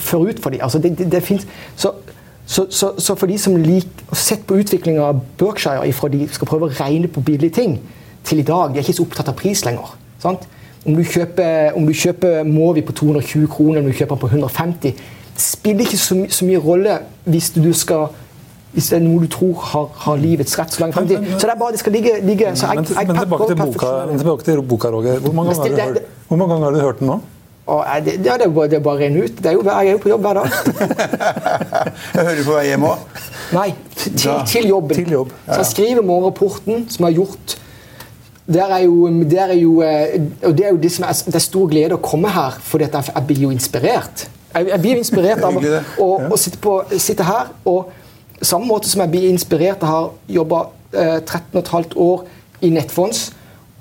forut 0.00 0.40
for 0.40 0.54
dem. 0.54 0.64
Altså 0.64 0.80
det, 0.80 0.96
det, 0.98 1.10
det 1.12 1.44
så 1.76 1.92
så, 2.46 2.66
så, 2.70 2.92
så, 2.98 3.14
for 3.14 3.26
de 3.26 3.38
som 3.40 3.56
liker 3.56 4.16
sett 4.16 4.42
på 4.44 4.58
utviklinga 4.60 5.00
av 5.00 5.20
Berkshire 5.40 5.86
ifra 5.88 6.10
de 6.12 6.26
skal 6.28 6.48
prøve 6.48 6.68
å 6.68 6.74
regne 6.76 7.08
på 7.08 7.22
billige 7.24 7.56
ting, 7.56 7.78
til 8.24 8.40
i 8.40 8.44
dag 8.44 8.72
De 8.72 8.80
er 8.80 8.84
ikke 8.84 8.96
så 8.98 9.04
opptatt 9.04 9.30
av 9.32 9.36
pris 9.38 9.64
lenger. 9.64 9.94
Sant? 10.20 10.44
Om 10.84 10.96
du 10.96 11.04
kjøper, 11.08 11.72
kjøper 11.96 12.44
Movi 12.44 12.82
på 12.84 12.92
220 12.92 13.48
kroner 13.48 13.78
eller 13.78 13.88
om 13.88 13.92
du 13.92 13.96
kjøper 13.96 14.16
den 14.16 14.20
på 14.20 14.28
150 14.28 14.82
Det 14.82 14.92
spiller 15.40 15.86
ikke 15.86 15.98
så, 15.98 16.18
så 16.28 16.46
mye 16.46 16.60
rolle 16.62 16.98
hvis 17.24 17.50
du 17.56 17.72
skal 17.72 18.12
hvis 18.74 18.88
det 18.90 18.96
er 18.98 19.04
noe 19.04 19.22
du 19.22 19.28
tror 19.30 19.60
har, 19.70 19.84
har 20.02 20.16
livets 20.18 20.56
rett 20.58 20.72
så 20.74 20.82
langt 20.82 20.96
fremtid. 20.96 21.22
Så 21.36 21.46
det 21.46 21.52
er 21.52 21.58
bare 21.60 21.76
det 21.76 21.78
skal 21.78 21.94
ligge, 21.94 22.16
ligge 22.26 22.48
så 22.58 22.72
jeg, 22.72 22.82
jeg, 22.90 23.06
men, 23.06 23.20
tilbake 23.20 23.46
til, 23.46 23.60
boka, 23.60 23.90
tilbake 24.10 24.46
til 24.48 24.62
boka, 24.72 24.90
Roger. 24.90 25.20
Hvor 25.22 25.36
mange, 25.36 25.54
ganger 25.54 25.82
har 25.82 25.92
du, 25.94 26.00
mange 26.34 26.48
ganger 26.50 26.64
har 26.64 26.74
du 26.74 26.80
hørt 26.82 26.98
den 26.98 27.12
nå? 27.12 27.20
Og 27.70 27.84
det, 28.04 28.16
ja, 28.26 28.34
det, 28.34 28.48
er 28.48 28.50
bare, 28.56 28.68
det 28.68 28.76
er 28.80 28.82
bare 28.84 29.06
å 29.06 29.22
ut. 29.22 29.38
Det 29.38 29.46
er 29.46 29.54
jo, 29.54 29.62
jeg 29.64 29.86
er 29.86 29.94
jo 29.94 30.00
på 30.02 30.10
jobb 30.10 30.26
hver 30.26 30.40
dag. 30.40 30.56
jeg 32.16 32.26
hører 32.26 32.40
du 32.40 32.42
på 32.48 32.56
vei 32.56 32.64
hjem 32.72 32.88
òg? 32.90 33.22
Nei, 33.54 33.68
til, 33.94 34.34
til, 34.50 34.66
jobben. 34.68 34.98
Til 34.98 35.14
jobb. 35.20 35.30
Ja. 35.46 35.52
Så 35.52 35.60
jeg 35.62 35.70
skriver 35.70 36.08
morgenrapporten, 36.10 36.88
som 36.90 37.06
jeg 37.06 37.14
har 37.14 37.20
gjort 37.22 37.60
der 38.44 38.74
er 38.76 38.82
jo, 38.84 39.08
der 39.24 39.54
er 39.54 39.56
jo, 39.56 39.78
eh, 39.80 40.20
og 40.44 40.58
det 40.58 40.66
er 40.66 40.74
jo 40.74 40.76
det 40.76 40.90
som 40.92 41.06
er, 41.08 41.16
det 41.26 41.38
er 41.38 41.44
stor 41.46 41.68
glede 41.70 41.96
å 41.96 42.02
komme 42.04 42.28
her, 42.28 42.58
for 42.60 42.82
jeg, 42.82 42.92
jeg 42.92 43.24
blir 43.30 43.46
jo 43.46 43.52
inspirert. 43.54 44.26
Jeg, 44.54 44.68
jeg 44.70 44.80
blir 44.80 45.00
inspirert 45.00 45.44
av 45.44 45.58
å, 45.58 46.08
å 46.30 46.38
sitte, 46.38 46.60
på, 46.62 46.78
sitte, 46.98 47.26
her. 47.26 47.52
og 47.64 47.90
Samme 48.44 48.68
måte 48.68 48.90
som 48.90 49.02
jeg 49.04 49.12
blir 49.12 49.28
inspirert 49.30 49.82
av 49.82 49.88
å 49.88 49.94
ha 49.94 50.34
jobba 50.36 50.60
eh, 50.92 51.20
13 51.22 51.62
15 51.62 51.96
år 52.02 52.26
i 52.66 52.70
Nettfonds 52.74 53.30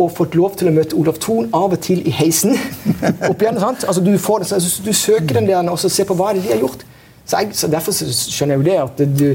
og 0.01 0.09
fått 0.17 0.33
lov 0.37 0.55
til 0.57 0.71
å 0.71 0.73
møte 0.73 0.97
Olav 0.97 1.19
Thon 1.21 1.51
av 1.53 1.75
og 1.75 1.81
til 1.85 2.01
i 2.07 2.13
heisen. 2.13 2.55
opp 3.29 3.43
igjen, 3.43 3.59
sant? 3.61 3.85
Altså, 3.85 4.01
du, 4.01 4.13
får 4.17 4.45
det, 4.45 4.61
du 4.85 4.93
søker 4.97 5.37
den 5.37 5.49
der 5.49 5.69
og 5.69 5.77
så 5.81 5.91
ser 5.93 6.09
på 6.09 6.17
hva 6.17 6.31
det 6.33 6.41
er 6.41 6.47
de 6.47 6.53
har 6.55 6.63
gjort. 6.65 6.85
Så, 7.23 7.37
jeg, 7.37 7.53
så 7.55 7.69
Derfor 7.71 7.95
så 7.95 8.09
skjønner 8.09 8.57
jeg 8.57 8.63
jo 8.63 8.69
det 8.71 8.79
at 8.83 9.03
du 9.19 9.27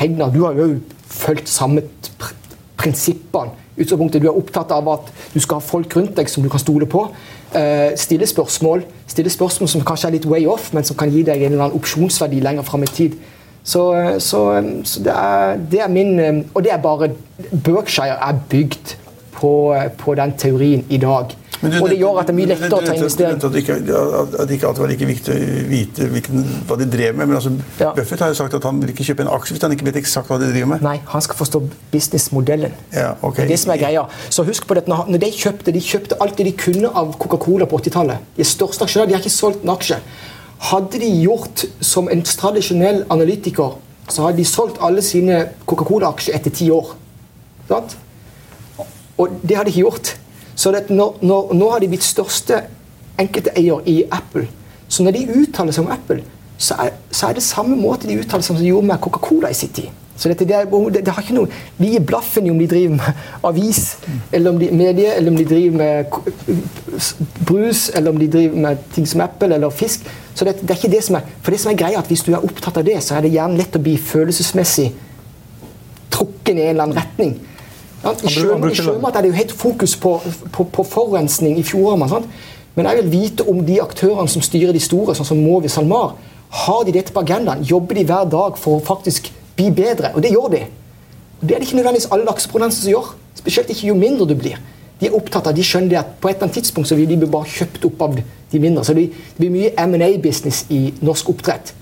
Hegnar, 0.00 0.30
du 0.32 0.44
har 0.46 0.56
jo 0.58 0.72
fulgt 1.10 1.50
samme 1.50 1.84
pr 2.18 2.36
prinsippene. 2.80 3.52
Utgangspunktet 3.76 4.22
Du 4.22 4.28
er 4.28 4.36
opptatt 4.36 4.72
av 4.74 4.88
at 4.92 5.12
du 5.34 5.40
skal 5.40 5.60
ha 5.60 5.64
folk 5.64 5.94
rundt 5.96 6.16
deg 6.18 6.28
som 6.28 6.42
du 6.42 6.50
kan 6.52 6.62
stole 6.62 6.88
på. 6.90 7.06
Uh, 7.50 7.90
stille 7.98 8.26
spørsmål 8.26 8.84
stille 9.10 9.30
spørsmål 9.30 9.68
som 9.68 9.84
kanskje 9.86 10.08
er 10.08 10.16
litt 10.18 10.28
way 10.30 10.46
off, 10.46 10.70
men 10.76 10.86
som 10.86 10.96
kan 10.98 11.10
gi 11.10 11.24
deg 11.26 11.42
en 11.42 11.52
eller 11.52 11.66
annen 11.66 11.78
opsjonsverdi 11.78 12.40
lenger 12.44 12.66
fram 12.66 12.86
i 12.86 12.90
tid. 12.90 13.18
Så, 13.64 13.82
så, 14.24 14.40
så 14.88 15.02
det, 15.04 15.12
er, 15.12 15.58
det, 15.70 15.80
er, 15.84 15.88
min 15.92 16.44
Og 16.54 16.62
det 16.64 16.72
er 16.72 16.78
bare 16.80 17.10
Berkshire 17.52 18.16
er 18.16 18.38
bygd 18.48 18.94
på, 19.34 19.52
på 19.98 20.14
den 20.16 20.32
teorien 20.38 20.86
i 20.88 20.96
dag. 20.96 21.34
Du, 21.60 21.66
og 21.76 21.90
det 21.92 21.98
gjør 22.00 22.18
at 22.22 22.28
det 22.28 22.32
er 22.32 22.36
mye 22.38 22.48
lettere 22.48 22.76
å 22.78 22.80
ta 22.80 22.94
investering. 22.96 23.36
At 23.36 23.52
det 23.52 23.60
ikke, 23.60 23.74
at 23.76 24.36
det 24.48 24.56
ikke 24.56 24.68
alltid 24.70 24.82
var 24.82 24.90
like 24.90 25.08
viktig 25.10 25.34
å 25.34 25.64
vite 25.68 26.06
hvilken, 26.08 26.46
hva 26.70 26.78
de 26.80 26.86
drev 26.88 27.18
med. 27.18 27.28
Men 27.28 27.36
altså, 27.36 27.52
ja. 27.82 27.90
Buffett 27.96 28.22
har 28.24 28.32
jo 28.32 28.38
sagt 28.38 28.56
at 28.56 28.64
han 28.64 28.78
vil 28.80 28.94
ikke 28.94 29.04
kjøpe 29.10 29.26
en 29.26 29.32
aksje 29.34 29.56
hvis 29.56 29.66
han 29.66 29.74
ikke 29.76 29.88
vet 29.90 29.98
eksakt 30.00 30.32
hva 30.32 30.38
de 30.40 30.48
driver 30.48 30.70
med. 30.72 30.86
Nei, 30.86 30.96
han 31.12 31.24
skal 31.26 31.36
forstå 31.36 31.60
businessmodellen. 31.92 32.78
Ja, 32.96 33.10
okay. 33.20 33.42
Det 33.42 33.50
er 33.50 33.52
det 33.52 33.60
som 33.60 33.74
er 33.74 33.82
greia. 33.82 34.06
Så 34.32 34.46
husk 34.48 34.64
på 34.70 34.78
det, 34.78 34.86
når 34.88 35.20
de 35.20 35.30
kjøpte, 35.36 35.74
de 35.76 35.84
kjøpte 35.84 36.18
alt 36.24 36.40
det 36.40 36.48
de 36.48 36.54
kunne 36.64 36.92
av 37.02 37.12
Coca-Cola 37.20 37.68
på 37.68 37.82
80-tallet. 37.82 38.32
De 38.40 38.48
største 38.48 38.88
aksjene, 38.88 39.10
de 39.10 39.18
har 39.18 39.20
ikke 39.20 39.34
solgt 39.34 39.66
en 39.66 39.74
aksje. 39.74 40.00
Hadde 40.70 41.02
de 41.02 41.12
gjort 41.20 41.66
som 41.84 42.08
en 42.12 42.24
tradisjonell 42.24 43.04
analytiker, 43.12 43.76
så 44.08 44.24
hadde 44.26 44.40
de 44.40 44.48
solgt 44.48 44.80
alle 44.84 45.04
sine 45.04 45.44
Coca-Cola-aksjer 45.68 46.40
etter 46.40 46.56
ti 46.56 46.72
år. 46.72 46.94
Sant? 47.68 47.98
Og 49.20 49.36
det 49.44 49.56
hadde 49.58 49.68
de 49.68 49.76
ikke 49.76 49.84
gjort. 49.84 50.14
Så 50.60 50.72
det, 50.74 50.90
nå, 50.92 51.06
nå 51.24 51.70
har 51.72 51.80
de 51.80 51.88
blitt 51.88 52.04
største 52.04 52.58
enkelteier 53.20 53.86
i 53.88 54.02
Apple. 54.12 54.44
Så 54.90 55.06
når 55.06 55.16
de 55.16 55.40
uttaler 55.40 55.72
seg 55.72 55.86
om 55.86 55.94
Apple, 55.94 56.20
så 56.60 56.76
er, 56.84 56.92
så 57.14 57.30
er 57.30 57.38
det 57.38 57.46
samme 57.46 57.78
måte 57.80 58.08
de 58.10 58.18
uttaler 58.20 58.44
seg 58.44 58.52
om 58.52 58.58
som 58.58 58.64
de 58.64 58.68
gjorde 58.68 58.90
med 58.90 59.00
Coca-Cola 59.00 59.52
i 59.52 59.56
sin 59.56 59.72
tid. 59.72 59.88
Så 60.20 60.28
dette, 60.28 60.44
det, 60.44 60.56
det, 60.68 61.00
det, 61.06 61.12
har 61.16 61.24
ikke 61.24 61.32
noe, 61.38 61.48
Vi 61.78 61.94
gir 61.94 62.02
blaffen 62.04 62.44
i 62.44 62.50
om 62.52 62.58
de 62.60 62.66
driver 62.68 62.98
med 62.98 63.20
avis, 63.48 63.84
eller 64.36 64.52
om 64.52 64.58
de 64.60 64.68
medie, 64.76 65.14
eller 65.16 65.32
om 65.32 65.38
de 65.38 65.46
driver 65.48 65.78
med 65.80 66.18
brus, 67.48 67.86
eller 67.94 68.12
om 68.12 68.18
de 68.20 68.28
driver 68.28 68.58
med 68.66 68.82
ting 68.92 69.06
som 69.08 69.22
Apple 69.24 69.54
eller 69.56 69.72
fisk. 69.72 70.04
Så 70.34 70.44
det, 70.44 70.58
det, 70.60 70.74
er 70.74 70.76
ikke 70.76 70.92
det 70.92 71.04
som 71.06 71.16
er, 71.16 71.30
for 71.40 71.56
det 71.56 71.62
som 71.62 71.72
er 71.72 71.80
greia, 71.80 72.02
at 72.02 72.12
Hvis 72.12 72.26
du 72.26 72.34
er 72.34 72.44
opptatt 72.44 72.76
av 72.76 72.84
det, 72.84 72.98
så 73.00 73.16
er 73.16 73.24
det 73.24 73.32
gjerne 73.32 73.56
lett 73.62 73.80
å 73.80 73.82
bli 73.86 73.96
følelsesmessig 73.96 74.90
trukken 76.12 76.58
i 76.58 76.66
en 76.66 76.74
eller 76.74 76.90
annen 76.90 77.00
retning. 77.00 77.38
I 78.00 78.32
sjømat 78.32 79.16
er 79.16 79.22
det 79.22 79.30
jo 79.30 79.36
helt 79.36 79.52
fokus 79.52 79.96
på, 80.00 80.14
på, 80.52 80.64
på 80.72 80.84
forurensning 80.88 81.58
i 81.60 81.64
fjordene. 81.66 82.22
Men 82.74 82.86
jeg 82.86 83.02
vil 83.02 83.12
vite 83.12 83.44
om 83.50 83.60
de 83.66 83.80
aktørene 83.82 84.30
som 84.30 84.42
styrer 84.44 84.72
de 84.72 84.80
store, 84.80 85.14
sånn 85.16 85.28
som 85.28 85.42
Movi 85.42 85.68
SalMar, 85.68 86.14
har 86.64 86.84
de 86.86 86.94
dette 86.96 87.12
på 87.14 87.22
agendaen? 87.22 87.62
Jobber 87.66 87.98
de 87.98 88.06
hver 88.08 88.28
dag 88.30 88.58
for 88.58 88.78
å 88.78 88.84
faktisk 88.84 89.30
bli 89.58 89.68
bedre. 89.74 90.14
Og 90.14 90.24
det 90.24 90.32
gjør 90.32 90.48
de. 90.54 90.62
Og 91.40 91.46
Det 91.46 91.54
er 91.54 91.60
det 91.60 91.68
ikke 91.68 91.76
nødvendigvis 91.76 92.10
alle 92.10 92.26
lakseprodusenter 92.28 92.82
som 92.82 92.94
gjør. 92.94 93.10
Spesielt 93.38 93.70
ikke 93.70 93.88
jo 93.88 93.94
mindre 93.94 94.26
du 94.28 94.34
blir. 94.38 94.56
De 95.00 95.08
er 95.08 95.14
opptatt 95.16 95.46
av, 95.48 95.56
de 95.56 95.64
skjønner 95.64 96.00
at 96.02 96.16
på 96.20 96.28
et 96.28 96.34
eller 96.34 96.48
annet 96.48 96.58
tidspunkt 96.58 96.88
så 96.90 96.96
vil 96.98 97.08
de 97.08 97.26
bare 97.26 97.48
kjøpt 97.48 97.86
opp 97.88 98.02
av 98.04 98.18
de 98.52 98.60
mindre. 98.60 98.84
Så 98.84 98.96
det, 98.96 99.06
blir 99.38 99.52
mye 99.54 99.70
M&A-business 99.80 100.66
i 100.68 100.90
norsk 101.00 101.30
oppdrett. 101.32 101.72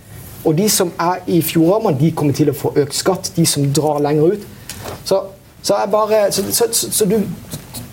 Og 0.46 0.54
de 0.58 0.68
som 0.70 0.92
er 1.02 1.24
i 1.26 1.40
fjordarmene, 1.42 1.98
de 1.98 2.12
kommer 2.14 2.36
til 2.36 2.52
å 2.52 2.54
få 2.54 2.70
økt 2.78 2.94
skatt. 2.94 3.32
De 3.34 3.46
som 3.46 3.66
drar 3.74 3.98
lenger 4.04 4.36
ut. 4.36 4.46
Så, 5.08 5.24
så, 5.62 5.78
bare, 5.90 6.32
så, 6.32 6.42
så, 6.52 6.68
så 6.72 7.04
du, 7.04 7.18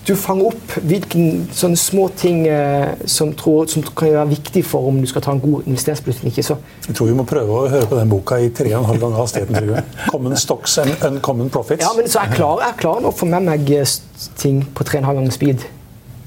du 0.08 0.14
fanger 0.16 0.52
opp 0.52 0.74
hvilke 0.86 1.22
sånne 1.56 1.78
små 1.80 2.06
ting 2.18 2.44
eh, 2.48 2.92
som, 3.10 3.32
tror, 3.38 3.66
som, 3.72 3.84
kan 3.98 4.12
være 4.14 4.30
viktig 4.36 4.62
for 4.68 4.90
om 4.92 5.00
du 5.02 5.08
skal 5.10 5.24
ta 5.26 5.34
en 5.34 5.42
god 5.42 5.66
investeringsbeslutning. 5.66 6.34
ikke 6.34 6.46
så. 6.46 6.58
Jeg 6.88 6.98
tror 6.98 7.10
vi 7.10 7.16
må 7.18 7.26
prøve 7.28 7.56
å 7.58 7.70
høre 7.72 7.88
på 7.90 7.98
den 7.98 8.12
boka 8.12 8.38
i 8.38 8.52
tre 8.54 8.70
og 8.76 8.84
en 8.84 8.90
halv 8.92 9.06
gang 9.06 9.16
hastigheten. 9.18 9.72
Common 10.12 10.38
stocks 10.38 10.78
and 10.84 10.94
uncommon 11.08 11.50
profits. 11.50 11.82
Ja, 11.82 11.94
men 11.98 12.10
så 12.12 12.22
jeg 12.26 12.38
klar, 12.38 12.62
jeg 12.68 12.78
klarer 12.84 13.10
å 13.10 13.14
få 13.16 13.30
med 13.32 13.48
meg 13.48 13.72
eh, 13.74 13.96
ting 14.38 14.62
på 14.78 14.86
tre 14.86 15.00
og 15.00 15.06
en 15.06 15.10
halv 15.10 15.24
gang 15.24 15.34
speed. 15.34 15.66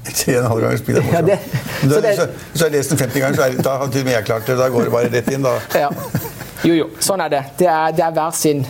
Tre 0.09 0.33
og 0.39 0.41
en 0.41 0.49
halv 0.49 0.63
gang 0.63 0.77
speed 0.79 0.97
er 0.97 1.05
morsomt. 1.05 1.29
Ja, 1.29 1.37
det, 1.37 1.93
så, 1.93 2.01
det, 2.01 2.11
så, 2.17 2.27
så 2.55 2.67
jeg 2.67 2.75
lest 2.77 2.93
den 2.93 2.99
50 3.03 3.23
ganger, 3.23 3.39
så 3.39 3.45
er, 3.45 3.57
da 3.67 3.77
har 3.81 3.91
til 3.93 4.03
og 4.03 4.09
med 4.09 4.15
jeg 4.15 4.27
klart 4.27 4.47
det. 4.47 4.57
Da 4.59 4.67
går 4.73 4.87
det 4.87 4.93
bare 4.95 5.11
rett 5.13 5.31
inn, 5.35 5.45
da. 5.45 5.55
Ja. 5.75 5.89
Jo, 6.65 6.73
jo. 6.75 6.89
Sånn 7.03 7.23
er 7.23 7.31
det. 7.31 7.41
Det 7.59 7.67
er, 7.69 7.95
det 7.95 8.03
er 8.07 8.15
hver 8.15 8.35
sin. 8.35 8.65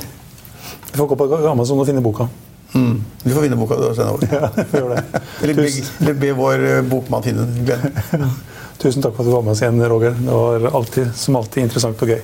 Vi 0.90 0.98
får 0.98 1.10
gå 1.14 1.18
på 1.22 1.30
Amazon 1.54 1.82
og 1.82 1.88
finne 1.90 2.04
boka. 2.06 2.28
Mm. 2.74 3.04
Du 3.24 3.34
får 3.34 3.42
vinne 3.42 3.58
boka 3.60 3.76
du 3.80 3.88
senere 3.96 4.14
år. 4.14 4.28
Ja, 4.32 4.66
gjør 4.74 4.90
det. 4.94 5.22
eller, 5.44 5.54
be, 5.58 5.70
eller 6.00 6.20
be 6.22 6.34
vår 6.38 6.66
eh, 6.72 6.82
bokmann 6.86 7.26
finne 7.26 7.48
den. 7.48 7.66
Glenn. 7.66 8.34
Tusen 8.82 9.04
takk 9.04 9.16
for 9.16 9.26
at 9.26 9.30
du 9.30 9.34
var 9.34 9.44
med 9.44 9.56
oss 9.56 9.64
igjen, 9.64 9.82
Roger. 9.92 10.14
Det 10.20 10.36
var 10.36 10.70
alltid, 10.80 11.10
som 11.16 11.40
alltid 11.40 11.66
interessant 11.66 12.06
og 12.06 12.14
gøy. 12.14 12.22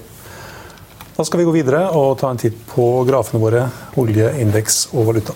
Da 1.16 1.24
skal 1.24 1.39
vi 1.41 1.48
gå 1.48 1.56
videre 1.56 1.86
og 1.96 2.18
ta 2.20 2.30
en 2.32 2.39
titt 2.39 2.58
på 2.70 2.86
grafene 3.08 3.39
våre, 3.39 3.68
olje, 4.00 4.32
indeks 4.43 4.86
og 4.93 5.10
valuta. 5.10 5.36